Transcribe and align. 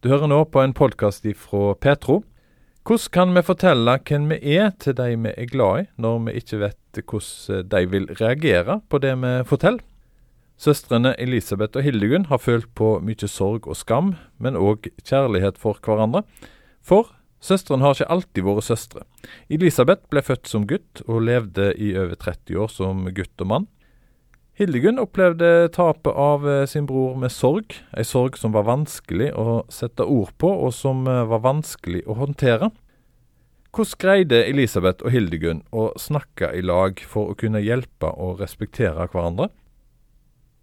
Du 0.00 0.08
hører 0.08 0.30
nå 0.32 0.46
på 0.48 0.62
en 0.64 0.72
podkast 0.72 1.26
fra 1.36 1.74
Petro. 1.76 2.22
Hvordan 2.88 3.10
kan 3.12 3.34
vi 3.36 3.40
fortelle 3.44 3.98
hvem 4.08 4.30
vi 4.30 4.54
er 4.56 4.70
til 4.80 4.94
de 4.96 5.10
vi 5.12 5.32
er 5.36 5.48
glad 5.50 5.82
i, 5.82 5.88
når 6.00 6.22
vi 6.24 6.32
ikke 6.40 6.60
vet 6.62 7.00
hvordan 7.02 7.66
de 7.68 7.82
vil 7.92 8.06
reagere 8.16 8.78
på 8.88 8.96
det 9.04 9.10
vi 9.20 9.32
forteller? 9.44 9.84
Søstrene 10.56 11.12
Elisabeth 11.20 11.76
og 11.76 11.84
Hildegunn 11.84 12.30
har 12.32 12.40
følt 12.40 12.70
på 12.72 12.94
mye 13.04 13.28
sorg 13.28 13.68
og 13.68 13.76
skam, 13.76 14.14
men 14.40 14.56
òg 14.56 14.88
kjærlighet 15.04 15.60
for 15.60 15.76
hverandre. 15.84 16.24
For 16.80 17.12
søstrene 17.44 17.84
har 17.84 17.92
ikke 17.92 18.08
alltid 18.08 18.48
vært 18.48 18.70
søstre. 18.70 19.04
Elisabeth 19.52 20.08
ble 20.08 20.24
født 20.24 20.48
som 20.48 20.64
gutt, 20.64 21.04
og 21.04 21.26
levde 21.28 21.74
i 21.76 21.92
over 21.92 22.16
30 22.16 22.56
år 22.56 22.72
som 22.72 23.04
gutt 23.04 23.44
og 23.44 23.52
mann. 23.52 23.68
Hildegunn 24.60 25.00
opplevde 25.00 25.70
tapet 25.72 26.12
av 26.12 26.42
eh, 26.44 26.66
sin 26.68 26.84
bror 26.84 27.14
med 27.16 27.32
sorg, 27.32 27.78
ei 27.96 28.04
sorg 28.04 28.36
som 28.36 28.52
var 28.52 28.66
vanskelig 28.68 29.30
å 29.32 29.62
sette 29.72 30.04
ord 30.04 30.34
på, 30.36 30.50
og 30.52 30.74
som 30.76 31.06
eh, 31.08 31.22
var 31.30 31.40
vanskelig 31.46 32.02
å 32.04 32.18
håndtere. 32.18 32.68
Hvordan 33.72 34.00
greide 34.02 34.42
Elisabeth 34.44 35.06
og 35.06 35.14
Hildegunn 35.14 35.62
å 35.72 35.86
snakke 35.96 36.50
i 36.52 36.60
lag 36.60 37.00
for 37.08 37.32
å 37.32 37.36
kunne 37.40 37.62
hjelpe 37.64 38.10
og 38.12 38.42
respektere 38.42 39.06
hverandre? 39.08 39.46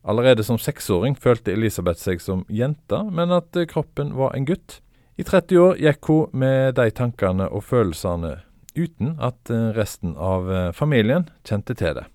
Allerede 0.06 0.46
som 0.46 0.60
seksåring 0.62 1.18
følte 1.18 1.56
Elisabeth 1.56 2.04
seg 2.04 2.22
som 2.22 2.44
jente, 2.54 3.00
men 3.10 3.34
at 3.34 3.58
eh, 3.58 3.66
kroppen 3.72 4.12
var 4.20 4.36
en 4.38 4.46
gutt. 4.46 4.78
I 5.18 5.26
30 5.26 5.64
år 5.64 5.82
gikk 5.82 6.12
hun 6.12 6.38
med 6.38 6.78
de 6.78 6.86
tankene 6.94 7.50
og 7.50 7.66
følelsene 7.66 8.44
uten 8.78 9.16
at 9.18 9.50
resten 9.74 10.14
av 10.22 10.46
familien 10.78 11.26
kjente 11.42 11.74
til 11.74 11.98
det 11.98 12.06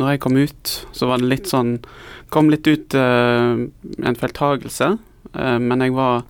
når 0.00 0.14
jeg 0.14 0.22
kom 0.24 0.36
ut, 0.40 0.74
så 0.96 1.08
var 1.10 1.20
det 1.20 1.30
litt 1.30 1.50
sånn 1.50 1.78
Kom 2.32 2.48
litt 2.48 2.64
ut 2.64 2.94
uh, 2.96 3.60
en 3.60 4.16
feiltagelse, 4.16 4.86
uh, 5.36 5.58
men 5.60 5.82
jeg 5.84 5.92
var, 5.92 6.22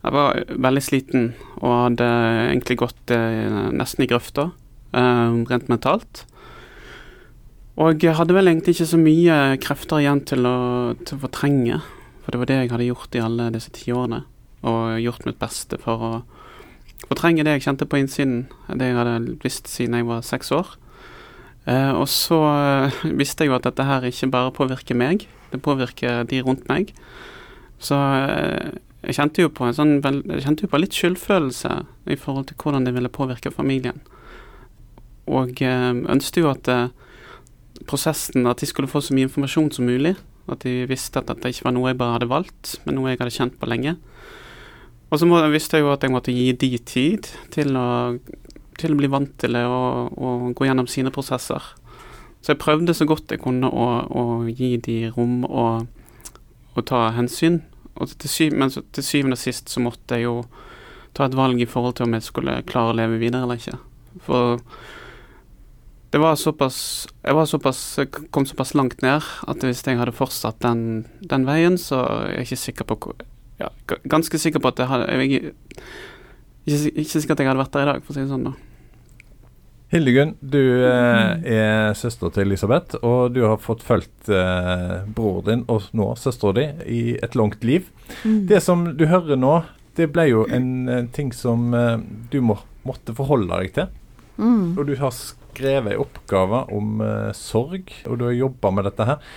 jeg 0.00 0.14
var 0.16 0.38
veldig 0.48 0.82
sliten 0.86 1.26
og 1.58 1.74
hadde 1.74 2.06
egentlig 2.46 2.78
gått 2.80 3.12
uh, 3.12 3.66
nesten 3.76 4.06
i 4.06 4.08
grøfta, 4.08 4.46
rent 4.94 5.68
mentalt. 5.68 6.22
Og 7.76 8.00
jeg 8.00 8.14
hadde 8.16 8.36
vel 8.36 8.48
egentlig 8.48 8.76
ikke 8.76 8.86
så 8.86 9.00
mye 9.02 9.36
krefter 9.60 10.00
igjen 10.00 10.22
til 10.30 10.46
å, 10.48 10.58
til 11.02 11.18
å 11.18 11.22
fortrenge, 11.26 11.80
for 12.22 12.32
det 12.32 12.40
var 12.40 12.48
det 12.48 12.58
jeg 12.62 12.72
hadde 12.72 12.86
gjort 12.88 13.18
i 13.18 13.22
alle 13.26 13.50
disse 13.52 13.74
ti 13.74 13.92
årene, 13.92 14.22
og 14.64 15.02
gjort 15.02 15.26
mitt 15.28 15.40
beste 15.42 15.76
for 15.82 16.06
å 16.08 16.12
fortrenge 17.10 17.44
det 17.44 17.58
jeg 17.58 17.66
kjente 17.66 17.90
på 17.90 18.00
innsiden, 18.00 18.46
det 18.70 18.92
jeg 18.92 18.96
hadde 18.96 19.36
visst 19.44 19.68
siden 19.68 19.98
jeg 19.98 20.08
var 20.08 20.24
seks 20.24 20.54
år. 20.54 20.72
Uh, 21.64 21.96
og 21.96 22.08
så 22.12 22.36
uh, 22.44 23.04
visste 23.16 23.44
jeg 23.44 23.52
jo 23.52 23.56
at 23.56 23.64
dette 23.64 23.86
her 23.88 24.04
ikke 24.04 24.28
bare 24.32 24.52
påvirker 24.52 24.98
meg, 25.00 25.22
det 25.52 25.62
påvirker 25.64 26.26
de 26.28 26.42
rundt 26.44 26.66
meg. 26.68 26.92
Så 27.80 27.96
uh, 27.96 28.74
jeg 29.04 29.16
kjente 29.16 29.44
jo 29.44 29.52
på 29.52 29.66
en 29.66 29.76
sånn 29.76 29.98
Jeg 30.00 30.44
kjente 30.46 30.64
jo 30.64 30.70
på 30.72 30.80
litt 30.80 30.96
skyldfølelse 30.96 31.72
i 32.08 32.16
forhold 32.16 32.46
til 32.48 32.56
hvordan 32.60 32.86
det 32.86 32.94
ville 32.96 33.12
påvirke 33.12 33.52
familien. 33.52 33.98
Og 35.28 35.60
ønsket 35.60 36.40
jo 36.40 36.48
at 36.48 36.68
prosessen 37.88 38.48
At 38.48 38.60
de 38.60 38.68
skulle 38.68 38.88
få 38.88 39.02
så 39.04 39.12
mye 39.12 39.28
informasjon 39.28 39.68
som 39.76 39.84
mulig. 39.84 40.14
At 40.48 40.64
de 40.64 40.86
visste 40.88 41.20
at 41.20 41.28
dette 41.28 41.52
ikke 41.52 41.66
var 41.68 41.76
noe 41.76 41.90
jeg 41.90 42.00
bare 42.00 42.16
hadde 42.16 42.30
valgt, 42.32 42.78
men 42.84 42.96
noe 42.96 43.12
jeg 43.12 43.20
hadde 43.20 43.36
kjent 43.36 43.58
på 43.60 43.68
lenge. 43.68 43.96
Og 45.12 45.20
så 45.20 45.28
visste 45.52 45.78
jeg 45.78 45.84
jo 45.84 45.92
at 45.92 46.02
jeg 46.02 46.12
måtte 46.12 46.32
gi 46.34 46.48
de 46.58 46.70
tid 46.80 47.28
til 47.54 47.76
å 47.76 47.88
til 48.80 48.94
å 48.94 48.98
bli 48.98 49.10
vant 49.12 49.32
til 49.40 49.56
det 49.56 49.64
og, 49.68 50.14
og, 50.18 50.50
gå 50.56 50.68
gjennom 50.68 50.88
sine 50.90 51.12
prosesser. 51.14 51.62
Så 52.44 52.52
jeg 52.52 52.60
prøvde 52.60 52.94
så 52.96 53.06
godt 53.08 53.32
jeg 53.32 53.42
kunne 53.44 53.70
å, 53.70 53.86
å 54.04 54.24
gi 54.50 54.74
de 54.84 54.98
rom 55.14 55.46
og, 55.48 55.86
og 56.74 56.84
ta 56.90 57.06
hensyn. 57.16 57.62
Og 57.94 58.10
til 58.18 58.30
syv, 58.30 58.58
men 58.58 58.72
til 58.74 59.06
syvende 59.06 59.38
og 59.38 59.42
sist 59.44 59.70
så 59.70 59.80
måtte 59.80 60.18
jeg 60.18 60.26
jo 60.26 60.42
ta 61.14 61.28
et 61.28 61.36
valg 61.38 61.60
i 61.62 61.68
forhold 61.70 61.96
til 61.96 62.08
om 62.08 62.16
jeg 62.16 62.26
skulle 62.26 62.58
klare 62.68 62.92
å 62.92 62.98
leve 62.98 63.20
videre 63.22 63.46
eller 63.46 63.60
ikke. 63.60 63.78
For 64.26 64.60
det 66.14 66.20
var 66.22 66.36
såpass 66.38 67.08
Jeg 67.24 67.34
var 67.34 67.46
såpass, 67.50 67.98
kom 68.30 68.46
såpass 68.46 68.74
langt 68.74 69.02
ned 69.02 69.22
at 69.50 69.64
hvis 69.66 69.82
jeg 69.86 69.98
hadde 69.98 70.14
fortsatt 70.14 70.60
den, 70.62 71.06
den 71.26 71.46
veien, 71.46 71.78
så 71.78 72.04
er 72.06 72.36
jeg 72.36 72.46
ikke 72.46 72.60
sikker 72.62 72.86
på 72.90 73.14
ja, 73.58 73.70
Ganske 74.10 74.38
sikker 74.38 74.62
på 74.62 74.70
at 74.70 74.78
jeg 74.78 74.90
hadde 74.92 75.08
jeg, 75.10 75.54
ikke, 76.64 76.94
ikke 77.04 77.20
sikkert 77.20 77.42
jeg 77.42 77.50
hadde 77.50 77.62
vært 77.62 77.74
der 77.76 77.84
i 77.84 77.90
dag, 77.92 78.04
for 78.04 78.14
å 78.14 78.16
si 78.16 78.24
det 78.24 78.32
sånn. 78.32 78.48
da. 78.50 78.54
Hildegunn, 79.94 80.32
du 80.40 80.58
eh, 80.88 81.44
er 81.54 81.92
søster 81.94 82.32
til 82.34 82.48
Elisabeth, 82.48 82.98
og 83.06 83.34
du 83.36 83.44
har 83.44 83.60
fått 83.62 83.84
fulgt 83.86 84.30
eh, 84.32 85.04
bror 85.14 85.44
din 85.46 85.62
og 85.70 85.86
nå 85.94 86.08
søstera 86.18 86.56
di 86.56 86.64
i 86.90 87.02
et 87.22 87.36
langt 87.38 87.62
liv. 87.62 87.86
Mm. 88.24 88.40
Det 88.50 88.58
som 88.64 88.88
du 88.98 89.04
hører 89.06 89.38
nå, 89.38 89.60
det 89.94 90.08
ble 90.10 90.26
jo 90.32 90.48
en, 90.50 90.88
en 90.90 91.10
ting 91.14 91.30
som 91.36 91.70
eh, 91.78 92.00
du 92.32 92.40
må, 92.42 92.58
måtte 92.82 93.14
forholde 93.14 93.54
deg 93.54 93.74
til. 93.76 93.92
Mm. 94.34 94.74
Og 94.74 94.82
du 94.88 94.96
har 94.98 95.14
skrevet 95.14 95.94
en 95.94 96.02
oppgave 96.02 96.64
om 96.74 97.04
eh, 97.04 97.30
sorg, 97.38 97.94
og 98.08 98.18
du 98.18 98.26
har 98.26 98.34
jobba 98.40 98.74
med 98.74 98.88
dette 98.90 99.08
her. 99.12 99.30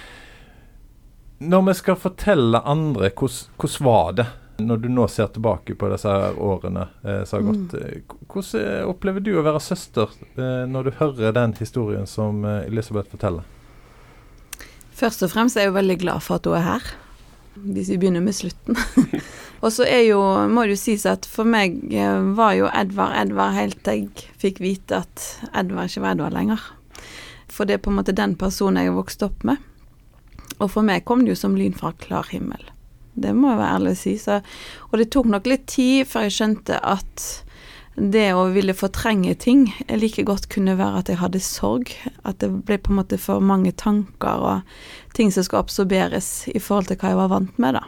Når 1.38 1.68
vi 1.68 1.78
skal 1.78 2.02
fortelle 2.02 2.66
andre, 2.66 3.12
hvordan 3.14 3.86
var 3.86 4.14
det? 4.18 4.26
Når 4.58 4.78
du 4.82 4.88
nå 4.90 5.06
ser 5.08 5.28
tilbake 5.34 5.76
på 5.78 5.90
disse 5.92 6.12
årene 6.42 6.88
eh, 7.04 7.24
som 7.30 7.40
har 7.40 7.52
gått, 7.52 7.76
mm. 7.78 8.16
Hvordan 8.32 8.90
opplever 8.90 9.22
du 9.22 9.36
å 9.38 9.44
være 9.46 9.62
søster 9.62 10.14
eh, 10.34 10.64
når 10.70 10.90
du 10.90 10.96
hører 10.98 11.36
den 11.36 11.54
historien 11.60 12.08
som 12.10 12.42
eh, 12.46 12.66
Elisabeth 12.66 13.14
forteller? 13.14 13.46
Først 14.98 15.22
og 15.22 15.30
fremst 15.30 15.58
er 15.58 15.68
jeg 15.68 15.72
jo 15.72 15.78
veldig 15.78 16.00
glad 16.02 16.26
for 16.26 16.40
at 16.40 16.50
hun 16.50 16.58
er 16.58 16.66
her, 16.66 16.88
hvis 17.68 17.92
vi 17.94 18.00
begynner 18.02 18.24
med 18.26 18.34
slutten. 18.34 18.80
og 19.64 19.70
så 19.76 19.86
er 19.86 20.08
jo, 20.08 20.22
må 20.50 20.66
det 20.66 20.74
jo 20.74 20.82
sies 20.88 21.06
at 21.10 21.30
for 21.30 21.46
meg 21.46 21.78
eh, 21.94 22.18
var 22.38 22.56
jo 22.58 22.72
Edvard 22.74 23.14
Edvard 23.22 23.54
helt 23.60 23.84
til 23.86 24.08
jeg 24.08 24.40
fikk 24.42 24.62
vite 24.64 25.04
at 25.06 25.28
Edvard 25.54 25.92
ikke 25.92 26.06
var 26.08 26.18
Edvard 26.18 26.38
lenger. 26.38 26.66
For 27.46 27.70
det 27.70 27.78
er 27.78 27.84
på 27.86 27.94
en 27.94 28.00
måte 28.00 28.18
den 28.18 28.34
personen 28.42 28.82
jeg 28.82 28.90
har 28.90 28.98
vokst 28.98 29.22
opp 29.26 29.46
med. 29.46 29.62
Og 30.58 30.72
for 30.74 30.86
meg 30.86 31.06
kom 31.06 31.22
det 31.26 31.36
jo 31.36 31.42
som 31.46 31.58
lyn 31.58 31.78
fra 31.78 31.94
klar 32.02 32.26
himmel. 32.34 32.64
Det 33.18 33.34
må 33.34 33.52
jeg 33.52 33.60
være 33.60 33.74
ærlig 33.80 33.96
å 33.96 34.00
si. 34.00 34.16
Så, 34.22 34.40
og 34.92 35.02
det 35.02 35.10
tok 35.14 35.30
nok 35.34 35.50
litt 35.50 35.68
tid 35.72 36.08
før 36.10 36.28
jeg 36.28 36.38
skjønte 36.38 36.80
at 36.86 37.28
det 37.98 38.28
å 38.38 38.44
ville 38.54 38.76
fortrenge 38.78 39.34
ting 39.42 39.64
like 39.90 40.22
godt 40.22 40.46
kunne 40.54 40.76
være 40.78 41.02
at 41.02 41.10
jeg 41.10 41.22
hadde 41.22 41.42
sorg. 41.42 41.92
At 42.30 42.40
det 42.44 42.52
ble 42.68 42.78
på 42.78 42.94
en 42.94 43.00
måte 43.02 43.18
for 43.22 43.42
mange 43.42 43.74
tanker 43.74 44.44
og 44.52 45.18
ting 45.18 45.34
som 45.34 45.46
skal 45.46 45.64
absorberes 45.64 46.46
i 46.54 46.62
forhold 46.62 46.92
til 46.92 47.02
hva 47.02 47.14
jeg 47.14 47.22
var 47.24 47.34
vant 47.34 47.62
med, 47.62 47.80
da. 47.80 47.88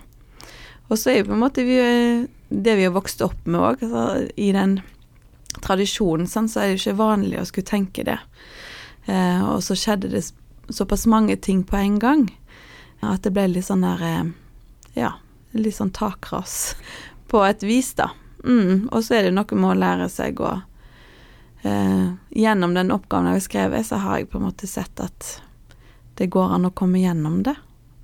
Og 0.90 0.98
så 0.98 1.12
er 1.12 1.20
jo 1.20 1.30
på 1.30 1.36
en 1.38 1.44
måte 1.44 1.66
vi, 1.68 1.78
det 2.50 2.78
vi 2.80 2.88
har 2.88 2.96
vokst 2.96 3.22
opp 3.22 3.46
med 3.46 3.62
òg, 3.62 3.84
altså, 3.86 4.26
i 4.42 4.50
den 4.56 4.80
tradisjonen, 5.62 6.26
sånn, 6.30 6.50
så 6.50 6.64
er 6.64 6.70
det 6.70 6.78
jo 6.78 6.82
ikke 6.82 7.02
vanlig 7.04 7.38
å 7.38 7.46
skulle 7.46 7.70
tenke 7.70 8.06
det. 8.08 8.18
Eh, 9.06 9.42
og 9.46 9.62
så 9.66 9.78
skjedde 9.78 10.10
det 10.10 10.24
såpass 10.74 11.06
mange 11.10 11.38
ting 11.38 11.62
på 11.66 11.78
en 11.78 11.98
gang 12.02 12.28
at 13.06 13.24
det 13.26 13.34
ble 13.36 13.48
litt 13.54 13.68
sånn 13.70 13.86
der 13.86 14.04
eh, 14.06 14.32
ja, 14.94 15.14
litt 15.52 15.76
sånn 15.76 15.94
takras 15.96 16.76
på 17.30 17.44
et 17.46 17.64
vis, 17.64 17.94
da. 17.98 18.10
Mm, 18.46 18.90
og 18.92 19.04
så 19.04 19.20
er 19.20 19.28
det 19.28 19.36
noe 19.36 19.58
med 19.58 19.70
å 19.74 19.78
lære 19.78 20.06
seg 20.08 20.38
å 20.40 20.54
eh, 21.68 22.06
Gjennom 22.30 22.72
den 22.74 22.94
oppgaven 22.96 23.28
jeg 23.28 23.40
har 23.42 23.44
skrevet, 23.44 23.88
så 23.88 24.00
har 24.00 24.22
jeg 24.22 24.30
på 24.32 24.40
en 24.40 24.48
måte 24.48 24.68
sett 24.70 25.02
at 25.04 25.42
det 26.20 26.30
går 26.32 26.56
an 26.56 26.70
å 26.70 26.76
komme 26.76 27.02
gjennom 27.02 27.42
det. 27.44 27.56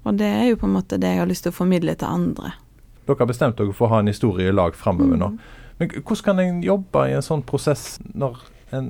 Og 0.04 0.20
det 0.20 0.28
er 0.28 0.50
jo 0.50 0.60
på 0.60 0.68
en 0.68 0.76
måte 0.76 1.00
det 1.02 1.14
jeg 1.14 1.24
har 1.24 1.30
lyst 1.30 1.48
til 1.48 1.54
å 1.54 1.60
formidle 1.60 1.96
til 1.96 2.08
andre. 2.08 2.52
Dere 3.06 3.22
har 3.22 3.30
bestemt 3.30 3.58
dere 3.60 3.74
for 3.74 3.88
å 3.88 3.96
ha 3.96 4.02
en 4.04 4.12
historie 4.12 4.50
i 4.50 4.56
lag 4.56 4.76
framover 4.76 5.16
mm. 5.16 5.22
nå. 5.24 5.32
Men 5.80 5.92
hvordan 5.98 6.24
kan 6.28 6.42
en 6.44 6.62
jobbe 6.64 7.08
i 7.10 7.16
en 7.16 7.26
sånn 7.26 7.44
prosess 7.48 7.96
når 8.14 8.44
en 8.76 8.90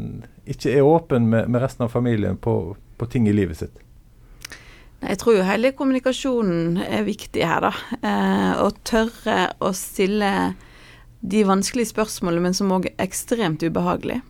ikke 0.50 0.76
er 0.76 0.86
åpen 0.86 1.30
med, 1.30 1.50
med 1.50 1.64
resten 1.64 1.88
av 1.88 1.94
familien 1.94 2.38
på, 2.38 2.76
på 2.98 3.10
ting 3.12 3.30
i 3.30 3.34
livet 3.36 3.62
sitt? 3.64 3.85
Jeg 5.06 5.20
tror 5.22 5.36
jo 5.38 5.46
hele 5.46 5.74
kommunikasjonen 5.78 6.80
er 6.82 7.04
viktig 7.06 7.44
her, 7.46 7.68
da. 7.68 7.72
Eh, 8.02 8.54
å 8.64 8.72
tørre 8.88 9.52
å 9.62 9.70
stille 9.78 10.32
de 11.22 11.44
vanskelige 11.46 11.92
spørsmålene, 11.92 12.48
men 12.48 12.58
som 12.58 12.74
òg 12.74 12.88
er 12.90 13.04
ekstremt 13.06 13.62
ubehagelig. 13.62 14.22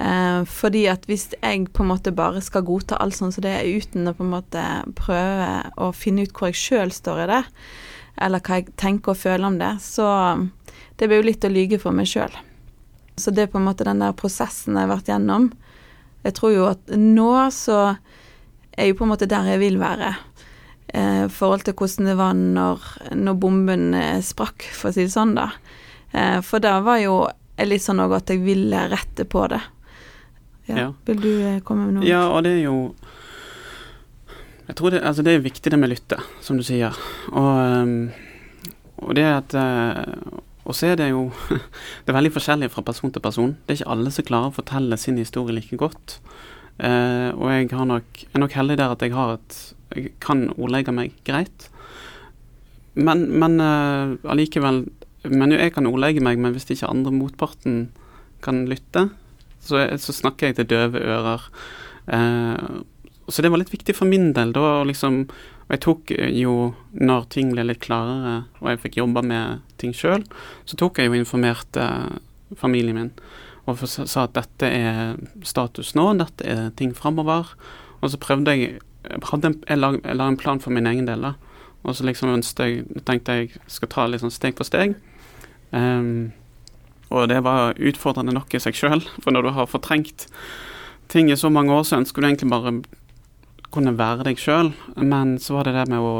Eh, 0.00 0.42
fordi 0.48 0.84
at 0.92 1.08
hvis 1.08 1.30
jeg 1.32 1.70
på 1.72 1.84
en 1.84 1.90
måte 1.92 2.12
bare 2.16 2.42
skal 2.44 2.64
godta 2.68 2.98
alt 3.00 3.16
sånn 3.16 3.32
som 3.32 3.44
det 3.44 3.54
er, 3.56 3.72
uten 3.80 4.08
å 4.08 4.16
på 4.16 4.24
en 4.26 4.34
måte 4.34 4.66
prøve 5.00 5.48
å 5.80 5.90
finne 5.96 6.24
ut 6.24 6.36
hvor 6.36 6.52
jeg 6.52 6.60
sjøl 6.60 6.92
står 6.94 7.24
i 7.24 7.30
det, 7.32 7.42
eller 8.20 8.44
hva 8.44 8.60
jeg 8.60 8.76
tenker 8.80 9.14
og 9.14 9.20
føler 9.22 9.48
om 9.48 9.58
det, 9.60 9.74
så 9.80 10.06
det 11.00 11.08
blir 11.08 11.22
jo 11.22 11.28
litt 11.30 11.44
å 11.44 11.52
lyge 11.52 11.80
for 11.80 11.96
meg 11.96 12.08
sjøl. 12.08 12.32
Så 13.20 13.32
det 13.32 13.46
er 13.46 13.52
på 13.52 13.60
en 13.60 13.68
måte 13.68 13.84
den 13.88 14.00
der 14.00 14.16
prosessen 14.16 14.76
jeg 14.76 14.84
har 14.84 14.92
vært 14.92 15.08
gjennom. 15.08 15.50
Jeg 16.24 16.36
tror 16.36 16.52
jo 16.52 16.66
at 16.68 16.96
nå 16.96 17.32
så 17.52 17.80
er 18.80 18.90
jo 18.90 18.98
på 18.98 19.06
en 19.06 19.12
måte 19.12 19.28
der 19.30 19.52
jeg 19.52 19.60
vil 19.62 19.78
være. 19.80 20.14
Eh, 20.90 21.26
forhold 21.30 21.62
til 21.66 21.76
hvordan 21.78 22.08
det 22.08 22.16
var 22.18 22.34
når, 22.34 22.86
når 23.14 23.36
bomben 23.38 23.92
eh, 23.94 24.22
sprakk, 24.24 24.66
for 24.74 24.90
å 24.90 24.94
si 24.94 25.04
det 25.06 25.14
sånn, 25.14 25.36
da. 25.38 25.50
Eh, 26.10 26.40
for 26.42 26.62
da 26.62 26.80
var 26.82 26.98
jo 27.02 27.22
litt 27.60 27.84
sånn 27.84 28.02
òg 28.02 28.16
at 28.16 28.32
jeg 28.32 28.42
ville 28.42 28.88
rette 28.90 29.26
på 29.28 29.44
det. 29.52 29.60
Ja. 30.66 30.76
ja. 30.76 30.88
Vil 31.06 31.22
du 31.22 31.30
eh, 31.46 31.60
komme 31.66 31.86
med 31.86 32.00
noe? 32.00 32.08
Ja, 32.08 32.24
og 32.32 32.42
det 32.46 32.56
er 32.58 32.64
jo 32.64 32.76
Jeg 34.68 34.76
tror 34.78 34.94
det, 34.94 35.00
altså 35.06 35.22
det 35.26 35.34
er 35.34 35.42
viktig 35.46 35.70
det 35.72 35.78
med 35.82 35.90
lytte, 35.90 36.18
som 36.42 36.58
du 36.58 36.62
sier. 36.66 36.94
Og, 37.30 38.10
og 39.02 39.16
det 39.18 39.24
at 39.26 39.56
Og 40.62 40.76
så 40.78 40.92
er 40.92 41.00
det 41.00 41.08
jo 41.10 41.24
Det 42.04 42.12
er 42.12 42.18
veldig 42.18 42.34
forskjellig 42.34 42.70
fra 42.70 42.86
person 42.86 43.10
til 43.10 43.22
person. 43.22 43.56
Det 43.66 43.74
er 43.74 43.80
ikke 43.80 43.94
alle 43.94 44.14
som 44.14 44.26
klarer 44.26 44.50
å 44.52 44.58
fortelle 44.58 44.98
sin 44.98 45.18
historie 45.18 45.54
like 45.54 45.78
godt. 45.78 46.20
Uh, 46.80 47.36
og 47.36 47.50
jeg 47.52 47.68
nok, 47.84 48.22
er 48.32 48.40
nok 48.40 48.54
heldig 48.56 48.78
der 48.80 48.94
at 48.94 49.02
jeg 49.04 49.12
har 49.12 49.34
et 49.34 49.56
Jeg 49.90 50.12
kan 50.22 50.48
ordlegge 50.56 50.94
meg 50.94 51.12
greit. 51.26 51.66
Men, 52.94 53.26
men 53.38 53.60
uh, 53.60 54.16
allikevel 54.24 54.86
Men 55.28 55.52
jeg 55.52 55.74
kan 55.74 55.86
ordlegge 55.86 56.22
meg, 56.24 56.38
men 56.38 56.54
hvis 56.54 56.70
ikke 56.70 56.88
andre 56.88 57.12
motparten 57.12 57.90
kan 58.40 58.64
lytte, 58.64 59.10
så, 59.60 59.82
så 60.00 60.14
snakker 60.16 60.48
jeg 60.48 60.56
til 60.56 60.70
døve 60.70 61.02
ører. 61.04 61.42
Uh, 62.08 62.80
så 63.28 63.42
det 63.44 63.50
var 63.52 63.60
litt 63.60 63.74
viktig 63.74 63.92
for 63.94 64.08
min 64.08 64.32
del 64.32 64.54
da, 64.56 64.80
liksom 64.88 65.26
Og 65.26 65.74
jeg 65.74 65.82
tok 65.84 66.14
jo, 66.32 66.54
når 66.96 67.28
ting 67.34 67.52
ble 67.52 67.66
litt 67.68 67.82
klarere, 67.84 68.46
og 68.62 68.72
jeg 68.72 68.80
fikk 68.86 68.96
jobba 69.02 69.22
med 69.22 69.60
ting 69.76 69.92
sjøl, 69.94 70.24
så 70.64 70.80
tok 70.80 70.98
jeg 70.98 71.10
jo 71.10 71.20
informerte 71.20 71.84
familien 72.58 72.96
min 72.96 73.12
og 73.70 73.80
sa 73.88 74.24
at 74.26 74.34
dette 74.36 74.68
er 74.68 75.16
status 75.46 75.94
nå, 75.98 76.10
dette 76.20 76.46
er 76.46 76.70
ting 76.78 76.92
framover. 76.96 77.54
Og 78.00 78.12
så 78.12 78.20
prøvde 78.20 78.56
jeg 78.56 78.80
en, 79.08 79.22
jeg, 79.68 79.78
la, 79.78 79.94
jeg 79.96 80.16
la 80.18 80.28
en 80.28 80.38
plan 80.40 80.60
for 80.60 80.74
min 80.74 80.88
egen 80.90 81.08
del, 81.08 81.24
da. 81.24 81.34
Og 81.82 81.96
så 81.96 82.04
liksom 82.04 82.34
jeg, 82.36 82.84
tenkte 83.08 83.38
jeg 83.38 83.62
skal 83.70 83.90
ta 83.92 84.06
sånn 84.20 84.34
steg 84.34 84.58
for 84.58 84.68
steg. 84.68 84.96
Um, 85.72 86.32
og 87.10 87.30
det 87.30 87.40
var 87.42 87.78
utfordrende 87.78 88.34
nok 88.36 88.54
i 88.54 88.60
seg 88.62 88.76
sjøl, 88.76 89.02
for 89.22 89.34
når 89.34 89.46
du 89.46 89.52
har 89.56 89.70
fortrengt 89.70 90.28
ting 91.10 91.30
i 91.30 91.38
så 91.38 91.50
mange 91.50 91.74
år, 91.74 91.86
så 91.88 91.98
ønsker 91.98 92.22
du 92.22 92.28
egentlig 92.28 92.50
bare 92.52 92.74
kunne 93.74 93.96
være 93.98 94.26
deg 94.28 94.38
sjøl. 94.38 94.72
Men 94.96 95.38
så 95.42 95.58
var 95.58 95.66
det 95.66 95.74
det 95.78 95.88
med 95.90 96.04
å 96.04 96.14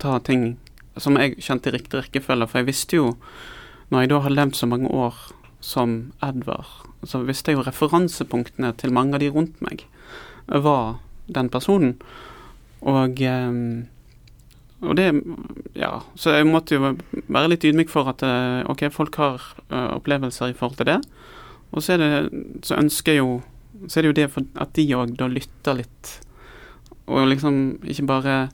ta 0.00 0.18
ting 0.24 0.54
som 1.00 1.18
jeg 1.20 1.38
kjente 1.42 1.70
i 1.70 1.76
riktig 1.76 2.00
rekkefølge, 2.00 2.48
for 2.48 2.60
jeg 2.60 2.70
visste 2.70 2.98
jo, 2.98 3.12
når 3.90 4.04
jeg 4.04 4.12
da 4.12 4.22
har 4.24 4.36
levd 4.36 4.56
så 4.56 4.68
mange 4.70 4.90
år 4.94 5.18
som 5.60 6.12
Edvard, 6.24 6.68
så 7.04 7.22
visste 7.24 7.52
jeg 7.52 7.60
jo 7.60 7.64
referansepunktene 7.66 8.72
til 8.80 8.92
mange 8.96 9.16
av 9.16 9.24
de 9.24 9.30
rundt 9.32 9.60
meg 9.64 9.86
var 10.58 10.98
den 11.26 11.48
personen. 11.48 11.96
Og, 12.80 13.20
eh, 13.20 13.84
og 14.80 14.96
det 14.96 15.22
Ja, 15.74 16.00
så 16.16 16.30
jeg 16.30 16.46
måtte 16.46 16.74
jo 16.74 16.96
være 17.28 17.50
litt 17.50 17.64
ydmyk 17.64 17.88
for 17.88 18.08
at 18.08 18.22
eh, 18.22 18.64
OK, 18.70 18.90
folk 18.92 19.14
har 19.16 19.40
uh, 19.70 19.96
opplevelser 19.96 20.50
i 20.50 20.56
forhold 20.56 20.76
til 20.76 20.86
det. 20.86 21.00
Og 21.72 21.82
så 21.82 21.92
er 21.92 21.98
det 21.98 22.64
Så 22.64 22.74
ønsker 22.76 23.12
jeg 23.12 23.18
jo 23.18 23.42
Så 23.88 24.00
er 24.00 24.02
det 24.02 24.08
jo 24.08 24.26
det 24.26 24.46
at 24.56 24.72
de 24.74 24.94
òg 24.94 25.16
da 25.16 25.26
lytter 25.26 25.74
litt. 25.74 26.20
Og 27.06 27.28
liksom 27.28 27.80
ikke 27.84 28.06
bare 28.06 28.50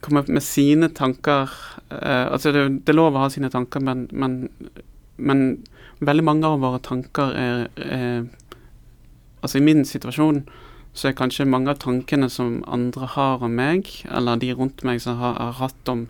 kommer 0.00 0.24
med 0.28 0.42
sine 0.42 0.88
tanker 0.88 1.50
Altså, 1.90 2.52
det, 2.52 2.84
det, 2.86 2.88
er 2.88 2.96
lov 2.96 3.14
å 3.14 3.24
ha 3.24 3.28
sine 3.28 3.50
tanker, 3.50 3.80
men, 3.80 4.08
men, 4.12 4.48
men 5.20 5.60
veldig 6.00 6.24
mange 6.24 6.48
av 6.48 6.62
våre 6.64 6.80
tanker 6.84 7.34
er, 7.36 7.66
er 7.76 8.28
Altså, 9.40 9.56
i 9.56 9.64
min 9.64 9.86
situasjon 9.88 10.42
så 10.92 11.08
er 11.08 11.16
kanskje 11.16 11.46
mange 11.48 11.70
av 11.72 11.78
tankene 11.80 12.26
som 12.28 12.58
andre 12.68 13.06
har 13.14 13.44
om 13.46 13.54
meg, 13.56 13.88
eller 14.10 14.40
de 14.40 14.50
rundt 14.52 14.82
meg 14.84 15.00
som 15.00 15.16
har, 15.20 15.38
har 15.38 15.54
hatt 15.56 15.88
om 15.88 16.02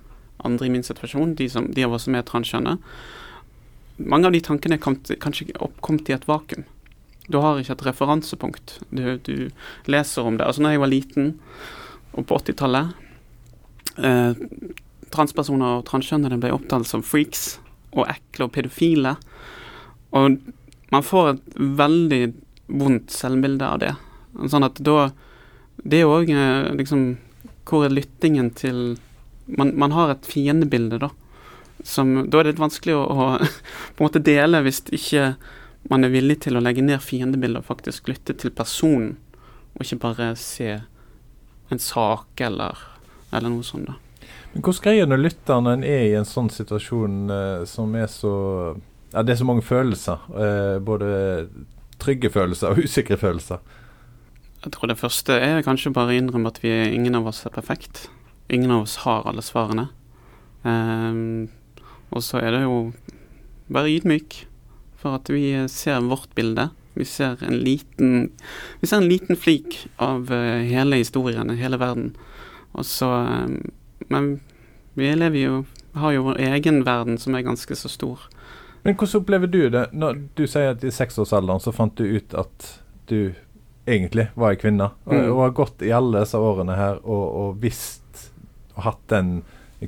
andre 0.43 0.67
i 0.67 0.73
min 0.73 0.83
situasjon, 0.83 1.37
de, 1.39 1.47
som, 1.53 1.69
de 1.71 1.85
av 1.85 1.95
oss 1.95 2.09
som 2.09 2.17
er 2.17 2.27
transkjønne 2.27 2.79
Mange 4.01 4.27
av 4.27 4.33
de 4.33 4.41
tankene 4.41 4.79
er 4.79 5.17
kanskje 5.21 5.51
oppkommet 5.61 6.09
i 6.09 6.15
et 6.15 6.23
vakuum. 6.25 6.63
Du 7.29 7.37
har 7.45 7.59
ikke 7.61 7.75
et 7.75 7.83
referansepunkt. 7.85 8.79
Du, 8.89 9.19
du, 9.21 9.51
leser 9.85 10.25
om 10.25 10.39
det. 10.39 10.47
Altså 10.47 10.65
når 10.65 10.73
jeg 10.73 10.81
var 10.81 10.91
liten, 10.91 11.27
og 12.17 12.25
på 12.27 12.39
80-tallet 12.41 12.95
eh, 14.01 14.41
Transpersoner 15.13 15.83
og 15.83 15.85
transkjønnede 15.91 16.41
ble 16.41 16.55
opptalt 16.57 16.89
som 16.89 17.05
freaks 17.05 17.59
og 17.95 18.07
ekle 18.09 18.47
og 18.47 18.55
pedofile. 18.55 19.17
Og 20.17 20.39
man 20.91 21.07
får 21.07 21.33
et 21.35 21.59
veldig 21.81 22.23
vondt 22.81 23.15
selvbilde 23.15 23.67
av 23.67 23.81
det. 23.83 23.95
Sånn 24.51 24.67
at 24.67 24.79
da 24.87 25.11
Det 25.83 26.03
er 26.03 26.11
òg 26.11 26.29
eh, 26.31 26.69
liksom 26.77 27.17
Hvor 27.67 27.87
er 27.87 27.95
lyttingen 27.95 28.51
til 28.55 28.99
man, 29.51 29.73
man, 29.75 29.91
har 29.91 30.13
et 30.13 30.27
fiendebilde, 30.27 31.01
da. 31.03 31.09
Som, 31.83 32.13
da 32.31 32.39
er 32.39 32.45
det 32.45 32.53
litt 32.53 32.63
vanskelig 32.63 32.95
å, 32.95 33.01
å 33.03 33.25
på 33.97 33.99
en 33.99 34.05
måte 34.05 34.23
dele 34.23 34.61
hvis 34.63 34.85
ikke 34.95 35.33
man 35.91 36.07
er 36.07 36.13
villig 36.13 36.37
til 36.45 36.55
å 36.55 36.63
legge 36.63 36.85
ned 36.85 37.03
fiendebildet 37.03 37.65
og 37.65 37.67
faktisk 37.67 38.13
lytte 38.13 38.37
til 38.39 38.53
personen, 38.55 39.17
og 39.75 39.83
ikke 39.83 40.03
bare 40.05 40.29
se 40.39 40.77
en 41.71 41.83
sak 41.83 42.45
eller, 42.47 42.79
eller 43.33 43.51
noe 43.51 43.67
sånt. 43.67 43.91
da. 43.91 44.10
Men 44.53 44.65
Hvordan 44.67 44.83
greier 44.83 45.07
du 45.07 45.15
å 45.15 45.21
lytte 45.21 45.59
når 45.63 45.77
en 45.77 45.85
er 45.87 46.07
i 46.09 46.17
en 46.19 46.27
sånn 46.27 46.51
situasjon 46.51 47.19
eh, 47.31 47.67
som 47.71 47.93
er 47.95 48.09
så 48.11 48.33
Ja, 49.13 49.23
det 49.23 49.35
er 49.35 49.41
så 49.41 49.47
mange 49.47 49.67
følelser. 49.67 50.23
Eh, 50.31 50.79
både 50.83 51.11
trygge 52.01 52.31
følelser 52.33 52.73
og 52.73 52.85
usikre 52.87 53.19
følelser. 53.21 53.63
Jeg 54.61 54.75
tror 54.75 54.91
det 54.91 54.99
første 55.01 55.37
er 55.41 55.65
kanskje 55.65 55.93
bare 55.97 56.13
å 56.13 56.19
innrømme 56.19 56.51
at 56.53 56.61
vi, 56.63 56.71
ingen 56.93 57.17
av 57.17 57.31
oss 57.31 57.45
er 57.49 57.55
perfekt. 57.55 58.09
Ingen 58.53 58.73
av 58.75 58.85
oss 58.85 58.99
har 59.07 59.27
alle 59.29 59.45
svarene. 59.45 59.89
Um, 60.63 61.49
og 62.13 62.25
så 62.27 62.43
er 62.43 62.53
det 62.53 62.63
jo 62.67 62.91
bare 63.73 63.93
ydmyk 63.95 64.43
for 65.01 65.17
at 65.17 65.31
vi 65.33 65.55
ser 65.73 66.03
vårt 66.05 66.35
bilde. 66.37 66.69
Vi 66.99 67.07
ser 67.09 67.41
en 67.47 67.57
liten, 67.65 68.29
vi 68.83 68.91
ser 68.91 69.01
en 69.01 69.09
liten 69.09 69.39
flik 69.39 69.79
av 70.03 70.29
uh, 70.29 70.61
hele 70.67 71.01
historien, 71.01 71.55
hele 71.57 71.81
verden. 71.81 72.13
Og 72.77 72.85
så 72.85 73.09
um, 73.09 73.63
Men 74.09 74.41
vi 74.95 75.13
lever 75.15 75.39
jo 75.41 75.61
har 75.93 76.13
jo 76.13 76.23
vår 76.23 76.39
egen 76.39 76.85
verden 76.85 77.19
som 77.19 77.35
er 77.35 77.43
ganske 77.43 77.77
så 77.77 77.89
stor. 77.89 78.21
Men 78.83 78.95
hvordan 78.95 79.21
opplever 79.21 79.47
du 79.47 79.63
det? 79.71 79.87
Når 79.93 80.21
du 80.39 80.47
sier 80.47 80.75
at 80.75 80.85
i 80.85 80.93
seksårsalderen 80.95 81.61
så 81.61 81.73
fant 81.75 81.97
du 81.99 82.05
ut 82.07 82.35
at 82.39 82.69
du 83.11 83.33
egentlig 83.91 84.29
var 84.35 84.55
ei 84.55 84.61
kvinne. 84.61 84.91
Og, 85.05 85.15
mm. 85.15 85.31
og 85.33 85.41
har 85.45 85.57
gått 85.57 85.83
i 85.85 85.93
alle 85.95 86.23
disse 86.23 86.39
årene 86.39 86.77
her 86.79 87.01
og, 87.03 87.25
og 87.43 87.59
visst 87.63 88.31
og 88.77 88.85
hatt 88.87 89.03
den 89.13 89.41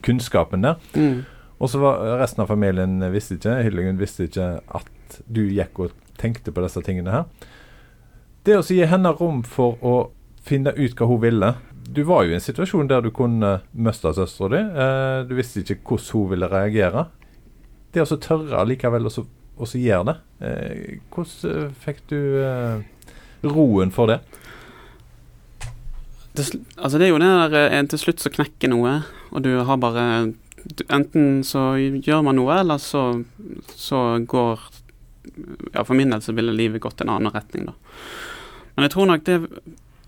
kunnskapen 0.05 0.67
der. 0.67 0.81
Mm. 0.97 1.23
Og 1.63 1.71
så 1.71 1.79
var 1.79 2.03
resten 2.19 2.43
av 2.43 2.51
familien 2.51 2.99
visste 3.13 3.39
ikke, 3.39 3.61
Hyllingun 3.63 4.01
visste 4.01 4.27
ikke 4.27 4.57
at 4.67 5.21
du 5.31 5.45
gikk 5.47 5.79
og 5.85 5.93
tenkte 6.19 6.55
på 6.55 6.65
disse 6.65 6.83
tingene 6.83 7.15
her. 7.15 7.51
Det 8.43 8.57
å 8.59 8.65
gi 8.67 8.83
henne 8.89 9.13
rom 9.15 9.45
for 9.47 9.79
å 9.87 9.95
finne 10.43 10.73
ut 10.75 10.99
hva 10.99 11.07
hun 11.07 11.23
ville 11.23 11.53
Du 11.93 12.03
var 12.03 12.25
jo 12.25 12.33
i 12.33 12.37
en 12.39 12.41
situasjon 12.41 12.89
der 12.89 13.03
du 13.05 13.11
kunne 13.13 13.59
miste 13.77 14.13
søstera 14.17 14.49
di. 14.55 14.61
Eh, 14.85 15.17
du 15.29 15.35
visste 15.37 15.61
ikke 15.61 15.77
hvordan 15.91 16.13
hun 16.15 16.31
ville 16.31 16.49
reagere. 16.49 17.07
Det 17.93 18.05
å 18.07 18.17
tørre 18.17 18.63
likevel 18.65 19.11
å 19.11 19.67
gjøre 19.69 20.07
det, 20.09 20.15
eh, 20.41 20.95
hvordan 21.13 21.67
eh, 21.67 21.75
fikk 21.85 22.01
du 22.09 22.21
roen 23.45 23.93
for 23.93 24.09
det? 24.09 24.23
det 26.33 26.47
altså 26.79 26.97
det 26.97 27.11
er 27.11 27.13
jo 27.13 27.21
det 27.21 27.33
der 27.53 27.77
en 27.77 27.91
til 27.93 28.01
slutt 28.01 28.25
så 28.25 28.33
knekker 28.33 28.73
noe, 28.73 29.03
og 29.31 29.45
du 29.45 29.53
har 29.61 29.83
bare 29.83 30.07
Enten 30.95 31.41
så 31.43 31.75
gjør 31.75 32.21
man 32.23 32.37
noe, 32.39 32.55
eller 32.63 32.79
så, 32.79 33.25
så 33.75 34.21
går 34.23 34.61
Ja, 35.75 35.83
for 35.83 35.99
min 35.99 36.15
del 36.15 36.23
så 36.23 36.31
ville 36.37 36.55
livet 36.55 36.85
gått 36.85 37.03
en 37.03 37.11
annen 37.11 37.35
retning, 37.35 37.67
da. 37.67 37.75
Men 38.77 38.87
jeg 38.87 38.93
tror 38.95 39.09
nok 39.11 39.25
det 39.27 39.41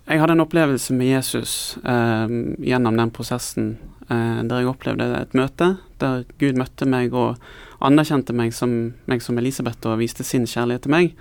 Jeg 0.04 0.20
hadde 0.20 0.36
en 0.36 0.44
opplevelse 0.44 0.92
med 0.92 1.08
Jesus 1.08 1.78
eh, 1.84 2.32
gjennom 2.60 2.98
den 3.00 3.12
prosessen 3.14 3.76
eh, 4.10 4.42
der 4.44 4.60
jeg 4.60 4.68
opplevde 4.68 5.06
et 5.16 5.36
møte 5.38 5.76
der 6.02 6.24
Gud 6.40 6.58
møtte 6.60 6.88
meg 6.88 7.14
og 7.16 7.40
anerkjente 7.84 8.34
meg 8.36 8.52
som, 8.56 8.94
meg 9.10 9.22
som 9.24 9.38
Elisabeth 9.40 9.88
og 9.88 10.00
viste 10.02 10.26
sin 10.26 10.46
kjærlighet 10.48 10.86
til 10.86 10.94
meg. 10.94 11.16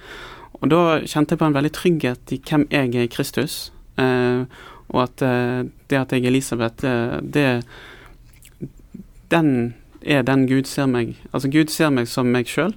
Og 0.62 0.70
da 0.72 0.82
kjente 1.04 1.36
jeg 1.36 1.42
på 1.42 1.50
en 1.50 1.56
veldig 1.58 1.74
trygghet 1.76 2.36
i 2.36 2.40
hvem 2.40 2.68
jeg 2.72 2.94
er 2.94 3.08
i 3.08 3.12
Kristus. 3.12 3.58
Eh, 4.00 4.46
og 4.94 5.02
at 5.06 5.24
eh, 5.26 5.64
det 5.90 6.00
at 6.00 6.14
jeg 6.14 6.24
er 6.24 6.32
Elisabeth, 6.32 6.86
eh, 6.86 7.20
det 7.22 7.64
Den 9.32 9.74
er 10.06 10.22
den 10.22 10.48
Gud 10.48 10.64
ser 10.64 10.86
meg. 10.86 11.18
Altså 11.34 11.50
Gud 11.50 11.72
ser 11.72 11.90
meg 11.90 12.08
som 12.08 12.28
meg 12.28 12.48
sjøl. 12.48 12.74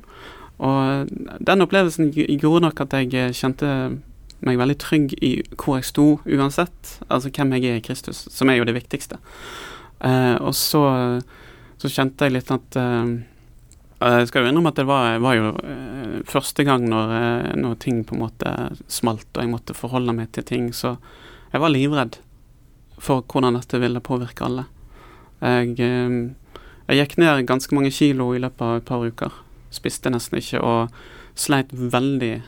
Og 0.59 1.11
den 1.47 1.61
opplevelsen 1.61 2.13
gjorde 2.15 2.63
nok 2.65 2.81
at 2.81 2.95
jeg 2.97 3.35
kjente 3.37 3.99
meg 4.45 4.59
veldig 4.61 4.77
trygg 4.83 5.15
i 5.25 5.31
hvor 5.55 5.79
jeg 5.79 5.89
sto 5.89 6.09
uansett. 6.27 6.99
Altså 7.09 7.31
hvem 7.31 7.57
jeg 7.57 7.71
er 7.71 7.81
i 7.81 7.87
Kristus, 7.87 8.27
som 8.33 8.51
er 8.51 8.61
jo 8.61 8.69
det 8.69 8.77
viktigste. 8.77 9.21
Uh, 10.01 10.37
og 10.45 10.53
så, 10.55 10.83
så, 11.81 11.89
kjente 11.89 12.27
jeg 12.27 12.35
litt 12.37 12.51
at 12.53 12.77
eh, 12.77 13.15
Eh, 13.97 14.19
jeg 14.21 14.29
skal 14.29 14.45
jo 14.45 14.51
innrømme 14.51 14.73
at 14.75 14.81
det 14.81 14.85
var, 14.89 15.15
var 15.25 15.37
jo 15.39 15.51
uh, 15.57 16.17
første 16.29 16.67
gang 16.69 16.85
når, 16.91 17.13
eh, 17.17 17.53
når, 17.57 17.79
ting 17.81 18.03
på 18.05 18.17
en 18.17 18.27
måte 18.27 18.53
smalt, 18.93 19.29
og 19.33 19.41
jeg 19.41 19.53
måtte 19.53 19.77
forholde 19.77 20.13
meg 20.17 20.35
til 20.37 20.45
ting, 20.45 20.69
så 20.77 20.99
jeg 21.55 21.63
var 21.63 21.73
livredd 21.73 22.19
for 23.01 23.25
hvordan 23.25 23.57
dette 23.57 23.81
ville 23.81 24.05
påvirke 24.05 24.45
alle. 24.45 24.67
Jeg, 25.41 25.77
jeg 25.77 26.97
gikk 26.97 27.17
ned 27.21 27.43
ganske 27.49 27.77
mange 27.77 27.93
kilo 27.93 28.31
i 28.33 28.41
løpet 28.41 28.63
av 28.65 28.79
et 28.79 28.87
par 28.89 29.05
uker. 29.05 29.35
Spiste 29.73 30.09
nesten 30.13 30.41
ikke 30.41 30.63
og 30.65 30.95
sleit 31.37 31.75
veldig. 31.77 32.39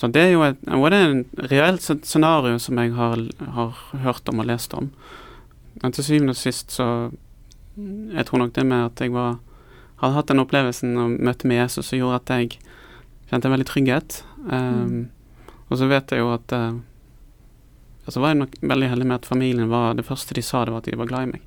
Så 0.00 0.08
det 0.08 0.22
er 0.22 0.30
jo 0.32 0.44
et, 0.46 0.60
det 0.64 0.96
en 0.96 1.24
reelt 1.50 1.84
scenario 1.84 2.56
som 2.58 2.78
jeg 2.80 2.94
har, 2.96 3.20
har 3.56 3.82
hørt 4.00 4.28
om 4.32 4.40
og 4.40 4.48
lest 4.48 4.72
om. 4.72 4.88
Men 5.82 5.92
til 5.92 6.06
syvende 6.06 6.32
og 6.32 6.40
sist 6.40 6.72
så 6.72 7.10
Jeg 7.80 8.26
tror 8.26 8.38
nok 8.38 8.52
det 8.52 8.66
med 8.66 8.84
at 8.84 9.00
jeg 9.00 9.12
var 9.12 9.38
hadde 10.00 10.16
hatt 10.16 10.30
den 10.32 10.40
opplevelsen 10.42 10.96
og 10.96 11.16
møtte 11.20 11.48
med 11.48 11.60
Jesus 11.60 11.90
som 11.90 12.00
gjorde 12.00 12.20
at 12.20 12.32
jeg 12.32 12.54
kjente 13.30 13.48
en 13.48 13.54
veldig 13.54 13.66
trygghet. 13.68 14.22
Um, 14.48 15.10
og 15.68 15.78
så 15.78 15.88
vet 15.90 16.12
jeg 16.12 16.22
jo 16.24 16.32
at 16.34 16.54
uh, 16.56 16.80
så 18.10 18.22
var 18.22 18.32
jeg 18.32 18.40
nok 18.40 18.56
veldig 18.72 18.88
heldig 18.90 19.06
med 19.06 19.20
at 19.20 19.28
familien 19.28 19.68
var 19.70 19.94
Det 19.94 20.06
første 20.08 20.34
de 20.34 20.42
sa, 20.42 20.64
det 20.64 20.72
var 20.74 20.82
at 20.82 20.88
de 20.90 20.98
var 20.98 21.10
glad 21.10 21.28
i 21.28 21.32
meg. 21.34 21.42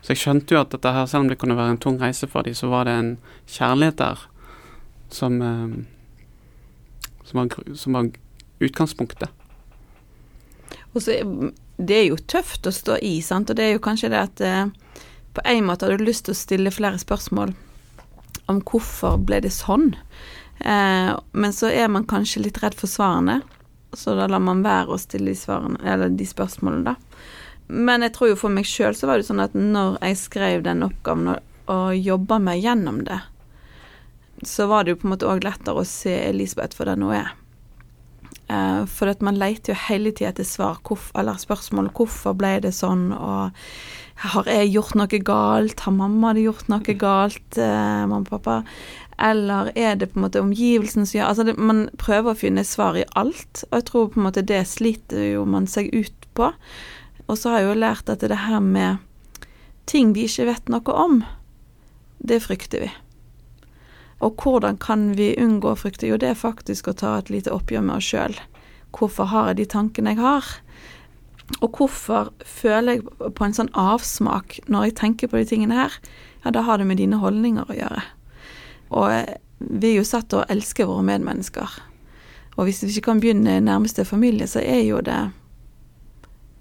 Så 0.00 0.14
jeg 0.14 0.22
skjønte 0.22 0.54
jo 0.54 0.60
at 0.62 0.70
dette 0.72 0.92
her, 0.92 1.06
selv 1.10 1.24
om 1.24 1.28
det 1.28 1.38
kunne 1.40 1.56
være 1.58 1.74
en 1.74 1.82
tung 1.82 1.98
reise 2.00 2.28
for 2.30 2.46
dem, 2.46 2.54
så 2.54 2.70
var 2.70 2.86
det 2.88 2.94
en 2.94 3.10
kjærlighet 3.50 3.98
der 3.98 4.22
som 5.12 5.40
um, 5.42 5.74
som, 7.34 7.40
var, 7.42 7.74
som 7.74 7.92
var 7.98 8.10
utgangspunktet. 8.60 9.28
Og 10.94 11.02
så 11.02 11.18
Det 11.76 11.96
er 11.96 12.04
jo 12.06 12.16
tøft 12.30 12.66
å 12.66 12.72
stå 12.72 13.00
i, 13.02 13.18
sant, 13.22 13.50
og 13.50 13.56
det 13.58 13.64
er 13.64 13.72
jo 13.74 13.82
kanskje 13.82 14.12
det 14.12 14.18
at 14.20 14.40
eh, 14.46 15.00
på 15.34 15.42
en 15.50 15.64
måte 15.66 15.88
har 15.88 15.98
du 15.98 16.04
lyst 16.06 16.28
til 16.28 16.34
å 16.36 16.38
stille 16.38 16.70
flere 16.70 17.00
spørsmål 17.02 17.50
om 18.46 18.60
hvorfor 18.62 19.16
ble 19.18 19.40
det 19.42 19.50
sånn, 19.50 19.88
eh, 20.62 21.10
men 21.10 21.56
så 21.56 21.72
er 21.74 21.90
man 21.90 22.06
kanskje 22.06 22.44
litt 22.44 22.60
redd 22.62 22.78
for 22.78 22.86
svarene, 22.86 23.40
så 23.90 24.14
da 24.14 24.28
lar 24.30 24.44
man 24.46 24.62
være 24.62 24.94
å 24.94 25.00
stille 25.02 25.32
de, 25.32 25.40
svarene, 25.40 25.80
eller 25.82 26.14
de 26.14 26.28
spørsmålene, 26.30 26.94
da. 26.94 27.18
Men 27.66 28.06
jeg 28.06 28.14
tror 28.14 28.30
jo 28.30 28.38
for 28.38 28.54
meg 28.54 28.70
sjøl 28.70 28.94
så 28.94 29.10
var 29.10 29.18
det 29.18 29.26
sånn 29.26 29.42
at 29.42 29.58
når 29.58 29.98
jeg 29.98 30.20
skrev 30.20 30.62
den 30.62 30.86
oppgaven 30.86 31.32
og, 31.34 31.52
og 31.74 31.98
jobba 31.98 32.38
meg 32.38 32.62
gjennom 32.62 33.02
det, 33.08 33.18
så 34.48 34.68
var 34.70 34.84
det 34.84 34.94
jo 34.94 35.00
på 35.02 35.08
en 35.08 35.14
måte 35.14 35.30
òg 35.30 35.44
lettere 35.46 35.82
å 35.82 35.88
se 35.88 36.12
Elisabeth 36.28 36.76
for 36.76 36.90
den 36.90 37.04
hun 37.04 37.16
er. 37.16 37.32
Uh, 38.44 38.84
for 38.90 39.08
at 39.08 39.22
man 39.24 39.38
leter 39.40 39.72
jo 39.72 39.82
hele 39.86 40.12
tida 40.12 40.34
etter 40.34 40.44
svar, 40.44 40.80
hvorf, 40.84 41.08
eller 41.16 41.38
spørsmål. 41.40 41.88
Hvorfor 41.96 42.36
ble 42.36 42.58
det 42.64 42.74
sånn, 42.76 43.08
og 43.16 43.54
har 44.24 44.50
jeg 44.50 44.74
gjort 44.74 44.98
noe 45.00 45.20
galt? 45.24 45.80
Har 45.86 45.96
mamma 45.96 46.34
gjort 46.36 46.68
noe 46.72 46.96
galt, 47.00 47.56
uh, 47.56 48.04
mamma 48.04 48.20
og 48.20 48.28
pappa? 48.34 48.58
Eller 49.22 49.70
er 49.78 49.94
det 49.96 50.10
på 50.12 50.18
en 50.18 50.26
måte 50.26 50.42
omgivelsen 50.42 51.06
som 51.06 51.20
gjør 51.20 51.28
Altså, 51.30 51.46
det, 51.46 51.54
man 51.56 51.86
prøver 52.02 52.34
å 52.34 52.38
finne 52.38 52.66
svar 52.66 52.98
i 52.98 53.06
alt, 53.14 53.64
og 53.70 53.78
jeg 53.78 53.88
tror 53.90 54.10
på 54.10 54.20
en 54.20 54.26
måte 54.26 54.44
det 54.44 54.64
sliter 54.68 55.28
jo 55.30 55.46
man 55.48 55.70
seg 55.70 55.88
ut 55.94 56.28
på. 56.36 56.50
Og 57.24 57.38
så 57.38 57.54
har 57.54 57.62
jeg 57.62 57.70
jo 57.70 57.80
lært 57.80 58.10
at 58.12 58.26
det 58.26 58.42
her 58.44 58.60
med 58.60 59.00
ting 59.88 60.12
vi 60.16 60.26
ikke 60.28 60.48
vet 60.50 60.68
noe 60.72 60.98
om, 60.98 61.22
det 62.18 62.42
frykter 62.44 62.84
vi. 62.84 62.92
Og 64.24 64.40
hvordan 64.40 64.78
kan 64.80 65.10
vi 65.18 65.34
unngå 65.40 65.74
å 65.74 65.78
frykte? 65.78 66.08
Jo, 66.08 66.16
det 66.20 66.32
er 66.32 66.40
faktisk 66.40 66.88
å 66.88 66.96
ta 66.96 67.18
et 67.18 67.30
lite 67.32 67.52
oppgjør 67.52 67.84
med 67.84 67.98
oss 67.98 68.08
sjøl. 68.08 68.36
Hvorfor 68.94 69.28
har 69.28 69.50
jeg 69.50 69.60
de 69.60 69.70
tankene 69.74 70.14
jeg 70.14 70.22
har? 70.22 70.48
Og 71.60 71.76
hvorfor 71.76 72.30
føler 72.48 72.98
jeg 72.98 73.32
på 73.36 73.44
en 73.44 73.56
sånn 73.56 73.72
avsmak 73.76 74.56
når 74.70 74.88
jeg 74.88 74.98
tenker 75.02 75.30
på 75.30 75.42
de 75.42 75.48
tingene 75.50 75.76
her? 75.76 75.96
Ja, 76.44 76.54
da 76.56 76.64
har 76.64 76.80
det 76.80 76.88
med 76.88 77.02
dine 77.02 77.20
holdninger 77.20 77.68
å 77.68 77.76
gjøre. 77.76 78.04
Og 78.96 79.10
vi 79.58 79.90
er 79.90 79.98
jo 79.98 80.06
satt 80.08 80.30
til 80.32 80.40
å 80.40 80.48
elske 80.52 80.86
våre 80.88 81.04
medmennesker. 81.04 81.68
Og 82.54 82.68
hvis 82.68 82.84
vi 82.84 82.92
ikke 82.94 83.10
kan 83.10 83.20
begynne 83.20 83.58
i 83.58 83.64
nærmeste 83.64 84.06
familie, 84.08 84.48
så 84.48 84.62
er 84.62 84.84
jo 84.86 85.00
det 85.04 85.22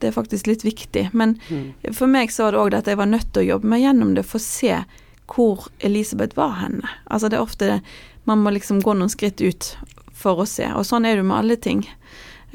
Det 0.04 0.10
er 0.10 0.20
faktisk 0.20 0.48
litt 0.48 0.66
viktig. 0.66 1.14
Men 1.14 1.38
mm. 1.48 1.94
for 1.96 2.12
meg 2.12 2.32
så 2.32 2.44
var 2.44 2.52
det 2.52 2.60
òg 2.60 2.70
det 2.72 2.80
at 2.82 2.88
jeg 2.92 2.98
var 3.00 3.08
nødt 3.08 3.30
til 3.32 3.40
å 3.40 3.52
jobbe 3.54 3.70
meg 3.72 3.86
gjennom 3.86 4.10
det 4.18 4.26
for 4.28 4.36
å 4.36 4.44
se 4.44 4.82
hvor 5.30 5.68
Elisabeth 5.80 6.38
var 6.38 6.58
henne. 6.60 6.88
Altså 7.06 7.30
det 7.30 7.38
er 7.40 7.46
ofte 7.46 7.82
Man 8.24 8.40
må 8.40 8.54
liksom 8.56 8.80
gå 8.80 8.94
noen 8.96 9.12
skritt 9.12 9.42
ut 9.44 9.74
for 10.16 10.40
å 10.40 10.46
se, 10.48 10.64
og 10.72 10.86
sånn 10.88 11.04
er 11.04 11.18
det 11.20 11.26
med 11.28 11.36
alle 11.36 11.58
ting. 11.60 11.82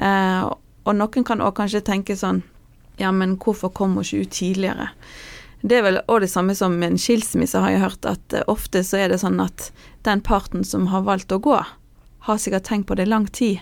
Eh, 0.01 0.45
og 0.89 0.95
noen 0.97 1.27
kan 1.29 1.43
òg 1.45 1.59
kanskje 1.59 1.85
tenke 1.85 2.17
sånn 2.17 2.41
Ja, 2.97 3.11
men 3.13 3.37
hvorfor 3.37 3.69
kom 3.69 3.99
hun 3.99 4.07
ikke 4.07 4.25
ut 4.25 4.33
tidligere? 4.33 4.89
Det 5.61 5.77
er 5.77 5.85
vel 5.85 6.01
òg 6.07 6.23
det 6.23 6.31
samme 6.33 6.55
som 6.55 6.77
en 6.83 6.99
skilsmisse, 6.99 7.59
har 7.59 7.75
jeg 7.75 7.83
hørt, 7.83 8.07
at 8.07 8.35
uh, 8.35 8.45
ofte 8.51 8.83
så 8.87 9.03
er 9.03 9.13
det 9.13 9.21
sånn 9.23 9.41
at 9.43 9.69
den 10.07 10.23
parten 10.25 10.65
som 10.65 10.87
har 10.93 11.05
valgt 11.07 11.35
å 11.35 11.41
gå, 11.43 11.57
har 12.27 12.39
sikkert 12.39 12.67
tenkt 12.69 12.89
på 12.89 12.97
det 12.99 13.09
i 13.09 13.11
lang 13.11 13.27
tid. 13.27 13.61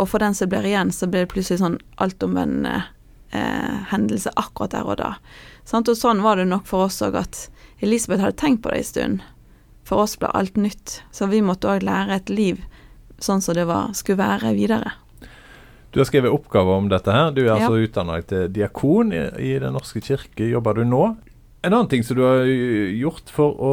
Og 0.00 0.08
for 0.08 0.22
den 0.22 0.36
som 0.36 0.48
blir 0.48 0.64
igjen, 0.64 0.92
så 0.92 1.08
blir 1.10 1.26
det 1.26 1.32
plutselig 1.32 1.60
sånn 1.60 1.78
altomvendende 2.00 2.86
eh, 3.30 3.76
hendelse 3.92 4.32
akkurat 4.36 4.74
der 4.74 4.88
og 4.88 5.00
da. 5.00 5.14
Sant? 5.68 5.90
Og 5.90 5.98
sånn 5.98 6.22
var 6.24 6.40
det 6.40 6.48
nok 6.50 6.66
for 6.68 6.88
oss 6.88 7.00
òg, 7.04 7.18
at 7.20 7.46
Elisabeth 7.80 8.22
hadde 8.24 8.40
tenkt 8.40 8.64
på 8.64 8.72
det 8.72 8.82
en 8.82 8.90
stund. 8.90 9.28
For 9.88 10.04
oss 10.04 10.16
ble 10.20 10.30
alt 10.36 10.58
nytt, 10.60 11.00
så 11.14 11.30
vi 11.30 11.42
måtte 11.42 11.70
òg 11.70 11.86
lære 11.86 12.20
et 12.20 12.32
liv 12.32 12.60
sånn 13.20 13.42
som 13.44 13.56
det 13.56 13.66
var, 13.68 13.92
skulle 13.96 14.20
være 14.20 14.54
videre. 14.56 14.94
Du 15.90 15.98
har 16.00 16.06
skrevet 16.06 16.30
oppgaver 16.30 16.78
om 16.78 16.86
dette 16.90 17.10
her. 17.12 17.32
Du 17.34 17.42
er 17.42 17.56
altså 17.56 17.74
ja. 17.80 17.86
utdanna 17.88 18.20
til 18.22 18.46
diakon 18.54 19.10
i, 19.12 19.24
i 19.42 19.56
Den 19.58 19.74
norske 19.74 20.02
kirke. 20.04 20.46
Jobber 20.46 20.78
du 20.78 20.84
nå? 20.86 21.02
En 21.66 21.74
annen 21.74 21.90
ting 21.90 22.04
som 22.06 22.16
du 22.16 22.22
har 22.24 22.46
gjort 22.46 23.28
for 23.34 23.58
å 23.58 23.72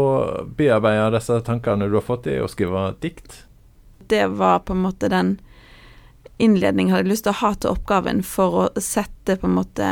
bearbeide 0.58 1.12
disse 1.14 1.38
tankene 1.46 1.88
du 1.88 1.96
har 1.96 2.04
fått, 2.04 2.28
er 2.28 2.42
å 2.44 2.50
skrive 2.52 2.90
dikt. 3.04 3.46
Det 4.10 4.26
var 4.40 4.66
på 4.66 4.74
en 4.76 4.82
måte 4.88 5.12
den 5.12 5.38
innledningen 6.38 6.94
jeg 6.94 7.01
hadde 7.01 7.12
lyst 7.12 7.25
til 7.25 7.34
å 7.34 7.41
ha 7.41 7.53
til 7.56 7.74
oppgaven 7.74 8.22
for 8.25 8.62
å 8.62 8.67
sette 8.82 9.38
på 9.39 9.50
en 9.50 9.58
måte 9.58 9.89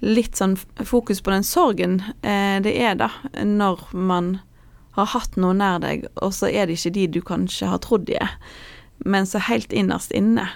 litt 0.00 0.38
sånn 0.38 0.56
fokus 0.86 1.20
på 1.20 1.32
den 1.34 1.44
sorgen 1.44 1.98
eh, 2.22 2.56
det 2.64 2.72
er, 2.72 2.94
da, 2.96 3.10
når 3.44 3.82
man 3.92 4.38
har 4.96 5.10
hatt 5.12 5.36
noe 5.40 5.54
nær 5.56 5.80
deg, 5.82 6.06
og 6.20 6.32
så 6.34 6.48
er 6.50 6.66
det 6.66 6.78
ikke 6.78 6.94
de 6.96 7.06
du 7.16 7.20
kanskje 7.24 7.68
har 7.70 7.82
trodd 7.84 8.08
de 8.08 8.16
er. 8.20 8.32
Men 8.98 9.28
så 9.28 9.40
helt 9.46 9.72
innerst 9.72 10.12
inne, 10.16 10.48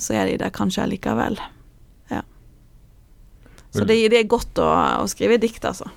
så 0.00 0.16
er 0.16 0.30
de 0.30 0.38
der 0.40 0.54
kanskje 0.54 0.86
allikevel. 0.86 1.36
Ja. 2.10 2.22
Så 3.74 3.84
det, 3.84 3.98
det 4.10 4.22
er 4.22 4.30
godt 4.30 4.58
å, 4.62 4.70
å 5.02 5.06
skrive 5.10 5.38
dikt, 5.42 5.66
altså. 5.68 5.90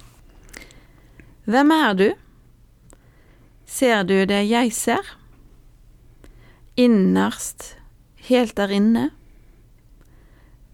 Hvem 1.47 1.71
er 1.71 1.95
du? 1.97 2.07
Ser 3.67 4.03
du 4.07 4.17
det 4.27 4.43
jeg 4.49 4.73
ser? 4.75 5.15
Innerst, 6.77 7.76
helt 8.27 8.55
der 8.57 8.71
inne, 8.73 9.09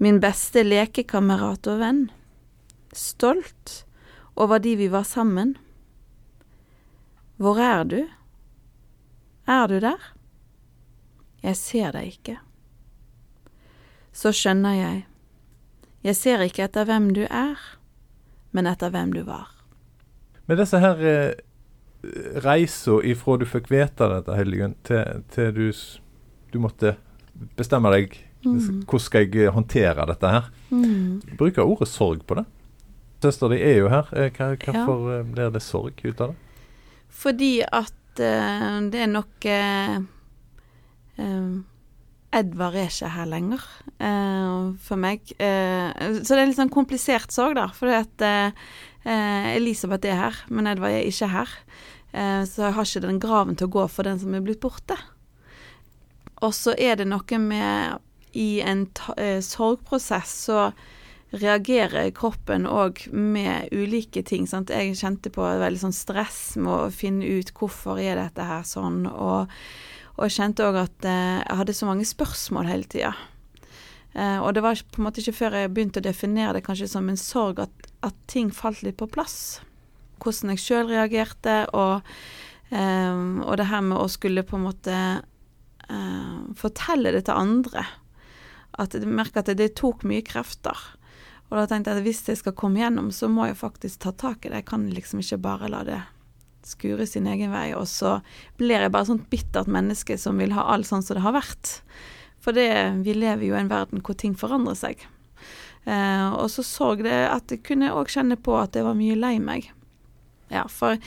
min 0.02 0.20
beste 0.24 0.64
lekekamerat 0.66 1.68
og 1.72 1.80
venn, 1.80 2.02
stolt 2.94 3.84
over 4.36 4.60
de 4.60 4.76
vi 4.80 4.90
var 4.92 5.06
sammen. 5.08 5.56
Hvor 7.38 7.60
er 7.62 7.84
du? 7.84 8.02
Er 9.48 9.68
du 9.68 9.80
der? 9.80 10.12
Jeg 11.44 11.58
ser 11.60 11.96
deg 11.96 12.14
ikke. 12.16 12.38
Så 14.14 14.32
skjønner 14.36 14.78
jeg, 14.78 15.00
jeg 16.04 16.16
ser 16.20 16.44
ikke 16.46 16.68
etter 16.68 16.86
hvem 16.88 17.10
du 17.16 17.24
er, 17.26 17.60
men 18.52 18.70
etter 18.70 18.94
hvem 18.94 19.14
du 19.16 19.24
var. 19.28 19.50
Med 20.48 20.60
disse 20.60 20.80
her 20.84 21.00
eh, 21.08 21.34
reisa 22.44 23.00
ifra 23.08 23.38
du 23.40 23.48
fikk 23.48 23.72
vite 23.72 24.10
dette, 24.12 24.36
Helligen, 24.38 24.76
til, 24.84 25.24
til 25.34 25.52
du, 25.56 25.66
du 26.52 26.60
måtte 26.62 26.98
bestemme 27.58 27.92
deg 27.94 28.18
Mm. 28.44 28.84
Hvordan 28.84 29.04
skal 29.04 29.28
jeg 29.28 29.46
eh, 29.46 29.54
håndtere 29.54 30.06
dette 30.10 30.32
her? 30.36 30.48
Mm. 30.70 31.22
Bruker 31.40 31.64
ordet 31.64 31.88
sorg 31.88 32.24
på 32.28 32.38
det. 32.40 32.46
Søster 33.24 33.54
di 33.54 33.60
er 33.64 33.78
jo 33.80 33.92
her. 33.92 34.10
Eh, 34.20 34.32
hva, 34.36 34.54
hvorfor 34.60 35.06
ja. 35.08 35.20
Eh, 35.20 35.28
blir 35.32 35.54
det 35.54 35.64
sorg 35.64 36.04
ut 36.04 36.24
av 36.24 36.34
det? 36.34 36.40
Fordi 37.14 37.54
at 37.64 38.20
uh, 38.20 38.80
det 38.92 39.04
er 39.06 39.12
nok 39.12 39.46
uh, 39.48 40.00
uh, 41.22 41.54
Edvard 42.34 42.76
er 42.76 42.90
ikke 42.90 43.12
her 43.14 43.30
lenger 43.30 43.66
for 44.82 44.98
meg. 44.98 45.22
så 45.38 46.34
det 46.34 46.40
er 46.42 46.48
litt 46.50 46.58
sånn 46.58 46.72
komplisert 46.74 47.30
sorg, 47.32 47.54
da. 47.60 47.68
Fordi 47.78 47.94
at 47.94 48.24
Elisabeth 49.54 50.10
er 50.10 50.18
her, 50.18 50.40
men 50.50 50.66
Edvard 50.72 50.98
er 50.98 51.06
ikke 51.06 51.30
her. 51.30 51.54
så 52.50 52.66
jeg 52.66 52.74
har 52.74 52.90
ikke 52.90 53.04
den 53.06 53.22
graven 53.22 53.54
til 53.54 53.70
å 53.70 53.74
gå 53.78 53.86
for 53.86 54.10
den 54.10 54.18
som 54.18 54.34
er 54.34 54.42
blitt 54.42 54.64
borte. 54.66 54.98
Og 56.44 56.52
så 56.56 56.76
er 56.76 57.00
det 57.00 57.08
noe 57.08 57.40
med 57.40 58.04
i 58.34 58.62
en 58.66 58.88
eh, 59.18 59.40
sorgprosess 59.46 60.34
så 60.48 60.72
reagerer 61.34 62.12
kroppen 62.14 62.68
òg 62.70 63.08
med 63.14 63.72
ulike 63.74 64.22
ting. 64.26 64.46
Sant? 64.50 64.74
Jeg 64.74 64.98
kjente 65.00 65.32
på 65.34 65.42
veldig 65.42 65.82
sånn 65.82 65.96
stress 65.96 66.42
med 66.60 66.74
å 66.74 66.94
finne 66.94 67.26
ut 67.26 67.54
hvorfor 67.58 68.02
er 68.02 68.20
dette 68.20 68.46
her 68.46 68.66
sånn, 68.68 69.06
og, 69.10 69.52
og 70.18 70.34
kjente 70.34 70.66
òg 70.66 70.82
at 70.84 71.10
eh, 71.10 71.42
jeg 71.42 71.60
hadde 71.62 71.78
så 71.78 71.90
mange 71.90 72.10
spørsmål 72.10 72.70
hele 72.70 72.90
tida. 72.90 73.14
Eh, 74.14 74.40
og 74.42 74.54
det 74.54 74.66
var 74.66 74.78
på 74.78 75.02
en 75.02 75.08
måte 75.08 75.24
ikke 75.24 75.40
før 75.40 75.60
jeg 75.62 75.74
begynte 75.74 76.02
å 76.04 76.06
definere 76.06 76.58
det 76.60 76.66
kanskje 76.66 76.92
som 76.92 77.10
en 77.10 77.22
sorg, 77.22 77.62
at, 77.66 77.92
at 78.06 78.18
ting 78.30 78.54
falt 78.54 78.84
litt 78.86 79.00
på 79.02 79.10
plass. 79.10 79.62
Hvordan 80.22 80.54
jeg 80.54 80.66
sjøl 80.66 80.90
reagerte, 80.90 81.64
og, 81.76 82.06
og 82.72 83.56
det 83.60 83.66
her 83.68 83.82
med 83.84 83.98
å 84.00 84.06
skulle 84.10 84.46
på 84.48 84.56
en 84.56 84.64
måte 84.70 84.98
eh, 85.90 86.40
fortelle 86.60 87.14
det 87.16 87.26
til 87.28 87.40
andre 87.40 87.86
at 88.82 88.96
jeg 88.96 89.06
merker 89.06 89.44
at 89.44 89.52
det 89.58 89.76
tok 89.78 90.02
mye 90.10 90.24
krefter. 90.26 90.78
Og 91.52 91.60
da 91.60 91.68
tenkte 91.70 91.92
jeg 91.92 92.02
at 92.02 92.08
hvis 92.08 92.24
jeg 92.26 92.40
skal 92.40 92.56
komme 92.58 92.82
gjennom, 92.82 93.12
så 93.14 93.30
må 93.30 93.46
jeg 93.46 93.60
faktisk 93.60 94.02
ta 94.02 94.14
tak 94.18 94.46
i 94.46 94.50
det. 94.50 94.64
Jeg 94.64 94.70
kan 94.72 94.88
liksom 94.90 95.22
ikke 95.22 95.42
bare 95.44 95.70
la 95.70 95.84
det 95.86 96.00
skure 96.66 97.06
sin 97.10 97.28
egen 97.30 97.54
vei. 97.54 97.68
Og 97.78 97.86
så 97.92 98.16
blir 98.58 98.82
jeg 98.82 98.94
bare 98.96 99.10
sånt 99.12 99.28
bittert 99.30 99.70
menneske 99.70 100.18
som 100.18 100.42
vil 100.42 100.56
ha 100.58 100.66
alt 100.74 100.90
sånn 100.90 101.06
som 101.06 101.20
det 101.20 101.26
har 101.26 101.36
vært. 101.38 101.76
For 102.44 102.58
det, 102.58 102.72
vi 103.06 103.16
lever 103.16 103.46
jo 103.46 103.54
i 103.56 103.62
en 103.62 103.72
verden 103.72 104.02
hvor 104.04 104.18
ting 104.20 104.34
forandrer 104.40 104.80
seg. 104.80 105.06
Eh, 105.86 106.28
og 106.34 106.50
så 106.52 106.66
så 106.66 106.94
jeg 106.98 107.28
at 107.28 107.52
jeg 107.52 107.64
kunne 107.68 107.94
òg 107.94 108.12
kjenne 108.12 108.40
på 108.40 108.56
at 108.58 108.76
jeg 108.76 108.88
var 108.88 108.98
mye 108.98 109.20
lei 109.20 109.36
meg. 109.44 109.70
Ja, 110.52 110.66
for 110.72 110.98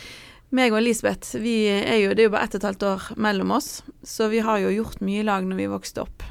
meg 0.56 0.72
og 0.72 0.80
Elisabeth, 0.80 1.36
vi 1.42 1.66
er 1.68 2.00
jo, 2.00 2.14
det 2.16 2.25
er 2.25 2.30
jo 2.30 2.34
bare 2.34 2.48
ett 2.48 2.56
og 2.56 2.62
et 2.62 2.68
halvt 2.70 2.86
år 2.88 3.06
mellom 3.28 3.52
oss, 3.56 3.70
så 4.06 4.30
vi 4.32 4.42
har 4.44 4.62
jo 4.62 4.72
gjort 4.75 5.04
mye 5.04 5.22
i 5.22 5.26
lag 5.26 5.46
når 5.46 5.60
vi 5.60 5.70
vokste 5.70 6.04
opp. 6.06 6.25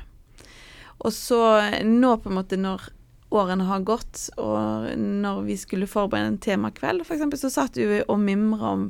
Og 1.06 1.14
så 1.14 1.40
nå 1.86 2.16
på 2.22 2.32
en 2.32 2.38
måte 2.40 2.60
når 2.60 2.90
årene 3.36 3.68
har 3.68 3.86
gått, 3.86 4.30
og 4.42 4.92
når 4.98 5.44
vi 5.48 5.58
skulle 5.60 5.90
forberede 5.90 6.34
en 6.34 6.42
temakveld, 6.42 7.04
f.eks., 7.06 7.40
så 7.42 7.52
satt 7.52 7.78
vi 7.78 8.02
og 8.02 8.20
mimra 8.22 8.74
om 8.78 8.90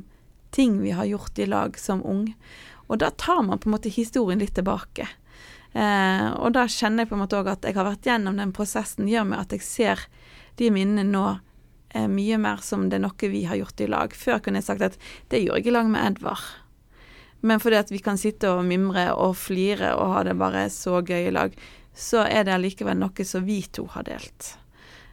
ting 0.54 0.78
vi 0.80 0.94
har 0.96 1.08
gjort 1.08 1.38
i 1.42 1.48
lag 1.50 1.78
som 1.80 2.04
ung. 2.06 2.28
Og 2.86 3.00
da 3.02 3.10
tar 3.10 3.42
man 3.42 3.58
på 3.58 3.68
en 3.68 3.74
måte 3.74 3.92
historien 3.92 4.40
litt 4.40 4.54
tilbake. 4.56 5.08
Eh, 5.76 6.28
og 6.38 6.54
da 6.56 6.64
kjenner 6.70 7.04
jeg 7.04 7.10
på 7.10 7.16
en 7.18 7.24
måte 7.24 7.40
òg 7.40 7.50
at 7.52 7.66
jeg 7.66 7.76
har 7.76 7.88
vært 7.88 8.06
gjennom 8.06 8.38
den 8.38 8.54
prosessen, 8.56 9.10
gjør 9.10 9.26
meg 9.28 9.42
at 9.42 9.56
jeg 9.56 9.66
ser 9.66 10.06
de 10.56 10.70
minnene 10.72 11.04
nå 11.10 11.26
mye 11.94 12.36
mer 12.42 12.60
som 12.66 12.88
det 12.90 12.98
er 12.98 13.04
noe 13.06 13.28
vi 13.30 13.44
har 13.48 13.56
gjort 13.56 13.80
i 13.80 13.86
lag. 13.88 14.12
Før 14.12 14.40
kunne 14.44 14.60
jeg 14.60 14.66
sagt 14.66 14.84
at 14.84 14.98
det 15.32 15.44
gjorde 15.44 15.62
jeg 15.62 15.70
i 15.70 15.74
lag 15.76 15.88
med 15.88 16.02
Edvard. 16.02 16.42
Men 17.46 17.60
fordi 17.62 17.78
at 17.78 17.92
vi 17.92 18.00
kan 18.02 18.18
sitte 18.18 18.50
og 18.50 18.64
mimre 18.66 19.10
og 19.14 19.36
flire 19.38 19.94
og 19.96 20.14
ha 20.14 20.22
det 20.26 20.36
bare 20.40 20.66
så 20.72 21.00
gøy 21.00 21.28
i 21.28 21.34
lag, 21.34 21.56
så 21.96 22.24
er 22.26 22.44
det 22.44 22.56
allikevel 22.56 22.98
noe 22.98 23.26
som 23.28 23.44
vi 23.46 23.60
to 23.72 23.86
har 23.94 24.06
delt. 24.08 24.56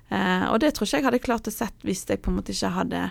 Eh, 0.10 0.46
og 0.50 0.60
det 0.60 0.74
tror 0.75 0.88
ikke 0.88 1.00
jeg 1.00 1.08
hadde 1.08 1.24
klart 1.24 1.50
å 1.50 1.53
sett 1.53 1.86
hvis 1.86 2.03
jeg 2.10 2.22
på 2.24 2.32
en 2.32 2.39
måte 2.39 2.56
ikke 2.56 2.74
hadde 2.75 3.03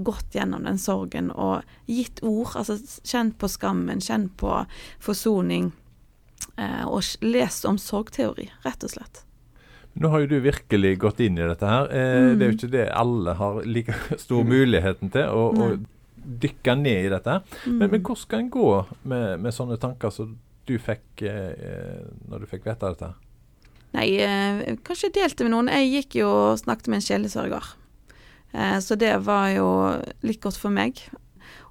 gått 0.00 0.36
gjennom 0.36 0.64
den 0.64 0.78
sorgen 0.80 1.30
og 1.32 1.66
gitt 1.90 2.22
ord. 2.22 2.54
Altså 2.60 2.78
kjent 3.02 3.38
på 3.40 3.50
skammen, 3.50 4.02
kjent 4.04 4.36
på 4.40 4.62
forsoning. 5.02 5.72
Eh, 6.56 6.84
og 6.86 7.02
lest 7.24 7.66
om 7.68 7.78
sorgteori, 7.80 8.48
rett 8.64 8.86
og 8.86 8.94
slett. 8.94 9.24
Nå 9.98 10.10
har 10.12 10.22
jo 10.22 10.28
du 10.30 10.36
virkelig 10.44 10.92
gått 11.02 11.20
inn 11.24 11.38
i 11.38 11.46
dette 11.46 11.66
her. 11.66 11.88
Eh, 11.90 12.18
mm. 12.30 12.34
Det 12.38 12.44
er 12.44 12.52
jo 12.52 12.58
ikke 12.58 12.74
det 12.74 12.84
alle 12.94 13.34
har 13.40 13.62
like 13.66 13.96
stor 14.24 14.46
muligheten 14.46 15.10
til, 15.12 15.26
å, 15.26 15.50
å 15.50 16.30
dykke 16.44 16.76
ned 16.78 17.08
i 17.08 17.10
dette. 17.12 17.40
Mm. 17.64 17.80
Men, 17.80 17.88
men 17.88 17.98
hvordan 18.04 18.22
skal 18.22 18.44
en 18.44 18.52
gå 18.54 18.70
med, 19.02 19.42
med 19.42 19.56
sånne 19.56 19.80
tanker 19.82 20.14
som 20.14 20.36
du 20.68 20.76
fikk 20.78 21.24
eh, 21.26 22.06
når 22.30 22.44
du 22.44 22.50
fikk 22.50 22.68
vite 22.68 22.92
dette? 22.92 23.12
Nei, 23.96 24.06
eh, 24.22 24.76
kanskje 24.86 25.10
delte 25.14 25.46
med 25.46 25.54
noen. 25.56 25.70
Jeg 25.72 25.90
gikk 25.90 26.20
jo 26.20 26.30
og 26.30 26.60
snakket 26.62 26.90
med 26.90 27.00
en 27.00 27.06
sjelesørger. 27.08 27.72
Eh, 28.52 28.78
så 28.82 28.94
det 28.98 29.16
var 29.26 29.50
jo 29.54 29.68
litt 30.26 30.40
godt 30.42 30.58
for 30.60 30.74
meg. 30.74 31.02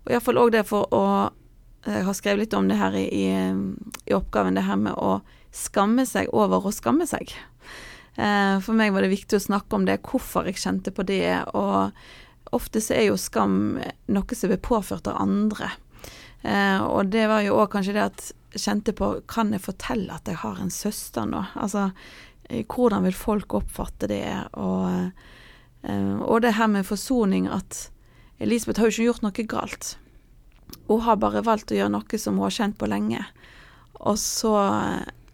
Og 0.03 0.13
iallfall 0.13 0.41
òg 0.41 0.55
det 0.57 0.65
for 0.67 0.89
å 0.95 1.03
Jeg 1.88 2.03
har 2.03 2.13
skrevet 2.13 2.41
litt 2.43 2.53
om 2.53 2.65
det 2.67 2.75
her 2.75 2.91
i, 2.91 3.05
i, 3.07 3.27
i, 4.03 4.11
oppgaven, 4.13 4.57
det 4.57 4.65
her 4.67 4.75
med 4.75 4.97
å 4.99 5.21
skamme 5.55 6.03
seg 6.05 6.27
over 6.35 6.67
å 6.67 6.73
skamme 6.75 7.07
seg. 7.07 7.31
Eh, 8.16 8.56
for 8.63 8.78
meg 8.78 8.94
var 8.94 9.06
det 9.06 9.13
viktig 9.13 9.38
å 9.38 9.44
snakke 9.44 9.78
om 9.78 9.86
det, 9.88 10.01
hvorfor 10.06 10.50
jeg 10.50 10.60
kjente 10.62 10.94
på 10.96 11.06
det. 11.08 11.36
Og 11.58 12.56
ofte 12.56 12.82
så 12.84 12.98
er 12.98 13.10
jo 13.10 13.20
skam 13.20 13.78
noe 14.10 14.38
som 14.38 14.51
blir 14.51 14.62
påført 14.63 15.10
av 15.12 15.22
andre. 15.22 15.72
Eh, 16.42 16.82
og 16.82 17.12
det 17.13 17.28
var 17.32 17.44
jo 17.46 17.60
òg 17.60 17.72
kanskje 17.75 17.96
det 17.98 18.06
at 18.08 18.28
jeg 18.50 18.62
kjente 18.63 18.94
på 18.96 19.08
Kan 19.30 19.51
jeg 19.51 19.62
fortelle 19.62 20.16
at 20.16 20.30
jeg 20.30 20.39
har 20.42 20.58
en 20.58 20.72
søster 20.74 21.28
nå? 21.30 21.44
Altså, 21.60 21.89
eh, 22.50 22.63
hvordan 22.66 23.06
vil 23.06 23.18
folk 23.18 23.60
oppfatte 23.60 24.10
det? 24.10 24.25
Og, 24.58 25.12
og 25.80 26.42
det 26.44 26.58
her 26.58 26.68
med 26.68 26.88
forsoning 26.88 27.46
at 27.48 27.86
Elisabeth 28.39 28.82
har 28.82 28.89
jo 28.89 28.96
ikke 28.96 29.06
gjort 29.06 29.24
noe 29.24 29.46
galt. 29.51 29.92
Hun 30.89 31.04
har 31.06 31.20
bare 31.22 31.44
valgt 31.46 31.72
å 31.72 31.78
gjøre 31.78 31.94
noe 31.94 32.20
som 32.20 32.39
hun 32.39 32.48
har 32.48 32.56
kjent 32.56 32.78
på 32.80 32.89
lenge. 32.89 33.22
Og 34.00 34.18
så 34.20 34.56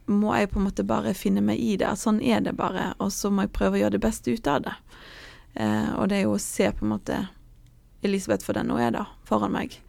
må 0.05 0.35
jeg 0.37 0.51
på 0.51 0.59
en 0.59 0.67
måte 0.67 0.85
bare 0.87 1.15
finne 1.17 1.41
meg 1.45 1.61
i 1.61 1.75
det. 1.81 1.89
Sånn 1.97 2.21
er 2.21 2.43
det 2.45 2.55
bare. 2.57 2.93
Og 3.03 3.11
så 3.13 3.31
må 3.33 3.45
jeg 3.45 3.55
prøve 3.55 3.79
å 3.79 3.83
gjøre 3.83 3.97
det 3.97 4.03
beste 4.05 4.33
ut 4.33 4.49
av 4.49 4.65
det. 4.67 4.75
Eh, 5.55 5.91
og 5.95 6.09
det 6.09 6.19
er 6.19 6.27
jo 6.27 6.35
å 6.35 6.41
se 6.41 6.69
på 6.71 6.85
en 6.85 6.93
måte 6.95 7.23
Elisabeth 8.05 8.45
for 8.45 8.57
den 8.57 8.69
hun 8.69 8.81
er, 8.81 8.91
da, 8.93 9.05
foran 9.25 9.55
meg. 9.55 9.79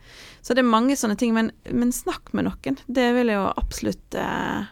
Så 0.41 0.55
det 0.55 0.63
er 0.63 0.71
mange 0.71 0.97
sånne 0.97 1.19
ting, 1.21 1.35
men, 1.37 1.51
men 1.69 1.93
snakk 1.93 2.33
med 2.33 2.47
noen. 2.49 2.79
Det 2.87 3.07
vil 3.17 3.33
jeg 3.33 3.41
jo 3.41 3.49
absolutt 3.51 4.17
eh, 4.17 4.69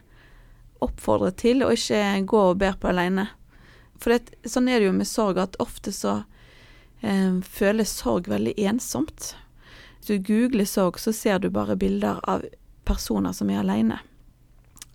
oppfordre 0.85 1.33
til, 1.37 1.65
og 1.67 1.75
ikke 1.77 2.01
gå 2.31 2.45
og 2.53 2.61
ber 2.63 2.79
på 2.81 2.93
alene. 2.93 3.29
For 4.01 4.15
det, 4.15 4.39
sånn 4.49 4.71
er 4.71 4.81
det 4.81 4.89
jo 4.89 4.97
med 4.97 5.11
sorg, 5.11 5.41
at 5.43 5.59
ofte 5.63 5.93
så 5.95 6.23
eh, 7.03 7.41
føles 7.45 7.93
sorg 8.01 8.31
veldig 8.33 8.57
ensomt. 8.71 9.35
Hvis 9.99 10.15
du 10.15 10.27
googler 10.33 10.69
sorg, 10.69 11.01
så 11.03 11.13
ser 11.17 11.43
du 11.43 11.51
bare 11.53 11.77
bilder 11.81 12.23
av 12.29 12.47
personer 12.89 13.37
som 13.37 13.51
er 13.53 13.63
alene. 13.65 14.01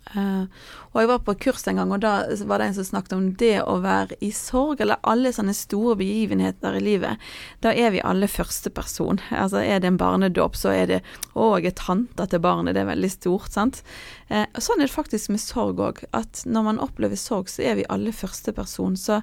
Uh, 0.10 0.50
og 0.90 1.04
jeg 1.04 1.10
var 1.12 1.20
på 1.22 1.36
kurs 1.44 1.68
en 1.70 1.78
gang, 1.78 1.92
og 1.94 2.02
da 2.02 2.14
var 2.50 2.58
det 2.58 2.70
en 2.70 2.76
som 2.80 2.88
snakket 2.88 3.14
om 3.14 3.26
det 3.38 3.60
å 3.62 3.76
være 3.84 4.18
i 4.26 4.32
sorg, 4.34 4.82
eller 4.82 4.98
alle 5.06 5.30
sånne 5.36 5.54
store 5.54 5.94
begivenheter 6.00 6.80
i 6.80 6.82
livet. 6.82 7.22
Da 7.62 7.76
er 7.78 7.94
vi 7.94 8.02
alle 8.02 8.30
førsteperson. 8.32 9.22
Altså 9.30 9.62
er 9.62 9.84
det 9.84 9.92
en 9.92 10.00
barnedåp, 10.02 10.58
så 10.58 10.74
er 10.74 10.86
det 10.90 11.02
'Å, 11.36 11.60
jeg 11.60 11.74
er 11.74 11.78
tanta 11.78 12.26
til 12.26 12.42
barnet', 12.42 12.74
det 12.74 12.82
er 12.82 12.96
veldig 12.96 13.12
stort, 13.12 13.52
sant. 13.54 13.84
Uh, 14.32 14.46
sånn 14.58 14.82
er 14.82 14.90
det 14.90 14.98
faktisk 14.98 15.30
med 15.30 15.44
sorg 15.46 15.78
òg, 15.78 16.04
at 16.14 16.42
når 16.46 16.64
man 16.64 16.82
opplever 16.82 17.16
sorg, 17.16 17.46
så 17.50 17.62
er 17.62 17.76
vi 17.76 17.90
alle 17.90 18.12
førsteperson. 18.12 18.98
Så 18.98 19.22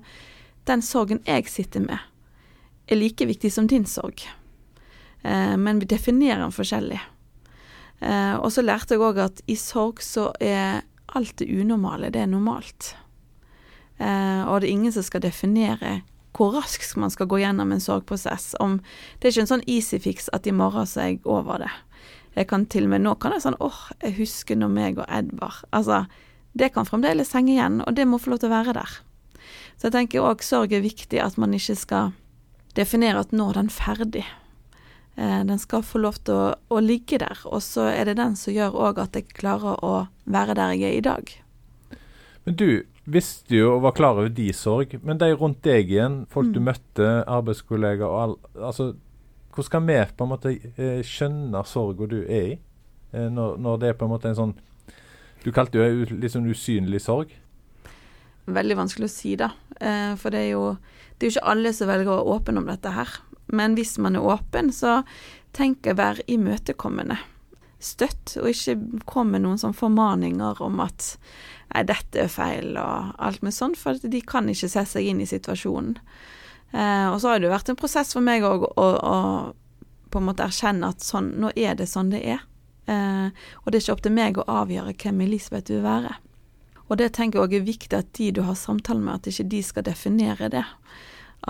den 0.66 0.82
sorgen 0.82 1.22
jeg 1.26 1.48
sitter 1.48 1.80
med, 1.80 1.98
er 2.86 2.96
like 2.96 3.26
viktig 3.26 3.50
som 3.50 3.66
din 3.66 3.86
sorg. 3.86 4.22
Uh, 5.24 5.56
men 5.58 5.80
vi 5.80 5.86
definerer 5.86 6.46
den 6.46 6.54
forskjellig. 6.54 7.00
Eh, 8.00 8.34
og 8.36 8.50
så 8.52 8.64
lærte 8.64 8.96
jeg 8.96 9.04
òg 9.04 9.20
at 9.24 9.40
i 9.48 9.56
sorg 9.60 10.02
så 10.04 10.28
er 10.40 10.84
alt 11.16 11.36
det 11.40 11.48
unormale, 11.48 12.10
det 12.12 12.24
er 12.24 12.30
normalt. 12.30 12.94
Eh, 13.98 14.42
og 14.44 14.60
det 14.60 14.68
er 14.68 14.74
ingen 14.74 14.92
som 14.92 15.06
skal 15.06 15.24
definere 15.24 16.00
hvor 16.36 16.52
raskt 16.52 16.98
man 17.00 17.12
skal 17.12 17.28
gå 17.30 17.40
gjennom 17.40 17.72
en 17.72 17.80
sorgprosess. 17.80 18.54
Om, 18.60 18.78
det 19.18 19.28
er 19.28 19.34
ikke 19.34 19.46
en 19.46 19.52
sånn 19.54 19.68
easy 19.72 20.00
fix 20.02 20.28
at 20.36 20.46
i 20.46 20.52
morgen 20.52 20.88
så 20.88 21.00
er 21.00 21.10
jeg 21.14 21.22
over 21.24 21.64
det. 21.64 21.72
Jeg 22.36 22.50
kan 22.50 22.66
til 22.68 22.84
og 22.84 22.92
med 22.92 23.06
nå 23.06 23.14
kan 23.16 23.32
jeg 23.32 23.46
sånn 23.46 23.56
åh, 23.64 23.78
jeg 24.02 24.18
husker 24.18 24.58
når 24.60 24.72
meg 24.74 24.98
og 25.00 25.08
Edvard 25.08 25.62
Altså, 25.72 26.02
det 26.52 26.74
kan 26.74 26.88
fremdeles 26.88 27.32
henge 27.32 27.54
igjen, 27.54 27.80
og 27.80 27.96
det 27.96 28.04
må 28.08 28.20
få 28.20 28.34
lov 28.34 28.42
til 28.42 28.50
å 28.50 28.56
være 28.56 28.76
der. 28.76 28.98
Så 29.76 29.88
jeg 29.88 29.94
tenker 29.96 30.24
òg 30.24 30.44
sorg 30.44 30.72
er 30.76 30.84
viktig, 30.84 31.20
at 31.20 31.36
man 31.40 31.56
ikke 31.56 31.76
skal 31.76 32.12
definere 32.76 33.24
at 33.24 33.32
nå 33.32 33.48
er 33.50 33.62
den 33.62 33.72
ferdig. 33.72 34.24
Eh, 35.16 35.44
den 35.44 35.58
skal 35.58 35.84
få 35.86 36.02
lov 36.02 36.18
til 36.28 36.36
å, 36.36 36.48
å, 36.68 36.80
ligge 36.84 37.16
der, 37.22 37.40
og 37.48 37.62
så 37.64 37.86
er 37.88 38.04
det 38.04 38.18
den 38.18 38.34
som 38.36 38.52
gjør 38.52 38.74
òg 38.88 39.00
at 39.00 39.16
jeg 39.16 39.30
klarer 39.32 39.80
å 39.80 39.94
være 40.28 40.56
der 40.58 40.74
jeg 40.76 40.90
er 40.90 40.98
i 40.98 41.06
dag. 41.06 41.32
Men 42.44 42.58
du 42.60 42.68
visste 43.08 43.56
jo 43.56 43.70
og 43.78 43.86
var 43.86 43.94
klar 43.96 44.20
over 44.20 44.28
de 44.28 44.50
sorg, 44.52 44.98
men 45.00 45.16
de 45.22 45.30
rundt 45.32 45.62
deg 45.64 45.88
igjen, 45.88 46.24
folk 46.28 46.50
mm. 46.50 46.52
du 46.52 46.60
møtte, 46.68 47.08
arbeidskollegaer 47.24 48.10
og 48.10 48.20
all 48.20 48.36
Altså, 48.68 48.90
hvordan 49.54 49.68
skal 49.70 49.86
vi 49.86 49.96
på 50.18 50.26
en 50.26 50.32
måte 50.34 50.52
eh, 50.76 51.00
skjønne 51.06 51.64
sorga 51.64 52.10
du 52.12 52.18
er 52.20 52.50
i, 52.50 52.58
eh, 53.16 53.30
når, 53.32 53.56
når, 53.56 53.80
det 53.80 53.88
er 53.88 53.96
på 53.96 54.04
en 54.04 54.12
måte 54.12 54.28
en 54.28 54.36
sånn 54.36 54.54
Du 55.46 55.48
kalte 55.54 55.80
jo 55.80 56.04
litt 56.10 56.34
sånn 56.34 56.48
usynlig 56.50 57.00
sorg. 57.04 57.32
Veldig 58.50 58.76
vanskelig 58.82 59.08
å 59.08 59.12
si, 59.14 59.36
da. 59.38 59.52
For 60.18 60.34
det 60.34 60.40
er 60.40 60.48
jo 60.56 60.62
det 61.16 61.24
er 61.24 61.30
jo 61.30 61.34
ikke 61.36 61.50
alle 61.52 61.70
som 61.72 61.88
velger 61.88 62.10
å 62.10 62.16
være 62.18 62.32
åpne 62.34 62.60
om 62.60 62.66
dette 62.68 62.90
her. 62.92 63.12
Men 63.46 63.76
hvis 63.78 63.96
man 64.02 64.18
er 64.18 64.26
åpen, 64.26 64.72
så 64.74 65.02
tenk 65.56 65.86
å 65.86 65.96
være 65.96 66.24
imøtekommende. 66.30 67.18
Støtt, 67.82 68.38
og 68.40 68.48
ikke 68.50 69.02
kom 69.08 69.30
med 69.34 69.44
noen 69.44 69.60
sånne 69.60 69.76
formaninger 69.76 70.62
om 70.64 70.80
at 70.82 71.14
nei, 71.74 71.84
dette 71.86 72.24
er 72.24 72.32
feil 72.32 72.78
og 72.80 73.14
alt 73.22 73.44
med 73.44 73.54
sånn, 73.54 73.76
for 73.78 74.00
de 74.00 74.22
kan 74.24 74.48
ikke 74.50 74.70
se 74.72 74.84
seg 74.88 75.12
inn 75.12 75.22
i 75.22 75.28
situasjonen. 75.28 75.98
Eh, 76.72 77.06
og 77.12 77.20
så 77.22 77.30
har 77.30 77.40
det 77.40 77.48
jo 77.48 77.54
vært 77.54 77.70
en 77.70 77.78
prosess 77.78 78.12
for 78.16 78.24
meg 78.24 78.44
òg 78.44 78.66
å, 78.66 78.86
å, 78.86 79.16
på 80.10 80.20
en 80.20 80.26
måte 80.26 80.46
erkjenne 80.46 80.90
at 80.90 81.04
sånn, 81.04 81.34
nå 81.40 81.52
er 81.54 81.76
det 81.78 81.88
sånn 81.90 82.10
det 82.12 82.24
er. 82.26 82.42
Eh, 82.90 83.28
og 83.62 83.70
det 83.70 83.78
er 83.78 83.84
ikke 83.84 83.96
opp 83.96 84.04
til 84.06 84.16
meg 84.16 84.40
å 84.40 84.48
avgjøre 84.62 84.96
hvem 84.98 85.22
Elisabeth 85.28 85.72
vil 85.72 85.84
være. 85.86 86.16
Og 86.86 86.98
det 87.00 87.12
tenker 87.16 87.40
jeg 87.40 87.46
òg 87.46 87.54
er 87.58 87.66
viktig 87.66 87.98
at 87.98 88.12
de 88.18 88.32
du 88.34 88.44
har 88.46 88.58
samtale 88.58 89.02
med, 89.02 89.18
at 89.18 89.30
ikke 89.30 89.48
de 89.50 89.62
skal 89.66 89.86
definere 89.86 90.50
det. 90.52 90.64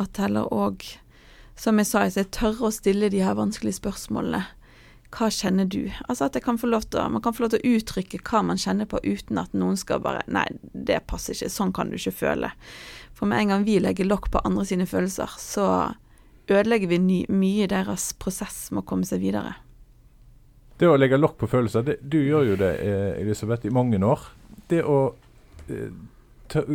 At 0.00 0.20
heller 0.20 0.48
òg 0.52 0.84
som 1.56 1.80
jeg 1.80 1.88
sa, 1.88 2.04
jeg 2.04 2.30
tørre 2.36 2.68
å 2.68 2.74
stille 2.74 3.10
de 3.12 3.22
her 3.24 3.36
vanskelige 3.38 3.80
spørsmålene. 3.80 4.44
Hva 5.16 5.28
kjenner 5.32 5.68
du? 5.70 5.88
Altså 6.10 6.26
at 6.26 6.36
kan 6.44 6.58
til, 6.58 7.00
Man 7.08 7.22
kan 7.22 7.32
få 7.32 7.44
lov 7.44 7.50
til 7.50 7.60
å 7.62 7.76
uttrykke 7.76 8.20
hva 8.20 8.42
man 8.42 8.58
kjenner 8.58 8.84
på, 8.84 9.00
uten 9.02 9.38
at 9.38 9.52
noen 9.54 9.76
skal 9.76 10.00
bare 10.00 10.22
Nei, 10.26 10.46
det 10.60 11.06
passer 11.06 11.32
ikke. 11.32 11.48
Sånn 11.50 11.72
kan 11.72 11.88
du 11.88 11.96
ikke 11.96 12.12
føle. 12.12 12.50
For 13.14 13.26
med 13.26 13.40
en 13.40 13.48
gang 13.48 13.64
vi 13.64 13.78
legger 13.80 14.04
lokk 14.04 14.30
på 14.30 14.42
andre 14.44 14.66
sine 14.66 14.86
følelser, 14.86 15.30
så 15.38 15.94
ødelegger 16.48 16.88
vi 16.88 16.98
ny, 16.98 17.20
mye 17.32 17.68
deres 17.70 18.12
prosess 18.20 18.70
med 18.70 18.84
å 18.84 18.86
komme 18.86 19.08
seg 19.08 19.22
videre. 19.24 19.56
Det 20.76 20.88
å 20.90 20.98
legge 20.98 21.16
lokk 21.16 21.38
på 21.40 21.48
følelser, 21.48 21.86
det, 21.86 21.96
du 22.02 22.18
gjør 22.20 22.50
jo 22.50 22.56
det, 22.60 22.74
eh, 22.84 23.22
Elisabeth, 23.22 23.64
i 23.64 23.72
mange 23.72 23.96
år. 24.04 24.28
Det 24.68 24.82
å 24.84 25.14
eh, 25.72 25.88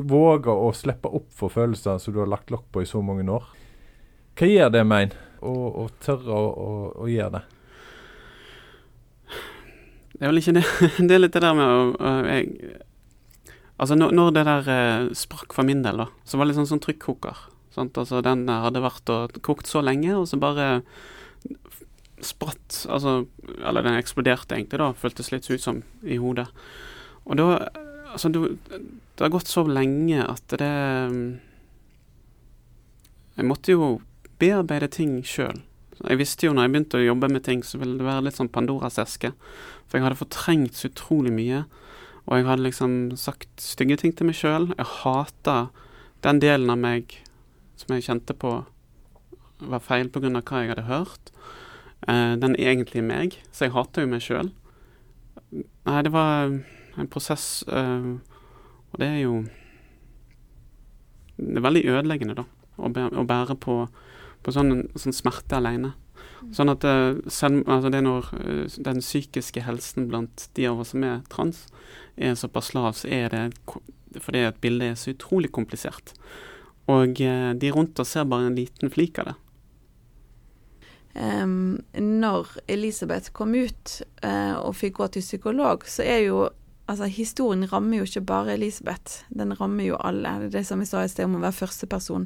våge 0.01 0.51
å 0.51 0.71
slippe 0.73 1.11
opp 1.13 1.29
for 1.35 1.53
følelser 1.53 2.01
som 2.01 2.15
du 2.15 2.23
har 2.23 2.31
lagt 2.31 2.49
lokk 2.49 2.65
på 2.73 2.81
i 2.81 2.89
så 2.89 3.03
mange 3.05 3.27
år. 3.29 3.45
Hva 4.39 4.47
gjør 4.47 4.71
det 4.73 4.83
med 4.87 5.07
en 5.07 5.17
å, 5.41 5.87
tørre 6.03 6.37
å, 6.37 6.69
å, 7.01 7.09
gjøre 7.09 7.39
det? 7.39 7.43
Det 10.13 10.21
er 10.21 10.29
vel 10.29 10.41
ikke 10.41 10.55
det. 10.59 10.65
Det 11.07 11.15
er 11.15 11.23
litt 11.23 11.35
det 11.35 11.43
der 11.43 11.57
med 11.57 11.67
å, 11.67 12.09
jeg, 12.29 12.77
Altså, 13.81 13.95
når, 13.97 14.11
når 14.13 14.33
det 14.35 14.41
der 14.45 14.67
eh, 14.69 15.07
sprakk 15.17 15.55
for 15.57 15.65
min 15.65 15.79
del, 15.81 16.03
da, 16.03 16.05
så 16.21 16.37
var 16.37 16.45
det 16.45 16.51
litt 16.51 16.59
sånn 16.59 16.69
sånn 16.69 16.83
trykkoker. 16.83 17.39
Sant? 17.73 17.97
Altså, 17.97 18.19
den 18.21 18.43
hadde 18.45 18.83
vært 18.83 19.09
og 19.09 19.39
kokt 19.41 19.69
så 19.71 19.81
lenge, 19.81 20.13
og 20.19 20.27
så 20.29 20.37
bare 20.41 20.83
spratt 22.21 22.83
Altså, 22.93 23.23
eller 23.65 23.81
den 23.81 23.97
eksploderte 23.97 24.53
egentlig, 24.53 24.77
da. 24.77 24.91
Føltes 24.93 25.31
litt 25.33 25.49
ut 25.49 25.63
som 25.63 25.81
i 26.05 26.19
hodet. 26.21 26.45
Og 27.25 27.39
da 27.41 27.47
Altså, 28.11 28.27
du, 28.27 28.57
det 28.67 29.23
har 29.23 29.31
gått 29.31 29.47
så 29.47 29.63
lenge 29.63 30.19
at 30.19 30.53
det 30.59 30.71
Jeg 33.37 33.47
måtte 33.47 33.71
jo 33.71 33.85
bearbeide 34.41 34.89
ting 34.91 35.19
sjøl. 35.27 35.61
Jeg 36.01 36.17
visste 36.17 36.47
jo 36.47 36.55
når 36.57 36.65
jeg 36.65 36.73
begynte 36.73 36.97
å 36.97 37.05
jobbe 37.05 37.29
med 37.29 37.45
ting, 37.45 37.61
så 37.61 37.77
ville 37.77 37.99
det 37.99 38.07
være 38.07 38.25
litt 38.25 38.39
sånn 38.39 38.49
Pandoras 38.49 38.97
eske. 39.01 39.33
For 39.85 39.99
jeg 39.99 40.07
hadde 40.07 40.21
fortrengt 40.23 40.77
så 40.79 40.89
utrolig 40.89 41.33
mye. 41.35 41.63
Og 42.25 42.39
jeg 42.39 42.47
hadde 42.47 42.65
liksom 42.65 42.95
sagt 43.19 43.61
stygge 43.61 43.99
ting 44.01 44.15
til 44.17 44.29
meg 44.29 44.37
sjøl. 44.39 44.71
Jeg 44.73 44.89
hata 45.03 45.57
den 46.25 46.41
delen 46.41 46.73
av 46.73 46.81
meg 46.81 47.17
som 47.77 47.93
jeg 47.95 48.05
kjente 48.07 48.37
på 48.37 48.61
var 49.61 49.83
feil 49.85 50.09
pga. 50.09 50.29
hva 50.41 50.61
jeg 50.63 50.73
hadde 50.73 50.89
hørt. 50.89 51.31
Eh, 52.07 52.35
den 52.41 52.55
egentlige 52.55 53.05
meg. 53.05 53.37
Så 53.51 53.65
jeg 53.65 53.75
hata 53.77 54.01
jo 54.01 54.09
meg 54.09 54.25
sjøl. 54.25 54.51
Nei, 55.51 56.01
det 56.01 56.11
var 56.11 56.49
en 56.97 57.07
prosess, 57.11 57.63
eh, 57.67 58.13
og 58.91 58.99
det 58.99 59.07
er 59.07 59.19
jo 59.23 59.45
Det 61.41 61.57
er 61.57 61.63
veldig 61.65 61.81
ødeleggende, 61.89 62.35
da, 62.35 62.43
å, 62.77 63.23
bære 63.25 63.55
på, 63.57 63.87
på 64.43 64.53
sånn, 64.55 64.87
sånn 64.99 65.15
smerte 65.15 65.59
alene. 65.59 65.93
Sånn 66.55 66.71
at 66.73 66.85
eh, 66.87 67.19
selv, 67.29 67.63
altså 67.69 67.91
det 67.93 67.99
er 68.01 68.07
når 68.07 68.29
eh, 68.39 68.77
den 68.87 69.01
psykiske 69.03 69.63
helsen 69.65 70.07
blant 70.09 70.47
de 70.57 70.65
av 70.69 70.81
oss 70.81 70.93
som 70.95 71.05
er 71.05 71.21
trans, 71.31 71.67
er 72.17 72.37
såpass 72.39 72.73
lav, 72.77 72.95
så 72.97 73.11
er 73.11 73.29
det 73.33 73.45
fordi 74.19 74.41
at 74.49 74.57
bildet 74.63 74.91
er 74.91 74.97
så 74.99 75.13
utrolig 75.13 75.51
komplisert. 75.53 76.15
Og 76.91 77.21
eh, 77.21 77.51
de 77.53 77.71
rundt 77.71 78.01
oss 78.01 78.15
ser 78.15 78.27
bare 78.29 78.49
en 78.49 78.57
liten 78.57 78.91
flik 78.93 79.21
av 79.21 79.31
det. 79.31 79.37
Um, 81.11 81.81
når 81.99 82.53
Elisabeth 82.71 83.33
kom 83.35 83.51
ut 83.51 83.97
uh, 84.23 84.55
og 84.63 84.77
fikk 84.79 85.01
gå 85.01 85.09
til 85.11 85.25
psykolog, 85.25 85.87
så 85.87 86.07
er 86.07 86.27
jo 86.29 86.49
Altså, 86.89 87.05
historien 87.07 87.63
rammer 87.71 88.01
jo 88.01 88.03
ikke 88.03 88.23
bare 88.27 88.53
Elisabeth, 88.57 89.21
den 89.29 89.53
rammer 89.55 89.85
jo 89.85 89.95
alle. 90.01 90.33
Det 90.41 90.47
er 90.49 90.55
det 90.57 90.63
som 90.67 90.81
vi 90.81 90.87
sa 90.89 91.05
i 91.05 91.07
sted 91.07 91.23
om 91.23 91.37
å 91.37 91.43
være 91.45 91.55
førsteperson. 91.55 92.25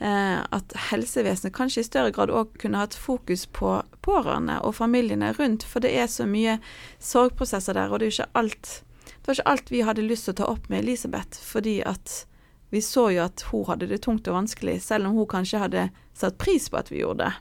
Uh, 0.00 0.42
at 0.50 0.72
helsevesenet 0.90 1.54
kanskje 1.54 1.84
i 1.84 1.86
større 1.86 2.10
grad 2.10 2.32
òg 2.34 2.56
kunne 2.58 2.80
hatt 2.80 2.96
fokus 2.98 3.44
på 3.54 3.76
pårørende 4.02 4.56
og 4.66 4.74
familiene 4.74 5.28
rundt, 5.36 5.62
for 5.62 5.84
det 5.84 5.92
er 5.94 6.08
så 6.10 6.26
mye 6.26 6.56
sorgprosesser 6.98 7.76
der, 7.78 7.92
og 7.92 8.02
det 8.02 8.26
alt 8.34 8.82
Det 9.22 9.28
var 9.28 9.34
ikke 9.34 9.50
alt 9.52 9.70
vi 9.70 9.84
hadde 9.86 10.02
lyst 10.02 10.26
til 10.26 10.34
å 10.34 10.40
ta 10.40 10.48
opp 10.50 10.68
med 10.70 10.82
Elisabeth, 10.82 11.38
fordi 11.38 11.82
at 11.86 12.24
vi 12.72 12.80
så 12.80 13.10
jo 13.12 13.22
at 13.26 13.44
hun 13.52 13.66
hadde 13.68 13.86
det 13.86 14.00
tungt 14.02 14.26
og 14.26 14.34
vanskelig, 14.34 14.80
selv 14.82 15.06
om 15.06 15.18
hun 15.20 15.28
kanskje 15.28 15.60
hadde 15.60 15.88
satt 16.16 16.38
pris 16.40 16.70
på 16.72 16.80
at 16.80 16.90
vi 16.90 17.02
gjorde 17.02 17.28
det. 17.28 17.32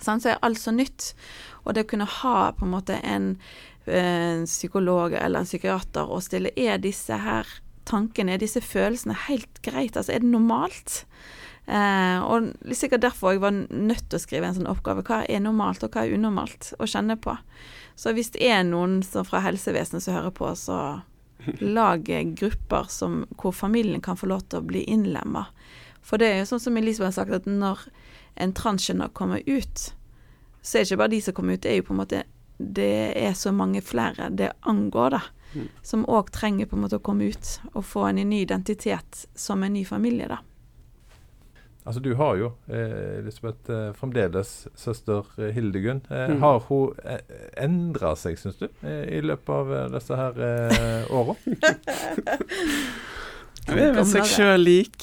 Så 0.00 0.14
er 0.14 0.38
alt 0.42 0.60
så 0.60 0.72
nytt. 0.74 1.12
Og 1.64 1.74
det 1.74 1.84
å 1.84 1.90
kunne 1.90 2.08
ha 2.20 2.52
på 2.54 2.66
en 2.66 2.72
måte 2.72 2.98
en, 3.02 3.34
en 3.86 4.44
eh, 4.44 4.46
psykolog 4.46 5.14
eller 5.18 5.42
en 5.42 5.48
psykiater 5.48 6.10
og 6.10 6.22
stille 6.24 6.52
Er 6.56 6.78
disse 6.82 7.18
her 7.18 7.48
tankene, 7.84 8.34
er 8.34 8.42
disse 8.42 8.62
følelsene 8.64 9.16
helt 9.26 9.60
greit? 9.62 9.96
Altså, 9.96 10.14
er 10.14 10.24
det 10.24 10.30
normalt? 10.30 11.04
Eh, 11.66 12.20
og 12.20 12.50
sikkert 12.76 13.06
derfor 13.06 13.32
jeg 13.32 13.40
var 13.40 13.54
nødt 13.56 14.04
til 14.10 14.18
å 14.18 14.22
skrive 14.22 14.50
en 14.50 14.58
sånn 14.58 14.70
oppgave. 14.70 15.04
Hva 15.06 15.22
er 15.24 15.40
normalt, 15.44 15.84
og 15.84 15.94
hva 15.94 16.04
er 16.04 16.16
unormalt 16.18 16.74
å 16.78 16.88
kjenne 16.88 17.16
på? 17.16 17.36
Så 17.96 18.12
hvis 18.12 18.32
det 18.34 18.44
er 18.50 18.64
noen 18.68 19.00
fra 19.04 19.40
helsevesenet 19.44 20.04
som 20.04 20.16
hører 20.18 20.34
på, 20.34 20.50
så 20.58 20.78
lag 21.60 22.08
grupper 22.36 22.88
som, 22.88 23.24
hvor 23.40 23.52
familien 23.52 24.02
kan 24.04 24.16
få 24.16 24.28
lov 24.30 24.46
til 24.48 24.60
å 24.60 24.68
bli 24.68 24.84
innlemma. 24.90 25.46
For 26.04 26.20
det 26.20 26.30
er 26.30 26.42
jo 26.42 26.50
sånn 26.52 26.62
som 26.66 26.76
Elisabeth 26.76 27.12
har 27.12 27.16
sagt, 27.16 27.32
at 27.32 27.48
når 27.48 27.86
en 28.40 28.52
transgender 28.56 29.12
kommer 29.16 29.44
ut, 29.46 29.90
så 30.64 30.78
er 30.78 30.84
det 30.84 30.90
ikke 30.90 31.00
bare 31.00 31.14
de 31.14 31.20
som 31.24 31.36
kommer 31.36 31.56
ut, 31.56 31.62
det 31.64 31.72
er 31.72 31.80
jo 31.80 31.88
på 31.88 31.94
en 31.94 32.02
måte 32.02 32.24
Det 32.56 33.12
er 33.18 33.32
så 33.34 33.50
mange 33.52 33.80
flere 33.82 34.28
det 34.30 34.52
angår, 34.62 35.10
da. 35.10 35.20
Mm. 35.54 35.68
Som 35.82 36.04
òg 36.06 36.30
trenger 36.30 36.68
på 36.70 36.76
en 36.76 36.84
måte 36.84 37.00
å 37.00 37.02
komme 37.02 37.26
ut 37.26 37.48
og 37.72 37.82
få 37.84 38.04
en 38.08 38.20
ny 38.30 38.44
identitet 38.44 39.24
som 39.34 39.62
en 39.62 39.74
ny 39.74 39.82
familie, 39.84 40.28
da. 40.30 40.38
Altså 41.84 42.00
Du 42.00 42.14
har 42.16 42.38
jo 42.40 42.46
eh, 42.72 43.20
Elisabeth, 43.20 43.68
eh, 43.68 43.90
fremdeles 43.92 44.68
søster 44.74 45.26
eh, 45.36 45.50
Hildegunn. 45.52 46.00
Eh, 46.08 46.30
mm. 46.32 46.38
Har 46.40 46.62
hun 46.70 46.94
eh, 47.04 47.20
endra 47.60 48.14
seg, 48.16 48.38
syns 48.40 48.56
du, 48.56 48.70
eh, 48.80 49.04
i 49.18 49.20
løpet 49.20 49.50
av 49.52 49.72
eh, 49.72 49.90
disse 49.92 50.16
her 50.16 50.32
eh, 50.46 51.12
åra? 51.12 51.34
vi 53.68 53.82
er 53.84 53.92
vel 53.98 54.06
seg 54.08 54.24
sjøl 54.30 54.64
lik. 54.64 54.96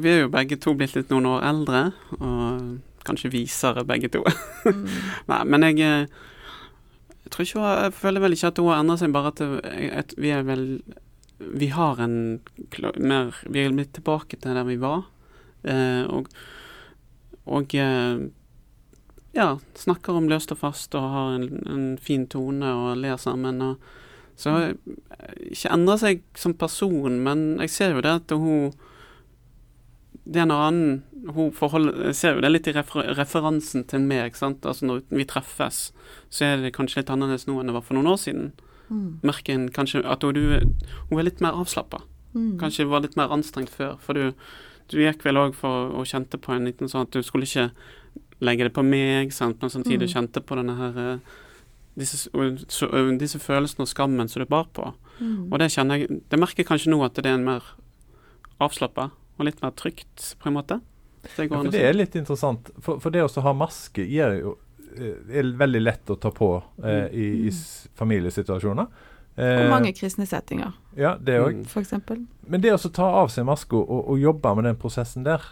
vi 0.00 0.08
er 0.14 0.22
jo 0.22 0.30
begge 0.32 0.56
to 0.60 0.72
blitt 0.78 0.94
litt 0.96 1.12
noen 1.12 1.28
år 1.34 1.44
eldre, 1.50 1.82
og 2.16 2.80
kanskje 3.04 3.34
visere 3.34 3.84
begge 3.88 4.08
to. 4.16 4.22
mm. 4.64 4.86
Nei, 5.32 5.42
men 5.52 5.60
jeg, 5.68 5.76
jeg 7.26 7.34
tror 7.34 7.44
ikke 7.44 7.60
hun, 7.60 7.68
jeg 7.84 7.92
føler 7.98 8.20
vel 8.24 8.36
ikke 8.38 8.52
at 8.54 8.62
hun 8.62 8.70
har 8.72 8.80
endra 8.80 8.96
seg, 9.02 9.12
bare 9.12 9.34
at, 9.34 9.44
at 10.00 10.16
vi 10.16 10.32
er 10.32 10.48
vel 10.48 10.64
Vi 11.36 11.68
har 11.68 11.98
en 12.00 12.40
mer 12.96 13.36
Vi 13.44 13.60
er 13.60 13.68
litt 13.76 13.92
tilbake 13.92 14.40
til 14.40 14.56
der 14.56 14.64
vi 14.64 14.80
var. 14.80 15.04
Eh, 15.66 16.04
og, 16.06 16.28
og 17.46 17.74
eh, 17.74 18.26
ja, 19.36 19.48
snakker 19.76 20.16
om 20.16 20.28
løst 20.30 20.54
og 20.54 20.62
fast 20.62 20.96
og 20.96 21.12
har 21.12 21.36
en, 21.36 21.46
en 21.68 21.86
fin 22.00 22.26
tone 22.30 22.72
og 22.72 22.96
ler 23.02 23.18
sammen. 23.20 23.62
Og, 23.62 23.94
så 24.36 24.56
ikke 25.48 25.72
endrer 25.72 26.00
seg 26.00 26.24
som 26.36 26.54
person, 26.56 27.20
men 27.24 27.46
jeg 27.64 27.72
ser 27.72 27.96
jo 27.96 28.04
det 28.04 28.18
at 28.20 28.36
hun 28.36 28.74
Det 30.26 30.40
er 30.40 30.48
en 30.48 30.50
annen 30.50 31.04
hun 31.32 31.52
forholder, 31.54 32.08
Jeg 32.10 32.14
ser 32.14 32.34
jo 32.34 32.42
det 32.42 32.50
litt 32.50 32.66
i 32.66 32.74
refer, 32.74 33.14
referansen 33.16 33.84
til 33.86 34.00
meg. 34.00 34.36
sant? 34.36 34.66
Altså 34.66 34.86
Når 34.86 35.02
vi 35.08 35.24
treffes, 35.24 35.92
så 36.30 36.44
er 36.44 36.56
det 36.62 36.74
kanskje 36.74 37.00
litt 37.00 37.10
annerledes 37.10 37.46
nå 37.46 37.60
enn 37.60 37.70
det 37.70 37.74
var 37.74 37.86
for 37.86 37.94
noen 37.94 38.10
år 38.12 38.20
siden. 38.20 38.52
Mm. 38.88 39.20
Merker 39.22 39.68
kanskje 39.74 40.04
at 40.06 40.22
hun, 40.22 40.76
hun 41.08 41.18
er 41.18 41.26
litt 41.26 41.40
mer 41.40 41.58
avslappa. 41.58 42.02
Mm. 42.34 42.58
Kanskje 42.60 42.88
var 42.90 43.02
litt 43.02 43.16
mer 43.16 43.32
anstrengt 43.32 43.70
før. 43.70 43.96
For 44.02 44.14
du, 44.14 44.32
du 44.92 45.00
gikk 45.02 45.24
vel 45.26 45.40
òg 45.40 45.56
for 45.58 45.94
og 45.96 46.06
kjente 46.08 46.38
på 46.40 46.54
en 46.54 46.68
liten 46.68 46.90
sånn 46.90 47.06
at 47.06 47.14
du 47.16 47.24
skulle 47.26 47.48
ikke 47.48 47.70
legge 48.44 48.68
det 48.68 48.74
på 48.76 48.84
meg, 48.84 49.32
sant? 49.34 49.60
men 49.62 49.72
samtidig 49.72 50.10
mm. 50.10 50.12
kjente 50.12 50.42
på 50.44 50.58
denne 50.58 50.76
her 50.76 50.98
disse, 51.96 52.28
disse, 52.28 52.88
disse, 53.20 53.40
følelsene 53.40 53.86
og 53.86 53.90
skammen 53.90 54.28
som 54.28 54.42
du 54.42 54.48
bar 54.50 54.68
på. 54.76 54.90
Mm. 55.18 55.48
Og 55.48 55.58
det 55.62 55.70
kjenner 55.72 56.02
jeg 56.02 56.18
Det 56.28 56.38
merker 56.38 56.60
jeg 56.60 56.68
kanskje 56.68 56.92
nå 56.92 57.00
at 57.06 57.16
det 57.16 57.30
er 57.30 57.38
en 57.38 57.46
mer 57.46 57.70
avslappa 58.60 59.10
og 59.36 59.48
litt 59.48 59.58
mer 59.64 59.72
trygt, 59.76 60.34
på 60.40 60.48
en 60.48 60.56
måte. 60.56 60.78
Det, 61.22 61.44
ja, 61.44 61.48
for 61.50 61.72
det 61.72 61.82
er 61.84 61.96
litt 61.96 62.14
interessant. 62.16 62.70
For, 62.80 63.00
for 63.02 63.12
det 63.12 63.24
å 63.24 63.44
ha 63.44 63.52
maske 63.56 64.04
gir 64.08 64.36
jo 64.38 64.54
eh, 64.96 65.18
er 65.40 65.50
veldig 65.58 65.82
lett 65.82 66.12
å 66.12 66.16
ta 66.20 66.30
på 66.32 66.50
eh, 66.84 67.08
i, 67.12 67.26
i 67.48 67.50
mm. 67.52 67.60
familiesituasjoner. 67.98 68.88
Eh, 69.36 69.58
og 69.60 69.68
mange 69.68 69.92
kristne 69.92 70.24
settinger, 70.28 70.72
ja, 70.96 71.12
det 71.20 71.36
òg. 71.42 71.58
Mm. 71.60 72.26
Men 72.48 72.62
det 72.64 72.72
å 72.72 72.80
ta 72.88 73.08
av 73.20 73.28
seg 73.32 73.44
maska 73.44 73.76
og, 73.76 73.98
og, 73.98 74.16
jobbe 74.20 74.54
med 74.56 74.70
den 74.70 74.78
prosessen 74.80 75.26
der, 75.26 75.44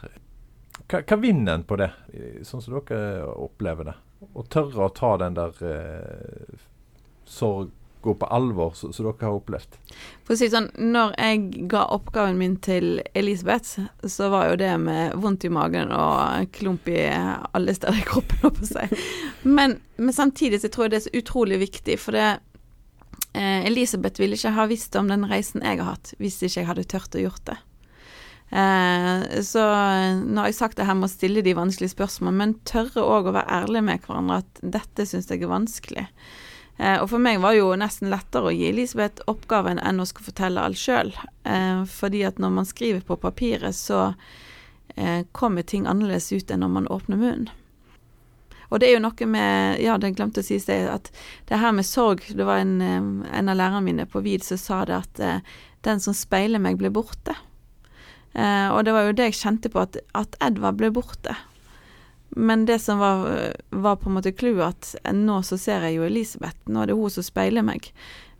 hva, 0.89 1.03
hva 1.03 1.19
vinner 1.21 1.59
en 1.59 1.67
på 1.69 1.77
det, 1.81 1.91
sånn 2.49 2.65
som 2.65 2.79
dere 2.79 3.27
opplever 3.29 3.91
det? 3.91 3.97
Å 4.33 4.45
tørre 4.49 4.87
å 4.87 4.93
ta 4.95 5.17
den 5.21 5.37
der 5.37 5.59
eh, 5.69 6.63
sorga 7.29 8.15
på 8.23 8.31
alvor, 8.33 8.73
som 8.73 8.95
dere 8.97 9.13
har 9.21 9.37
opplevd? 9.37 9.77
For 10.25 10.33
å 10.33 10.39
si 10.41 10.49
sånn, 10.49 10.71
når 10.81 11.13
jeg 11.21 11.69
ga 11.69 11.85
oppgaven 11.93 12.41
min 12.41 12.57
til 12.65 13.03
Elisabeth, 13.13 13.85
så 14.01 14.31
var 14.33 14.49
jo 14.49 14.59
det 14.65 14.73
med 14.81 15.19
vondt 15.21 15.45
i 15.45 15.53
magen 15.53 15.93
og 15.93 16.49
klump 16.57 16.89
i 16.89 17.05
alle 17.13 17.77
steder 17.77 18.01
i 18.01 18.09
kroppen, 18.09 18.49
på 18.49 18.73
seg. 18.73 18.97
Men, 19.45 19.77
men 20.01 20.17
samtidig 20.17 20.65
så 20.65 20.73
tror 20.73 20.89
jeg 20.89 20.97
det 20.97 21.03
er 21.03 21.07
så 21.11 21.17
utrolig 21.21 21.61
viktig, 21.67 22.01
for 22.01 22.17
det 22.17 22.33
Eh, 23.35 23.67
Elisabeth 23.67 24.23
ville 24.23 24.39
ikke 24.39 24.55
ha 24.55 24.67
visst 24.71 24.97
om 24.97 25.11
den 25.11 25.27
reisen 25.29 25.65
jeg 25.67 25.81
har 25.83 25.97
hatt, 25.97 26.15
hvis 26.23 26.41
ikke 26.43 26.61
jeg 26.61 26.71
hadde 26.71 26.87
tørt 26.91 27.19
å 27.19 27.25
gjort 27.25 27.45
det. 27.51 27.59
Eh, 28.55 29.43
så 29.43 29.63
nå 30.23 30.41
har 30.41 30.51
jeg 30.51 30.59
sagt 30.61 30.79
det 30.79 30.87
her 30.87 30.95
med 30.99 31.09
å 31.09 31.15
stille 31.15 31.43
de 31.43 31.57
vanskelige 31.59 31.97
spørsmålene, 31.97 32.39
men 32.39 32.57
tørre 32.69 33.03
òg 33.03 33.31
å 33.31 33.37
være 33.39 33.61
ærlig 33.63 33.83
med 33.87 34.05
hverandre 34.07 34.43
at 34.45 34.61
dette 34.63 35.07
syns 35.11 35.31
jeg 35.33 35.43
er 35.43 35.51
vanskelig. 35.51 36.07
Eh, 36.77 36.99
og 37.01 37.09
for 37.13 37.23
meg 37.23 37.41
var 37.43 37.55
det 37.55 37.63
jo 37.63 37.75
nesten 37.79 38.11
lettere 38.11 38.51
å 38.51 38.55
gi 38.55 38.69
Elisabeth 38.71 39.27
oppgaven 39.31 39.79
enn 39.79 40.03
å 40.03 40.07
skulle 40.09 40.31
fortelle 40.31 40.63
alt 40.63 40.81
sjøl. 40.81 41.13
Eh, 41.47 41.85
fordi 41.91 42.25
at 42.27 42.41
når 42.43 42.57
man 42.61 42.69
skriver 42.69 43.05
på 43.07 43.19
papiret, 43.23 43.75
så 43.79 44.13
eh, 44.97 45.23
kommer 45.33 45.63
ting 45.63 45.87
annerledes 45.91 46.33
ut 46.35 46.51
enn 46.51 46.65
når 46.67 46.75
man 46.79 46.91
åpner 46.95 47.21
munnen. 47.21 47.53
Og 48.75 48.83
det 48.83 48.89
er 48.91 48.97
jo 48.97 49.05
noe 49.05 49.29
med 49.31 49.79
Ja, 49.85 49.95
det 50.03 50.17
glemte 50.19 50.43
å 50.43 50.47
si 50.47 50.59
seg 50.59 50.89
at 50.91 51.13
det 51.47 51.61
her 51.63 51.71
med 51.77 51.87
sorg 51.87 52.25
Det 52.35 52.47
var 52.47 52.59
en, 52.65 52.81
en 52.83 53.53
av 53.53 53.59
lærerne 53.61 53.85
mine 53.87 54.07
på 54.11 54.23
VID 54.25 54.43
som 54.49 54.59
sa 54.59 54.81
det 54.89 54.97
at 54.99 55.23
uh, 55.23 55.57
den 55.85 56.01
som 56.01 56.17
speiler 56.17 56.59
meg, 56.59 56.79
blir 56.81 56.91
borte. 56.91 57.35
Eh, 58.33 58.69
og 58.73 58.87
det 58.87 58.95
var 58.97 59.05
jo 59.05 59.17
det 59.17 59.27
jeg 59.29 59.37
kjente 59.43 59.71
på, 59.71 59.83
at, 59.85 59.99
at 60.17 60.39
Edvard 60.43 60.79
ble 60.81 60.89
borte. 60.95 61.37
Men 62.35 62.65
det 62.67 62.81
som 62.83 62.99
var, 62.99 63.53
var 63.71 63.99
på 64.01 64.09
en 64.09 64.17
måte 64.17 64.33
clouet, 64.35 64.65
at 65.05 65.13
nå 65.15 65.39
så 65.47 65.59
ser 65.61 65.85
jeg 65.87 65.99
jo 65.99 66.07
Elisabeth. 66.09 66.57
Nå 66.67 66.83
er 66.83 66.91
det 66.91 66.97
hun 66.99 67.13
som 67.13 67.27
speiler 67.27 67.63
meg. 67.67 67.91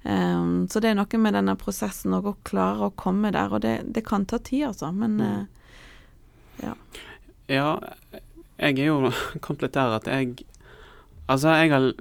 Um, 0.03 0.67
så 0.73 0.83
det 0.83 0.91
er 0.91 0.99
noe 0.99 1.21
med 1.21 1.37
denne 1.37 1.55
prosessen 1.61 2.17
og 2.17 2.27
å 2.33 2.35
klare 2.49 2.89
å 2.89 2.97
komme 2.97 3.31
der, 3.33 3.55
og 3.55 3.63
det, 3.65 3.77
det 3.95 4.03
kan 4.09 4.27
ta 4.29 4.41
tid, 4.43 4.71
altså. 4.73 4.91
Men 4.93 5.21
Mm. 5.21 5.29
uh, 5.29 6.65
ja. 6.65 6.75
Ja, 7.51 7.71
jeg 8.59 8.79
er 8.79 8.91
jo 8.91 9.13
kommet 9.45 9.67
litt 9.67 9.79
der 9.79 10.01
at 10.01 10.11
jeg 10.11 10.45
Altså, 11.25 11.55
jeg 11.57 11.71
har 11.73 11.95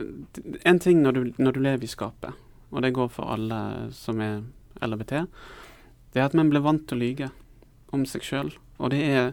En 0.67 0.79
ting 0.83 0.99
når 0.99 1.11
du, 1.11 1.21
når 1.37 1.51
du 1.55 1.59
lever 1.63 1.83
i 1.83 1.87
skapet, 1.87 2.33
og 2.71 2.81
det 2.83 2.93
går 2.93 3.07
for 3.07 3.31
alle 3.31 3.87
som 3.95 4.19
er 4.19 4.41
LHBT, 4.83 5.13
det 6.11 6.19
er 6.19 6.25
at 6.25 6.35
man 6.35 6.49
blir 6.51 6.59
vant 6.59 6.83
til 6.89 6.97
å 6.97 6.99
lyge 6.99 7.29
om 7.95 8.03
seg 8.03 8.25
sjøl. 8.27 8.51
Og 8.83 8.91
det 8.91 8.99
er, 8.99 9.31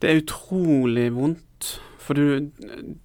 det 0.00 0.08
er 0.08 0.22
utrolig 0.22 1.10
vondt, 1.12 1.74
for 2.00 2.16
du 2.16 2.96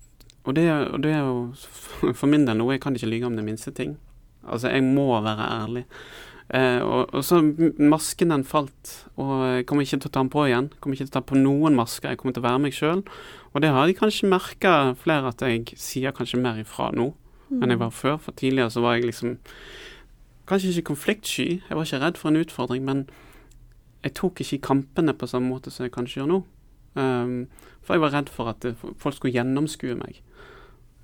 og 0.47 0.55
det, 0.55 0.65
og 0.71 1.03
det 1.03 1.11
er 1.13 1.27
jo 1.27 2.13
for 2.19 2.31
min 2.31 2.47
del 2.47 2.57
noe 2.57 2.77
jeg 2.77 2.83
kan 2.85 2.95
ikke 2.95 3.11
lyge 3.11 3.27
om 3.27 3.35
det 3.35 3.45
minste 3.45 3.73
ting. 3.75 3.97
Altså, 4.47 4.71
jeg 4.71 4.85
må 4.87 5.11
være 5.21 5.51
ærlig. 5.51 5.83
Eh, 6.49 6.81
og, 6.81 7.13
og 7.13 7.23
så 7.25 7.43
masken 7.77 8.33
den 8.33 8.43
falt, 8.47 8.93
og 9.21 9.33
jeg 9.45 9.65
kommer 9.69 9.85
ikke 9.85 9.99
til 9.99 10.09
å 10.09 10.13
ta 10.15 10.23
den 10.23 10.31
på 10.33 10.45
igjen. 10.47 10.69
Jeg 10.73 10.81
Kommer 10.81 10.97
ikke 10.97 11.05
til 11.05 11.13
å 11.13 11.17
ta 11.19 11.25
på 11.29 11.38
noen 11.38 11.77
masker. 11.77 12.09
Jeg 12.09 12.21
kommer 12.21 12.38
til 12.38 12.43
å 12.43 12.47
være 12.47 12.63
meg 12.63 12.77
sjøl. 12.77 13.03
Og 13.53 13.62
det 13.63 13.73
har 13.75 13.89
de 13.89 13.97
kanskje 13.97 14.29
merka 14.31 14.73
flere 14.97 15.29
at 15.29 15.43
jeg 15.45 15.77
sier 15.77 16.15
kanskje 16.15 16.41
mer 16.41 16.62
ifra 16.62 16.89
nå 16.95 17.12
enn 17.49 17.73
jeg 17.73 17.81
var 17.81 17.93
før. 17.93 18.17
For 18.21 18.38
tidligere 18.38 18.73
så 18.73 18.83
var 18.85 18.97
jeg 18.97 19.09
liksom 19.09 19.38
Kanskje 20.49 20.71
ikke 20.73 20.88
konfliktsky, 20.88 21.59
jeg 21.62 21.77
var 21.77 21.85
ikke 21.85 21.97
redd 22.01 22.15
for 22.17 22.31
en 22.31 22.39
utfordring, 22.39 22.81
men 22.81 23.03
jeg 24.01 24.15
tok 24.17 24.39
ikke 24.41 24.57
kampene 24.65 25.13
på 25.13 25.27
samme 25.29 25.45
måte 25.45 25.69
som 25.69 25.83
jeg 25.85 25.93
kanskje 25.93 26.23
gjør 26.23 26.29
nå. 26.31 26.39
Um, 26.97 27.35
for 27.85 27.93
jeg 27.93 28.01
var 28.01 28.15
redd 28.15 28.31
for 28.33 28.49
at 28.49 28.63
det, 28.65 28.71
folk 28.97 29.13
skulle 29.13 29.35
gjennomskue 29.35 29.93
meg. 29.99 30.23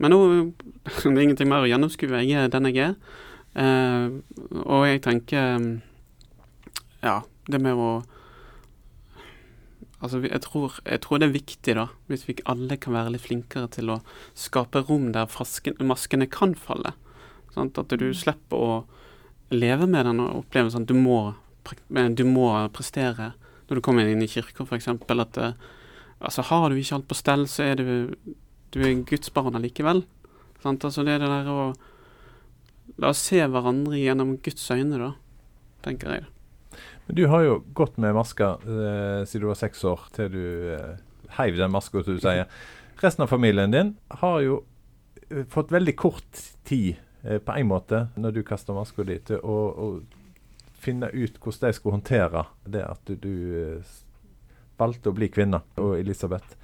Men 0.01 0.15
nå 0.15 0.19
det 1.03 1.11
er 1.11 1.21
ingenting 1.27 1.51
mer 1.51 1.67
å 1.67 1.69
gjennomskue. 1.69 2.23
Jeg 2.25 2.41
er 2.41 2.49
den 2.49 2.71
jeg 2.71 2.81
er. 2.87 2.97
Uh, 3.55 4.19
og 4.65 4.83
jeg 4.83 4.99
tenker 5.05 5.53
um, 5.55 5.67
Ja, 6.99 7.21
det 7.47 7.61
med 7.63 7.79
å 7.79 7.91
Altså, 10.03 10.19
jeg 10.27 10.41
tror, 10.43 10.73
jeg 10.83 11.01
tror 11.01 11.17
det 11.17 11.29
er 11.29 11.33
viktig, 11.33 11.73
da, 11.77 11.85
hvis 12.11 12.27
vi 12.27 12.35
alle 12.51 12.75
kan 12.77 12.93
være 12.93 13.13
litt 13.15 13.23
flinkere 13.23 13.69
til 13.73 13.89
å 13.89 14.01
skape 14.37 14.83
rom 14.85 15.07
der 15.15 15.25
fasken, 15.31 15.79
maskene 15.81 16.27
kan 16.29 16.51
falle. 16.59 16.91
Sant? 17.55 17.79
At 17.79 17.95
du 17.95 18.05
slipper 18.13 18.59
å 18.59 18.75
leve 19.55 19.87
med 19.89 20.05
den 20.05 20.21
opplevelsen 20.21 20.83
at 20.83 20.91
du 20.91 20.93
må, 20.99 21.33
du 21.65 22.23
må 22.27 22.51
prestere 22.75 23.31
når 23.65 23.79
du 23.79 23.83
kommer 23.85 24.11
inn 24.11 24.21
i 24.21 24.29
kirka, 24.29 24.67
f.eks. 24.67 24.91
At 24.93 25.41
eh, 25.41 25.57
altså, 26.19 26.45
har 26.51 26.69
du 26.69 26.77
ikke 26.77 26.99
alt 26.99 27.09
på 27.09 27.17
stell, 27.17 27.47
så 27.49 27.65
er 27.71 27.81
du, 27.81 28.13
du 28.75 28.79
er 28.83 28.93
Guds 29.09 29.31
barn 29.33 29.57
allikevel. 29.57 30.03
Sant? 30.61 30.85
Altså, 30.85 31.05
det 31.07 31.15
er 31.15 31.23
det 31.23 31.31
der 31.31 31.49
å 31.49 31.59
La 33.01 33.11
oss 33.11 33.23
se 33.27 33.41
hverandre 33.43 33.99
gjennom 33.99 34.37
Guds 34.43 34.69
øyne, 34.71 34.99
da, 35.01 35.11
tenker 35.83 36.15
jeg. 36.15 36.27
Men 37.07 37.17
du 37.17 37.25
har 37.29 37.43
jo 37.45 37.57
gått 37.77 37.99
med 38.01 38.15
masker 38.17 38.63
eh, 38.63 39.25
siden 39.27 39.45
du 39.45 39.49
var 39.51 39.59
seks 39.59 39.83
år, 39.87 40.07
til 40.15 40.31
du 40.33 40.45
eh, 40.75 40.95
heiv 41.37 41.59
den 41.59 41.73
maska, 41.73 42.03
som 42.03 42.17
du 42.17 42.23
sier. 42.23 42.47
Resten 43.01 43.25
av 43.25 43.31
familien 43.31 43.73
din 43.73 43.93
har 44.21 44.39
jo 44.45 44.61
eh, 45.27 45.43
fått 45.51 45.73
veldig 45.75 45.95
kort 45.99 46.41
tid, 46.67 46.95
eh, 47.23 47.41
på 47.43 47.57
en 47.59 47.69
måte, 47.69 48.07
når 48.15 48.37
du 48.37 48.41
kaster 48.47 48.77
maska 48.77 49.05
di, 49.07 49.19
til 49.27 49.43
å, 49.43 49.59
å 49.75 49.87
finne 50.85 51.11
ut 51.13 51.37
hvordan 51.41 51.67
de 51.67 51.77
skulle 51.77 51.97
håndtere 51.97 52.45
det 52.69 52.85
at 52.87 53.11
du, 53.11 53.15
du 53.19 53.35
eh, 53.59 53.93
valgte 54.79 55.11
å 55.11 55.17
bli 55.17 55.29
kvinne, 55.31 55.61
og 55.81 55.97
Elisabeth. 55.99 56.55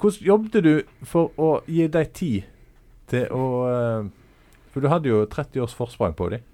Hvordan 0.00 0.26
jobbet 0.26 0.66
du 0.66 1.06
for 1.06 1.30
å 1.38 1.52
gi 1.70 1.86
deg 1.92 2.10
tid 2.16 2.50
til 3.12 3.28
å 3.36 3.46
eh, 3.68 4.10
For 4.72 4.80
du 4.80 4.88
hadde 4.88 5.10
jo 5.12 5.24
30 5.28 5.62
års 5.64 5.76
forsprang 5.76 6.16
på 6.16 6.30
dem. 6.32 6.48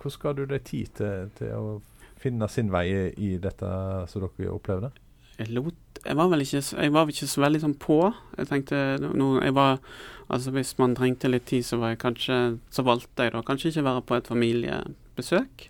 Hvordan 0.00 0.22
ga 0.22 0.32
du 0.32 0.46
deg 0.48 0.64
tid 0.64 0.94
til, 0.96 1.28
til 1.36 1.52
å 1.52 1.74
finne 2.18 2.48
sin 2.48 2.72
vei 2.72 2.86
i 3.14 3.34
dette 3.42 3.68
som 4.08 4.24
dere 4.24 4.54
opplevde? 4.54 4.90
jeg 5.38 5.54
lot 5.54 5.74
Jeg 6.04 6.16
var 6.16 6.28
vel 6.30 6.44
ikke, 6.44 6.60
var 6.94 7.10
ikke 7.10 7.26
så 7.26 7.42
veldig 7.42 7.60
sånn 7.62 7.74
på. 7.80 7.98
Jeg 8.38 8.50
tenkte 8.50 8.78
no, 9.02 9.38
jeg 9.42 9.54
var, 9.54 9.80
Altså 10.28 10.52
Hvis 10.54 10.76
man 10.78 10.94
trengte 10.98 11.30
litt 11.30 11.46
tid, 11.48 11.64
så 11.66 11.78
var 11.80 11.94
jeg 11.94 12.02
kanskje 12.02 12.38
Så 12.74 12.84
valgte 12.86 13.26
jeg 13.26 13.34
da 13.34 13.42
kanskje 13.46 13.72
ikke 13.72 13.86
være 13.86 14.04
på 14.06 14.18
et 14.18 14.30
familiebesøk. 14.30 15.68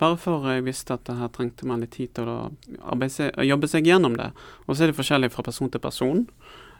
Bare 0.00 0.16
for 0.16 0.46
jeg 0.48 0.64
visste 0.64 0.96
at 0.96 1.10
her 1.12 1.28
trengte 1.28 1.68
man 1.68 1.82
litt 1.84 1.92
tid 1.92 2.14
til 2.16 2.28
å 2.30 2.38
arbeide 2.80 3.12
seg, 3.12 3.42
jobbe 3.44 3.68
seg 3.68 3.84
gjennom 3.84 4.14
det. 4.16 4.30
Og 4.64 4.72
så 4.72 4.86
er 4.86 4.90
det 4.90 4.96
forskjellig 4.96 5.28
fra 5.34 5.44
person 5.44 5.68
til 5.68 5.82
person. 5.84 6.22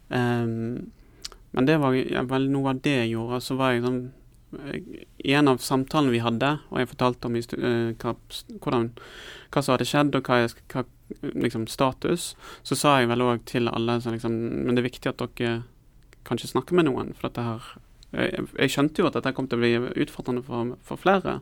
Um, 0.08 0.88
men 1.52 1.68
det 1.68 1.76
var 1.82 1.98
ja, 1.98 2.22
vel 2.24 2.48
noe 2.48 2.72
av 2.72 2.80
det 2.80 2.94
jeg 3.02 3.10
gjorde. 3.12 3.42
Så 3.44 3.58
var 3.60 3.74
jeg 3.74 3.84
sånn 3.84 4.00
I 4.50 5.34
en 5.38 5.48
av 5.48 5.60
samtalene 5.62 6.10
vi 6.14 6.22
hadde, 6.24 6.56
og 6.70 6.80
jeg 6.80 6.90
fortalte 6.90 7.28
om 7.28 7.36
eh, 7.38 7.92
hva, 8.02 8.14
hva 8.64 9.62
som 9.62 9.74
hadde 9.74 9.86
skjedd, 9.86 10.16
og 10.18 10.26
hva, 10.26 10.40
hva 10.72 10.84
liksom 11.20 11.68
status, 11.70 12.32
så 12.66 12.78
sa 12.78 12.96
jeg 12.98 13.10
vel 13.10 13.22
òg 13.26 13.44
til 13.50 13.70
alle 13.70 14.00
så 14.02 14.14
liksom, 14.14 14.34
Men 14.66 14.74
det 14.74 14.82
er 14.82 14.90
viktig 14.90 15.12
at 15.12 15.22
dere 15.22 15.62
kanskje 16.26 16.52
snakker 16.52 16.76
med 16.78 16.88
noen. 16.90 17.14
For 17.14 17.28
dette 17.28 17.46
her 17.46 17.70
Jeg, 18.10 18.48
jeg 18.58 18.72
skjønte 18.74 19.02
jo 19.02 19.06
at 19.06 19.14
dette 19.14 19.30
kom 19.36 19.46
til 19.46 19.60
å 19.60 19.62
bli 19.62 20.02
utfordrende 20.02 20.42
for, 20.42 20.74
for 20.82 20.98
flere. 20.98 21.38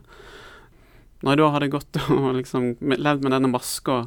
Når 1.23 1.33
jeg 1.33 1.41
da 1.41 1.51
hadde 1.55 1.73
gått 1.73 1.99
og 2.15 2.31
liksom 2.37 2.75
levd 2.79 3.25
med 3.25 3.33
denne 3.33 3.49
maska 3.49 4.03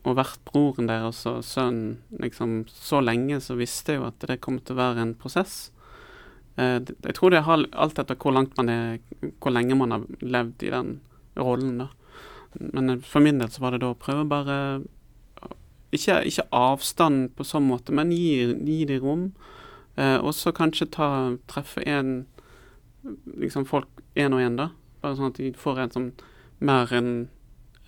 og 0.00 0.16
vært 0.16 0.40
broren 0.48 0.88
deres 0.88 1.22
og 1.28 1.42
sønnen 1.44 1.98
liksom 2.20 2.62
så 2.68 3.00
lenge, 3.04 3.40
så 3.40 3.56
visste 3.56 3.94
jeg 3.94 4.00
jo 4.00 4.08
at 4.08 4.28
det 4.28 4.40
kom 4.44 4.60
til 4.60 4.76
å 4.76 4.80
være 4.80 5.04
en 5.04 5.16
prosess. 5.16 5.70
Eh, 6.60 6.78
jeg 7.06 7.16
tror 7.16 7.32
det 7.32 7.44
har 7.46 7.64
alt 7.72 7.98
etter 8.02 8.18
hvor 8.20 8.36
er 8.36 8.98
Hvor 9.40 9.50
lenge 9.54 9.76
man 9.78 9.90
har 9.94 10.06
levd 10.20 10.62
i 10.62 10.70
den 10.70 11.00
rollen, 11.38 11.78
da. 11.78 11.88
Men 12.58 12.90
eh, 12.90 13.00
for 13.00 13.20
min 13.20 13.38
del 13.38 13.50
så 13.50 13.62
var 13.62 13.72
det 13.72 13.82
da 13.84 13.92
å 13.94 13.98
prøve 13.98 14.26
bare 14.28 14.56
ikke, 15.90 16.20
ikke 16.26 16.46
avstand 16.54 17.32
på 17.34 17.44
sånn 17.44 17.66
måte, 17.66 17.92
men 17.92 18.12
gi, 18.14 18.46
gi 18.66 18.84
de 18.86 18.98
rom. 19.02 19.30
Eh, 19.96 20.18
og 20.18 20.34
så 20.34 20.52
kanskje 20.54 20.90
ta, 20.94 21.08
treffe 21.50 21.82
en 21.82 22.26
liksom 23.40 23.66
folk 23.66 23.88
én 24.14 24.36
og 24.36 24.42
én, 24.44 24.58
da. 24.58 24.70
Bare 25.02 25.18
sånn 25.18 25.32
at 25.32 25.40
de 25.40 25.50
får 25.56 25.80
en 25.82 25.94
sånn 25.94 26.10
mer 26.60 26.92
enn 26.92 27.12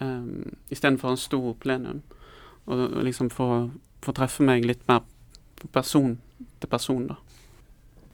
um, 0.00 0.48
Istedenfor 0.72 1.12
en 1.12 1.20
stor 1.20 1.52
plenum. 1.60 2.00
Og, 2.64 2.78
og 2.88 3.02
liksom 3.04 3.28
få, 3.30 3.48
få 4.02 4.14
treffe 4.16 4.46
meg 4.46 4.66
litt 4.66 4.82
mer 4.88 5.04
person 5.74 6.16
til 6.62 6.70
person, 6.72 7.06
da. 7.12 7.20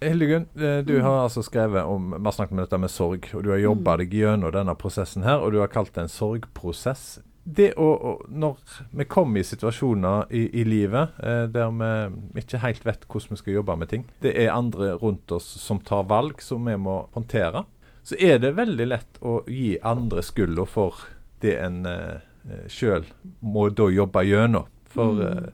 Hildegunn, 0.00 0.46
eh, 0.56 0.78
du 0.86 1.00
har 1.02 1.24
altså 1.24 1.42
skrevet 1.42 1.84
om 1.84 2.10
Vi 2.14 2.24
har 2.24 2.32
snakket 2.36 2.52
om 2.52 2.60
dette 2.62 2.78
med 2.78 2.90
sorg, 2.90 3.30
og 3.34 3.42
du 3.44 3.50
har 3.50 3.58
jobba 3.62 3.96
deg 3.98 4.12
gjennom 4.14 4.52
denne 4.54 4.74
prosessen 4.78 5.24
her, 5.26 5.40
og 5.42 5.52
du 5.52 5.58
har 5.62 5.72
kalt 5.72 5.92
det 5.94 6.04
en 6.06 6.12
sorgprosess. 6.12 7.18
Det 7.48 7.70
å, 7.80 8.18
Når 8.28 8.58
vi 8.92 9.04
kommer 9.08 9.40
i 9.40 9.44
situasjoner 9.48 10.26
i, 10.30 10.42
i 10.60 10.64
livet 10.68 11.16
eh, 11.24 11.46
der 11.48 11.70
vi 11.72 12.42
ikke 12.42 12.60
helt 12.60 12.84
vet 12.84 13.06
hvordan 13.08 13.30
vi 13.34 13.40
skal 13.40 13.54
jobbe 13.54 13.76
med 13.80 13.88
ting, 13.88 14.04
det 14.20 14.34
er 14.36 14.52
andre 14.52 14.92
rundt 15.00 15.32
oss 15.32 15.46
som 15.62 15.80
tar 15.80 16.04
valg 16.10 16.42
som 16.44 16.64
vi 16.68 16.76
må 16.76 17.08
håndtere, 17.16 17.64
så 18.04 18.16
er 18.20 18.38
det 18.38 18.54
veldig 18.56 18.86
lett 18.88 19.18
å 19.24 19.40
gi 19.48 19.78
andre 19.82 20.22
skylda 20.22 20.66
for 20.68 20.94
det 21.40 21.56
en 21.62 21.86
eh, 21.86 22.20
sjøl 22.68 23.04
må 23.40 23.68
da 23.70 23.88
jobbe 23.92 24.22
gjennom. 24.28 24.68
For 24.88 25.12
Mm. 25.18 25.20
eh, 25.26 25.50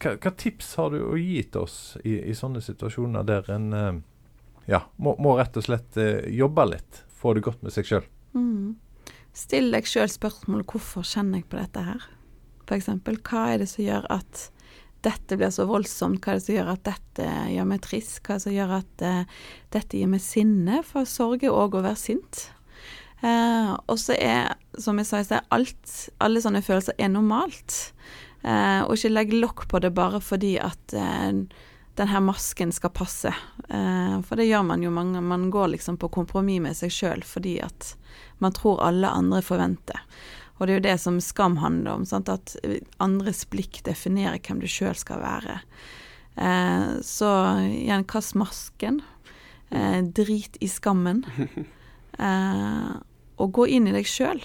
hva, 0.00 0.32
tips 0.32 0.74
har 0.80 0.94
du 0.94 1.02
å 1.04 1.16
gi 1.18 1.42
til 1.44 1.66
oss 1.66 1.96
i, 2.04 2.16
i 2.30 2.36
sånne 2.36 2.62
situasjoner 2.64 3.26
der 3.28 3.50
en 3.54 3.72
eh, 3.76 3.98
ja, 4.70 4.84
må, 4.96 5.16
må 5.20 5.36
rett 5.38 5.58
og 5.58 5.66
slett 5.66 5.98
eh, 6.00 6.28
jobbe 6.34 6.66
litt, 6.72 7.02
få 7.20 7.34
det 7.36 7.44
godt 7.46 7.64
med 7.66 7.74
seg 7.74 7.88
sjøl? 7.88 8.06
Mm. 8.36 8.78
Still 9.36 9.70
deg 9.74 9.88
sjøl 9.88 10.10
spørsmålet 10.10 10.70
hvorfor 10.70 11.06
kjenner 11.06 11.40
jeg 11.40 11.50
på 11.50 11.60
dette 11.60 11.84
her? 11.86 12.08
Eksempel, 12.70 13.16
hva 13.26 13.48
er 13.50 13.62
det 13.62 13.66
som 13.66 13.82
gjør 13.82 14.04
at 14.14 14.44
dette 15.02 15.34
blir 15.38 15.50
så 15.54 15.66
voldsomt? 15.66 16.20
Hva 16.22 16.34
er 16.34 16.38
det 16.38 16.44
som 16.44 16.54
gjør 16.54 16.72
at 16.74 16.84
dette 16.86 17.26
gjør 17.50 17.66
meg 17.66 17.82
trist? 17.82 18.20
Hva 18.22 18.36
er 18.36 18.38
det 18.38 18.44
som 18.44 18.54
gjør 18.54 18.74
at 18.76 19.04
uh, 19.06 19.40
dette 19.74 19.98
gir 19.98 20.10
meg 20.12 20.22
sinne? 20.22 20.80
For 20.86 21.08
sorg 21.08 21.42
er 21.46 21.56
òg 21.56 21.74
å 21.74 21.82
være 21.82 21.98
sint. 21.98 22.44
Uh, 23.24 23.74
og 23.90 23.98
så 24.00 24.14
er, 24.14 24.54
som 24.78 25.00
jeg 25.00 25.08
sa 25.10 25.20
i 25.20 25.26
sted, 25.26 25.50
alt, 25.52 25.96
alle 26.22 26.44
sånne 26.44 26.62
følelser 26.64 26.94
er 27.00 27.10
normalt. 27.12 27.80
Eh, 28.42 28.80
og 28.86 28.94
ikke 28.96 29.12
legg 29.12 29.34
lokk 29.36 29.66
på 29.68 29.80
det 29.84 29.92
bare 29.96 30.20
fordi 30.24 30.54
at 30.62 30.94
eh, 30.96 31.42
denne 32.00 32.20
masken 32.24 32.72
skal 32.72 32.92
passe. 32.96 33.32
Eh, 33.68 34.16
for 34.26 34.40
det 34.40 34.48
gjør 34.48 34.66
man 34.70 34.84
jo 34.84 34.92
mange. 34.94 35.20
Man 35.20 35.50
går 35.52 35.74
liksom 35.76 35.98
på 36.00 36.12
kompromiss 36.12 36.62
med 36.64 36.78
seg 36.78 36.94
sjøl 36.94 37.24
fordi 37.26 37.58
at 37.64 37.94
man 38.40 38.54
tror 38.56 38.80
alle 38.86 39.10
andre 39.12 39.42
forventer. 39.44 40.00
Og 40.58 40.66
det 40.66 40.72
er 40.72 40.78
jo 40.78 40.88
det 40.88 40.98
som 41.00 41.20
skam 41.24 41.56
handler 41.60 42.00
om. 42.00 42.06
Sant? 42.08 42.28
At 42.28 42.56
andres 43.00 43.46
blikk 43.48 43.80
definerer 43.86 44.40
hvem 44.44 44.60
du 44.60 44.68
sjøl 44.68 44.96
skal 44.96 45.22
være. 45.22 45.60
Eh, 46.36 47.00
så 47.04 47.30
igjen, 47.68 48.04
kast 48.04 48.36
masken. 48.36 49.00
Eh, 49.70 50.02
drit 50.04 50.56
i 50.60 50.68
skammen. 50.68 51.24
Eh, 52.20 52.88
og 53.40 53.52
gå 53.56 53.64
inn 53.72 53.86
i 53.88 53.92
deg 53.94 54.04
sjøl. 54.04 54.42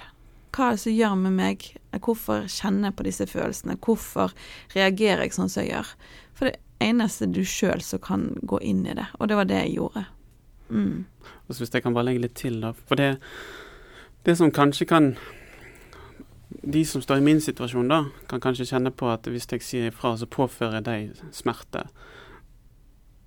Hva 0.56 0.70
er 0.70 0.78
det 0.78 0.84
som 0.86 0.96
gjør 0.96 1.16
med 1.20 1.34
meg? 1.36 1.66
Hvorfor 2.00 2.46
kjenner 2.48 2.90
jeg 2.90 2.96
på 2.96 3.06
disse 3.08 3.26
følelsene? 3.28 3.76
Hvorfor 3.84 4.32
reagerer 4.76 5.26
jeg 5.26 5.36
sånn 5.36 5.52
som 5.52 5.66
jeg 5.66 5.74
gjør? 5.74 5.90
For 6.36 6.48
det 6.48 6.60
eneste 6.84 7.28
du 7.28 7.42
sjøl 7.48 7.84
som 7.84 8.00
kan 8.04 8.30
gå 8.48 8.62
inn 8.64 8.86
i 8.88 8.96
det, 8.96 9.08
og 9.20 9.28
det 9.28 9.40
var 9.40 9.50
det 9.50 9.62
jeg 9.66 9.76
gjorde. 9.80 10.06
Mm. 10.70 11.06
Og 11.48 11.56
så 11.56 11.62
Hvis 11.62 11.74
jeg 11.74 11.84
kan 11.84 11.94
bare 11.94 12.06
legge 12.06 12.24
litt 12.24 12.36
til, 12.40 12.62
da. 12.62 12.72
For 12.72 12.96
det, 12.96 13.18
det 14.26 14.38
som 14.38 14.52
kanskje 14.52 14.88
kan 14.90 15.16
De 16.66 16.86
som 16.86 17.02
står 17.02 17.18
i 17.18 17.26
min 17.26 17.42
situasjon, 17.42 17.90
da, 17.90 18.06
kan 18.30 18.40
kanskje 18.40 18.66
kjenne 18.66 18.92
på 18.92 19.10
at 19.12 19.28
hvis 19.28 19.48
jeg 19.52 19.62
sier 19.62 19.88
ifra, 19.90 20.16
så 20.18 20.26
påfører 20.26 20.80
jeg 20.80 20.86
deg 20.86 21.34
smerte. 21.34 21.84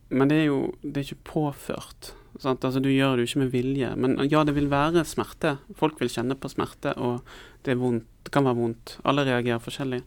Men 0.08 0.30
det 0.30 0.38
er 0.38 0.46
jo 0.48 0.74
det 0.82 0.96
er 0.96 1.06
ikke 1.06 1.28
påført. 1.32 2.14
Sant? 2.38 2.62
Altså, 2.64 2.80
du 2.82 2.90
gjør 2.90 3.16
det 3.16 3.24
jo 3.24 3.30
ikke 3.32 3.42
med 3.42 3.54
vilje. 3.54 3.90
Men 3.98 4.16
ja, 4.30 4.44
det 4.46 4.54
vil 4.56 4.70
være 4.70 5.04
smerte. 5.08 5.56
Folk 5.78 5.98
vil 6.02 6.12
kjenne 6.12 6.38
på 6.38 6.50
smerte, 6.52 6.94
og 6.94 7.24
det, 7.66 7.74
er 7.74 7.80
vondt. 7.80 8.06
det 8.24 8.34
kan 8.34 8.46
være 8.46 8.60
vondt. 8.60 8.98
Alle 9.08 9.26
reagerer 9.26 9.62
forskjellig. 9.62 10.02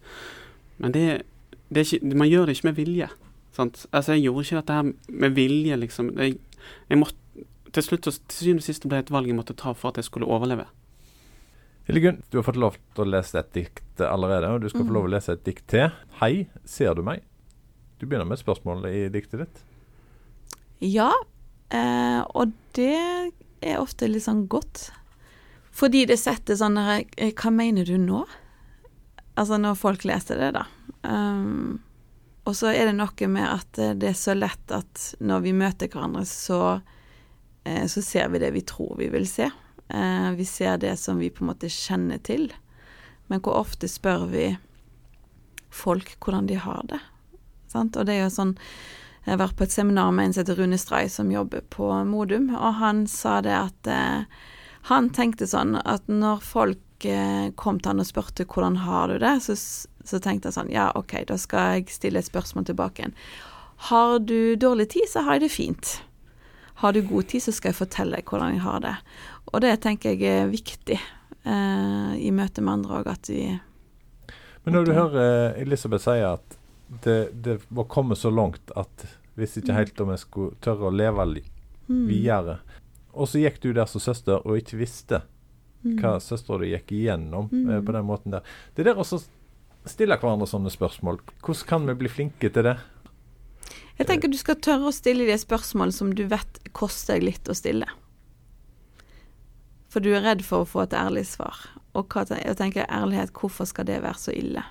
Men 0.81 0.95
det, 0.95 1.05
det 1.69 1.83
er 1.83 1.89
ikke, 1.89 2.15
man 2.15 2.31
gjør 2.31 2.47
det 2.47 2.57
ikke 2.57 2.69
med 2.69 2.79
vilje. 2.79 3.09
Sant? 3.55 3.85
Altså, 3.91 4.15
jeg 4.15 4.29
gjorde 4.29 4.45
ikke 4.47 4.61
dette 4.61 4.77
her 4.79 5.17
med 5.25 5.35
vilje, 5.35 5.79
liksom. 5.83 6.13
Jeg, 6.19 6.37
jeg 6.89 7.01
måtte, 7.01 7.47
til 7.71 7.83
slutt, 7.83 8.07
til 8.07 8.15
syvende 8.35 8.63
og 8.63 8.67
sist 8.67 8.87
ble 8.87 8.99
det 8.99 9.07
et 9.07 9.15
valg 9.15 9.27
jeg 9.27 9.37
måtte 9.37 9.57
ta 9.59 9.75
for 9.75 9.91
at 9.91 9.99
jeg 9.99 10.07
skulle 10.07 10.29
overleve. 10.31 10.67
Hildegunn, 11.87 12.21
du 12.29 12.37
har 12.37 12.45
fått 12.45 12.59
lov 12.61 12.77
til 12.95 13.03
å 13.03 13.09
lese 13.09 13.39
et 13.41 13.51
dikt 13.57 14.03
allerede, 14.05 14.51
og 14.53 14.63
du 14.63 14.69
skal 14.69 14.85
få 14.85 14.95
lov 14.95 15.07
til 15.07 15.11
å 15.11 15.15
lese 15.15 15.35
et 15.35 15.43
dikt 15.47 15.67
til. 15.71 15.91
Hei, 16.21 16.45
ser 16.63 16.95
du 16.95 17.03
meg? 17.03 17.25
Du 17.99 18.05
begynner 18.05 18.29
med 18.29 18.39
spørsmålet 18.39 18.95
i 18.95 19.01
diktet 19.13 19.43
ditt. 19.43 19.61
Ja, 20.81 21.11
eh, 21.73 22.21
og 22.21 22.53
det 22.77 23.31
er 23.61 23.81
ofte 23.81 24.09
litt 24.09 24.25
sånn 24.25 24.47
godt. 24.51 24.89
Fordi 25.71 26.05
det 26.09 26.19
setter 26.19 26.57
sånn 26.59 26.77
eh, 26.77 27.31
Hva 27.31 27.51
mener 27.53 27.87
du 27.87 27.95
nå? 28.01 28.25
Altså 29.39 29.57
når 29.61 29.79
folk 29.79 30.03
leser 30.05 30.41
det, 30.41 30.51
da. 30.59 30.65
Um, 31.07 31.79
og 32.43 32.57
så 32.57 32.71
er 32.73 32.89
det 32.89 32.97
noe 32.97 33.27
med 33.29 33.47
at 33.47 33.79
eh, 33.79 33.93
det 33.97 34.11
er 34.11 34.17
så 34.17 34.35
lett 34.37 34.73
at 34.73 35.11
når 35.21 35.45
vi 35.45 35.53
møter 35.55 35.91
hverandre, 35.91 36.25
så, 36.27 36.81
eh, 37.63 37.85
så 37.87 38.01
ser 38.05 38.31
vi 38.33 38.41
det 38.41 38.51
vi 38.55 38.63
tror 38.65 38.97
vi 38.99 39.11
vil 39.13 39.27
se. 39.29 39.51
Eh, 39.87 40.29
vi 40.37 40.47
ser 40.49 40.81
det 40.81 40.95
som 40.99 41.21
vi 41.21 41.29
på 41.29 41.45
en 41.45 41.51
måte 41.51 41.69
kjenner 41.71 42.21
til. 42.25 42.49
Men 43.29 43.43
hvor 43.45 43.61
ofte 43.61 43.89
spør 43.91 44.25
vi 44.31 44.47
folk 45.71 46.17
hvordan 46.19 46.49
de 46.49 46.57
har 46.59 46.81
det? 46.89 46.99
Sant? 47.71 47.95
Og 47.95 48.07
det 48.07 48.17
er 48.17 48.25
jo 48.25 48.33
sånn 48.33 48.57
Jeg 49.25 49.35
har 49.35 49.41
vært 49.43 49.57
på 49.59 49.67
et 49.67 49.73
seminar 49.73 50.09
med 50.15 50.29
en 50.29 50.33
som 50.33 50.41
heter 50.41 50.57
Rune 50.57 50.77
Stray, 50.81 51.09
som 51.09 51.29
jobber 51.31 51.61
på 51.69 51.91
Modum, 52.09 52.49
og 52.57 52.79
han 52.79 53.03
sa 53.09 53.37
det 53.45 53.53
at 53.53 53.89
eh, 53.91 54.23
han 54.89 55.11
tenkte 55.13 55.45
sånn 55.45 55.75
at 55.77 56.07
når 56.09 56.41
folk 56.41 57.05
eh, 57.05 57.51
kom 57.53 57.77
til 57.77 57.93
han 57.93 58.01
og 58.01 58.09
spurte 58.09 58.47
hvordan 58.49 58.79
har 58.81 59.11
du 59.11 59.19
det, 59.21 59.35
så, 59.45 59.53
så 59.53 60.19
tenkte 60.21 60.49
han 60.49 60.57
sånn 60.57 60.71
ja, 60.73 60.89
ok, 60.97 61.19
da 61.29 61.37
skal 61.37 61.77
jeg 61.77 61.93
stille 61.93 62.21
et 62.21 62.29
spørsmål 62.31 62.65
tilbake 62.71 63.03
igjen. 63.03 63.17
Har 63.91 64.17
du 64.25 64.55
dårlig 64.57 64.89
tid, 64.95 65.05
så 65.09 65.21
har 65.25 65.37
jeg 65.37 65.45
det 65.45 65.53
fint. 65.53 65.91
Har 66.81 66.93
du 66.97 67.03
god 67.05 67.29
tid, 67.29 67.43
så 67.45 67.53
skal 67.53 67.75
jeg 67.75 67.77
fortelle 67.77 68.17
deg 68.17 68.29
hvordan 68.29 68.55
jeg 68.55 68.63
har 68.65 68.81
det. 68.81 68.95
Og 69.53 69.61
det 69.61 69.75
tenker 69.85 70.15
jeg 70.15 70.25
er 70.29 70.49
viktig 70.49 70.97
eh, 70.97 72.13
i 72.17 72.33
møte 72.33 72.65
med 72.65 72.79
andre 72.79 73.03
òg, 73.03 73.11
at 73.13 73.29
vi 73.29 73.43
Men 74.65 74.77
når 74.77 74.89
du 74.89 74.91
hører 74.97 75.21
eh, 75.21 75.61
Elisabeth 75.61 76.05
si 76.09 76.17
at 76.25 76.57
det, 77.03 77.29
det 77.43 77.59
var 77.69 77.87
kommet 77.91 78.19
så 78.19 78.29
langt 78.33 78.71
at 78.75 79.05
hvis 79.39 79.57
ikke 79.61 79.75
helt 79.77 80.01
om 80.03 80.09
jeg 80.11 80.23
skulle 80.25 80.57
tørre 80.63 80.89
å 80.89 80.93
leve 80.93 81.25
li 81.29 81.43
mm, 81.87 82.01
videre 82.09 82.57
Og 83.13 83.29
så 83.31 83.39
gikk 83.39 83.61
du 83.63 83.71
der 83.73 83.87
som 83.87 84.03
søster 84.03 84.43
og 84.43 84.57
ikke 84.59 84.79
visste 84.79 85.21
mm, 85.83 85.97
hva 86.01 86.17
søstera 86.23 86.61
di 86.63 86.73
gikk 86.73 86.91
igjennom 86.97 87.47
eh, 87.51 87.79
Mm. 87.79 87.85
på 87.87 87.95
den 87.95 88.05
måten 88.07 88.35
der. 88.35 88.43
Det 88.75 88.85
der 88.87 88.99
å 88.99 89.05
stille 89.07 90.17
hverandre 90.19 90.47
sånne 90.47 90.71
spørsmål, 90.71 91.19
hvordan 91.41 91.67
kan 91.67 91.87
vi 91.87 91.95
bli 92.03 92.11
flinke 92.11 92.51
til 92.51 92.67
det? 92.67 92.77
Jeg 93.97 94.07
tenker 94.07 94.31
du 94.31 94.37
skal 94.39 94.59
tørre 94.59 94.89
å 94.89 94.95
stille 94.95 95.27
de 95.27 95.37
spørsmålene 95.37 95.95
som 95.95 96.11
du 96.15 96.23
vet 96.27 96.59
koster 96.73 97.19
deg 97.19 97.27
litt 97.31 97.49
å 97.51 97.55
stille. 97.55 97.87
For 99.91 99.99
du 100.03 100.13
er 100.15 100.23
redd 100.23 100.43
for 100.47 100.63
å 100.63 100.69
få 100.69 100.85
et 100.85 100.95
ærlig 100.95 101.25
svar. 101.27 101.57
Og 101.93 102.13
jeg 102.15 102.55
tenker 102.57 102.87
ærlighet, 102.87 103.33
hvorfor 103.35 103.67
skal 103.67 103.85
det 103.89 103.99
være 104.03 104.19
så 104.19 104.31
ille? 104.31 104.63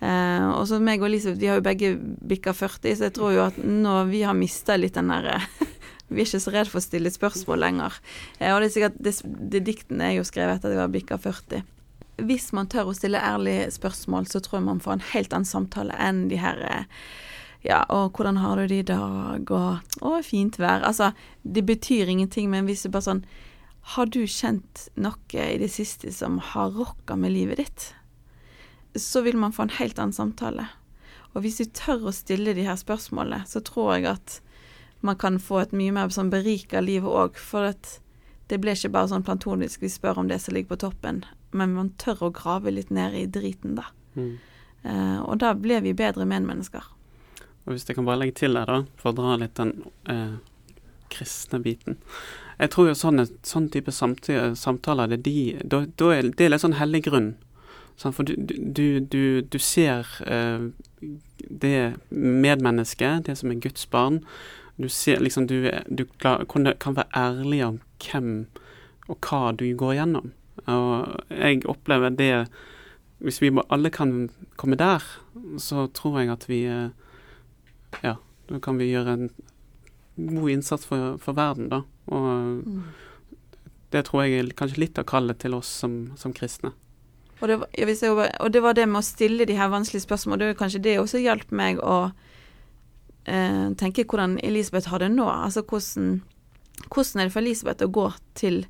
Eh, 0.00 0.46
og 0.50 0.66
så 0.68 0.80
meg 0.82 1.02
og 1.02 1.08
Elisabeth, 1.08 1.40
vi 1.40 1.48
har 1.50 1.60
jo 1.60 1.64
begge 1.64 1.92
bikka 2.28 2.54
40, 2.56 2.96
så 2.98 3.08
jeg 3.08 3.14
tror 3.16 3.34
jo 3.34 3.44
at 3.46 3.60
nå 3.62 4.00
vi 4.10 4.24
har 4.26 4.36
mista 4.36 4.76
litt 4.76 4.98
den 4.98 5.12
derre 5.12 5.38
Vi 6.04 6.20
er 6.20 6.26
ikke 6.28 6.42
så 6.44 6.52
redd 6.52 6.68
for 6.68 6.78
å 6.78 6.84
stille 6.84 7.10
spørsmål 7.10 7.62
lenger. 7.62 7.94
Eh, 8.38 8.52
og 8.52 8.60
det 8.60 8.66
er 8.68 8.74
sikkert 8.74 8.98
det, 9.02 9.14
det 9.24 9.62
diktene 9.66 10.10
er 10.10 10.18
jo 10.18 10.26
skrevet 10.28 10.58
etter 10.58 10.70
at 10.70 10.76
jeg 10.76 10.82
var 10.82 10.92
bikka 10.92 11.18
40. 11.18 11.64
Hvis 12.28 12.50
man 12.54 12.68
tør 12.70 12.90
å 12.92 12.94
stille 12.94 13.22
ærlige 13.24 13.70
spørsmål, 13.74 14.28
så 14.30 14.42
tror 14.44 14.60
jeg 14.60 14.66
man 14.68 14.82
får 14.84 14.98
en 14.98 15.06
helt 15.14 15.32
annen 15.34 15.48
samtale 15.48 15.96
enn 15.98 16.26
de 16.30 16.38
her 16.38 16.60
eh, 16.68 16.84
ja, 17.64 17.80
og 17.88 18.12
hvordan 18.12 18.42
har 18.42 18.60
du 18.60 18.68
det 18.68 18.82
i 18.82 18.86
dag, 18.92 19.48
og 19.48 20.04
å, 20.04 20.18
fint 20.22 20.58
vær. 20.60 20.84
Altså, 20.84 21.14
det 21.42 21.64
betyr 21.64 22.12
ingenting, 22.12 22.50
men 22.52 22.68
hvis 22.68 22.84
du 22.84 22.90
bare 22.92 23.08
sånn 23.08 23.24
Har 23.94 24.08
du 24.08 24.22
kjent 24.24 24.86
noe 24.96 25.42
i 25.44 25.58
det 25.60 25.68
siste 25.72 26.12
som 26.12 26.38
har 26.52 26.70
rokka 26.72 27.16
med 27.20 27.34
livet 27.34 27.60
ditt? 27.60 27.88
Så 28.94 29.24
vil 29.26 29.36
man 29.40 29.52
få 29.52 29.66
en 29.66 29.76
helt 29.78 29.98
annen 29.98 30.14
samtale. 30.14 30.68
Og 31.34 31.42
hvis 31.42 31.58
du 31.58 31.66
tør 31.74 32.08
å 32.08 32.14
stille 32.14 32.54
de 32.54 32.66
her 32.66 32.78
spørsmålene, 32.78 33.42
så 33.50 33.62
tror 33.64 33.96
jeg 33.96 34.06
at 34.12 34.38
man 35.04 35.18
kan 35.20 35.40
få 35.42 35.60
et 35.64 35.74
mye 35.76 35.92
mer 35.92 36.12
sånn 36.14 36.30
berika 36.32 36.80
livet 36.80 37.10
òg, 37.10 37.36
for 37.36 37.74
at 37.74 37.98
det 38.48 38.60
blir 38.62 38.76
ikke 38.76 38.92
bare 38.94 39.10
sånn 39.10 39.24
plantonisk 39.26 39.82
vi 39.82 39.90
spør 39.92 40.22
om 40.22 40.30
det 40.30 40.38
som 40.44 40.54
ligger 40.54 40.74
på 40.74 40.82
toppen, 40.86 41.24
men 41.52 41.74
man 41.76 41.92
tør 42.00 42.28
å 42.28 42.34
grave 42.34 42.72
litt 42.72 42.92
ned 42.94 43.16
i 43.18 43.26
driten, 43.30 43.76
da. 43.78 43.88
Mm. 44.14 44.34
Eh, 44.84 45.20
og 45.24 45.38
da 45.42 45.54
blir 45.58 45.84
vi 45.84 45.94
bedre 45.96 46.26
medmennesker. 46.28 46.86
Og 47.64 47.74
hvis 47.74 47.86
jeg 47.88 47.96
kan 47.96 48.06
bare 48.06 48.20
legge 48.22 48.38
til 48.42 48.56
der, 48.56 48.68
da, 48.68 48.82
for 49.00 49.12
å 49.12 49.18
dra 49.18 49.36
litt 49.40 49.56
den 49.56 49.72
eh, 50.12 50.36
kristne 51.12 51.60
biten. 51.64 51.98
Jeg 52.58 52.70
tror 52.74 52.90
jo 52.90 52.98
sånne, 52.98 53.26
sånn 53.46 53.70
type 53.72 53.92
samtaler, 53.94 55.10
det 55.10 55.18
er, 55.18 55.24
de, 55.24 55.64
da, 55.64 55.84
da 55.98 56.10
er 56.14 56.28
det 56.30 56.46
er 56.46 56.52
litt 56.52 56.64
sånn 56.64 56.78
hellig 56.78 57.04
grunn. 57.08 57.32
For 57.98 58.26
du, 58.26 58.34
du, 58.36 59.00
du, 59.00 59.40
du 59.40 59.58
ser 59.58 60.08
uh, 60.26 60.70
det 61.38 61.94
medmennesket, 62.10 63.26
det 63.26 63.38
som 63.38 63.52
er 63.52 63.62
Guds 63.62 63.86
barn. 63.90 64.20
Du 64.76 64.88
ser 64.88 65.20
liksom 65.20 65.46
Du, 65.46 65.70
du 65.88 66.04
klar, 66.18 66.44
kan, 66.44 66.96
være 66.96 67.06
ærlig 67.14 67.64
om 67.64 67.80
hvem 68.02 68.46
og 69.08 69.18
hva 69.20 69.52
du 69.52 69.68
går 69.76 69.94
gjennom. 69.94 70.32
Og 70.66 71.20
jeg 71.30 71.66
opplever 71.68 72.10
det 72.10 72.46
Hvis 73.18 73.42
vi 73.42 73.52
alle 73.70 73.90
kan 73.90 74.30
komme 74.56 74.76
der, 74.76 75.02
så 75.58 75.86
tror 75.86 76.20
jeg 76.20 76.30
at 76.30 76.48
vi 76.48 76.64
eh, 76.66 76.90
ja, 78.02 78.16
da 78.48 78.58
kan 78.60 78.76
vi 78.78 78.90
gjøre 78.90 79.12
en 79.12 79.30
god 80.16 80.50
innsats 80.50 80.84
for, 80.86 81.16
for 81.22 81.32
verden, 81.32 81.70
da. 81.70 81.82
Og 82.06 82.64
det 83.94 84.04
tror 84.08 84.24
jeg 84.24 84.38
er 84.38 84.50
kanskje 84.58 84.82
litt 84.82 84.98
av 85.00 85.06
kallet 85.08 85.38
til 85.40 85.54
oss 85.56 85.70
som, 85.70 86.12
som 86.20 86.34
kristne. 86.36 86.74
Og 87.40 87.48
det, 87.48 87.56
var, 87.60 87.94
si, 87.94 88.08
og 88.08 88.52
det 88.52 88.62
var 88.62 88.76
det 88.78 88.86
med 88.88 89.00
å 89.00 89.06
stille 89.06 89.46
de 89.48 89.56
her 89.58 89.72
vanskelige 89.72 90.06
spørsmålene. 90.06 90.44
Det 90.44 90.52
var 90.52 90.60
kanskje 90.60 90.82
det 90.84 90.98
også 91.00 91.22
hjalp 91.22 91.50
meg 91.54 91.80
å 91.82 91.96
eh, 93.26 93.72
tenke 93.80 94.06
hvordan 94.06 94.38
Elisabeth 94.44 94.92
har 94.92 95.02
det 95.02 95.10
nå. 95.14 95.26
Altså 95.28 95.64
hvordan, 95.66 96.20
hvordan 96.88 97.20
er 97.20 97.28
det 97.28 97.34
for 97.34 97.42
Elisabeth 97.42 97.86
å 97.86 97.90
gå 97.98 98.06
til 98.38 98.62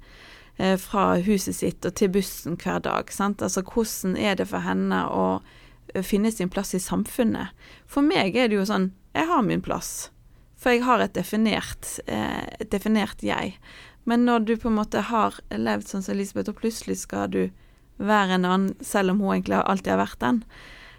eh, 0.56 0.76
fra 0.80 1.20
huset 1.26 1.58
sitt 1.60 1.84
og 1.84 1.96
til 2.00 2.12
bussen 2.14 2.56
hver 2.60 2.80
dag? 2.86 3.12
Sant? 3.12 3.44
Altså 3.44 3.64
hvordan 3.68 4.16
er 4.16 4.40
det 4.40 4.48
for 4.50 4.64
henne 4.64 5.04
å 5.12 5.26
eh, 5.92 6.02
finne 6.02 6.32
sin 6.32 6.52
plass 6.52 6.74
i 6.74 6.82
samfunnet? 6.82 7.52
For 7.86 8.06
meg 8.06 8.36
er 8.36 8.48
det 8.48 8.60
jo 8.60 8.68
sånn 8.68 8.92
Jeg 9.14 9.28
har 9.30 9.44
min 9.46 9.62
plass. 9.62 10.08
For 10.58 10.72
jeg 10.72 10.82
har 10.82 11.02
et 11.04 11.14
definert, 11.14 11.98
eh, 12.06 12.46
et 12.58 12.70
definert 12.72 13.22
jeg. 13.22 13.58
Men 14.04 14.24
når 14.24 14.48
du 14.48 14.56
på 14.56 14.68
en 14.68 14.78
måte 14.80 15.04
har 15.10 15.36
levd 15.52 15.86
sånn 15.88 16.02
som 16.02 16.16
Elisabeth, 16.16 16.50
og 16.50 16.58
plutselig 16.58 16.98
skal 17.04 17.30
du 17.30 17.42
være 17.98 18.38
en 18.38 18.44
annen, 18.48 18.76
selv 18.80 19.14
om 19.14 19.22
hun 19.22 19.36
egentlig 19.36 19.60
alltid 19.62 19.94
har 19.94 20.02
vært 20.02 20.20
den, 20.22 20.44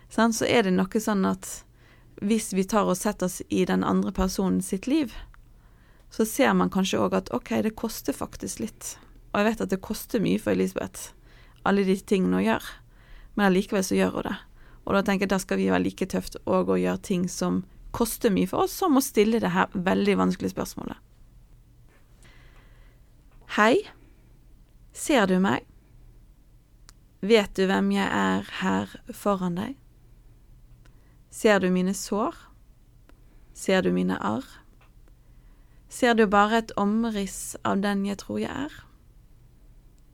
så 0.10 0.48
er 0.48 0.64
det 0.64 0.76
noe 0.76 1.02
sånn 1.02 1.26
at 1.28 1.50
hvis 2.24 2.54
vi 2.56 2.64
tar 2.64 2.88
og 2.88 2.98
setter 2.98 3.28
oss 3.28 3.42
i 3.50 3.66
den 3.68 3.84
andre 3.84 4.14
personen 4.16 4.62
sitt 4.64 4.88
liv, 4.88 5.12
så 6.10 6.24
ser 6.26 6.54
man 6.56 6.72
kanskje 6.72 7.02
òg 7.04 7.18
at 7.18 7.32
OK, 7.36 7.52
det 7.66 7.76
koster 7.76 8.16
faktisk 8.16 8.62
litt. 8.64 8.96
Og 9.34 9.42
jeg 9.42 9.50
vet 9.50 9.64
at 9.66 9.74
det 9.74 9.84
koster 9.84 10.24
mye 10.24 10.40
for 10.40 10.56
Elisabeth, 10.56 11.12
alle 11.68 11.84
de 11.84 11.98
tingene 12.00 12.40
hun 12.40 12.46
gjør. 12.46 12.70
Men 13.36 13.50
allikevel 13.50 13.84
så 13.84 13.98
gjør 13.98 14.16
hun 14.16 14.28
det. 14.30 14.36
Og 14.86 14.96
da 14.96 15.02
tenker 15.04 15.26
jeg 15.26 15.34
da 15.34 15.42
skal 15.42 15.60
vi 15.60 15.72
være 15.74 15.84
like 15.84 16.08
tøft 16.08 16.38
og 16.46 16.72
å 16.72 16.80
gjøre 16.80 17.04
ting 17.04 17.26
som 17.28 17.64
koster 17.96 18.32
mye 18.32 18.48
for 18.48 18.64
oss, 18.64 18.76
som 18.80 18.96
å 18.96 19.04
stille 19.04 19.42
det 19.44 19.52
her 19.52 19.72
veldig 19.74 20.16
vanskelige 20.22 20.54
spørsmålet. 20.56 21.00
Hei, 23.58 23.84
ser 24.96 25.28
du 25.32 25.40
meg? 25.44 25.68
Vet 27.26 27.56
du 27.58 27.64
hvem 27.66 27.88
jeg 27.90 28.06
er 28.06 28.50
her 28.60 28.92
foran 29.10 29.56
deg? 29.58 29.78
Ser 31.34 31.64
du 31.64 31.72
mine 31.74 31.96
sår? 31.98 32.36
Ser 33.58 33.82
du 33.82 33.90
mine 33.96 34.20
arr? 34.22 34.46
Ser 35.90 36.14
du 36.14 36.28
bare 36.30 36.60
et 36.62 36.74
omriss 36.78 37.56
av 37.66 37.82
den 37.82 38.04
jeg 38.06 38.20
tror 38.22 38.44
jeg 38.44 38.52
er? 38.68 38.76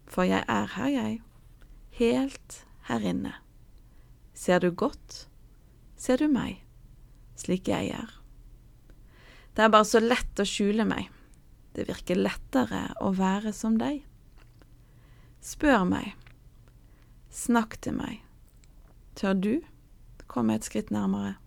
For 0.08 0.30
jeg 0.30 0.46
er 0.48 0.72
her, 0.78 0.88
jeg, 0.94 1.20
helt 2.00 2.62
her 2.88 3.04
inne. 3.12 3.34
Ser 4.38 4.64
du 4.64 4.70
godt, 4.72 5.26
ser 6.00 6.22
du 6.22 6.30
meg, 6.32 6.62
slik 7.36 7.68
jeg 7.68 7.92
er. 7.98 8.16
Det 9.58 9.68
er 9.68 9.76
bare 9.76 9.90
så 9.90 10.00
lett 10.00 10.40
å 10.40 10.48
skjule 10.48 10.88
meg. 10.88 11.12
Det 11.76 11.90
virker 11.92 12.24
lettere 12.24 12.86
å 13.04 13.12
være 13.20 13.52
som 13.56 13.76
deg. 13.82 14.06
Spør 15.44 15.84
meg. 15.92 16.21
Snakk 17.32 17.78
til 17.80 17.96
meg. 17.96 18.20
Tør 19.16 19.38
du 19.40 19.54
komme 20.32 20.56
et 20.56 20.68
skritt 20.68 20.92
nærmere? 20.92 21.38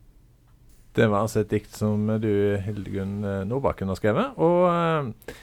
Det 0.94 1.08
var 1.10 1.24
altså 1.24 1.42
et 1.42 1.50
dikt 1.50 1.74
som 1.74 2.06
du, 2.22 2.30
Hildegunn 2.64 3.24
eh, 3.26 3.42
Nordbakken, 3.48 3.90
har 3.90 3.98
skrevet. 3.98 4.38
Og 4.38 4.68
eh, 4.70 5.34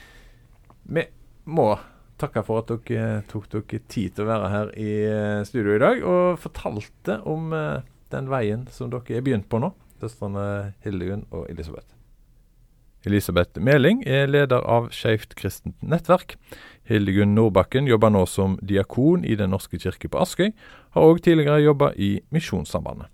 vi 0.96 1.06
må 1.44 1.68
takke 2.22 2.42
for 2.46 2.62
at 2.62 2.70
dere 2.88 3.22
tok 3.30 3.48
dere 3.52 3.82
tid 3.90 4.16
til 4.16 4.24
å 4.24 4.30
være 4.30 4.50
her 4.52 4.74
i 4.78 4.90
eh, 5.06 5.46
studio 5.48 5.76
i 5.76 5.82
dag 5.82 6.04
og 6.06 6.42
fortalte 6.42 7.20
om 7.28 7.52
eh, 7.56 7.82
den 8.14 8.30
veien 8.32 8.66
som 8.72 8.92
dere 8.92 9.18
er 9.18 9.26
begynt 9.26 9.50
på 9.50 9.62
nå, 9.62 9.72
søstrene 10.02 10.74
Hildegunn 10.84 11.26
og 11.30 11.48
Elisabeth. 11.52 11.88
Elisabeth 13.06 13.58
Meling 13.58 14.04
er 14.06 14.28
leder 14.30 14.62
av 14.62 14.92
Skeivt 14.94 15.34
kristent 15.38 15.78
nettverk. 15.82 16.36
Hildegunn 16.92 17.34
Nordbakken 17.34 17.88
jobber 17.88 18.12
nå 18.12 18.26
som 18.28 18.58
diakon 18.60 19.24
i 19.24 19.36
Den 19.38 19.52
norske 19.54 19.80
kirke 19.80 20.10
på 20.12 20.20
Askøy, 20.20 20.52
har 20.92 21.08
òg 21.08 21.22
tidligere 21.24 21.62
jobba 21.64 21.92
i 21.96 22.18
Misjonssambandet. 22.30 23.08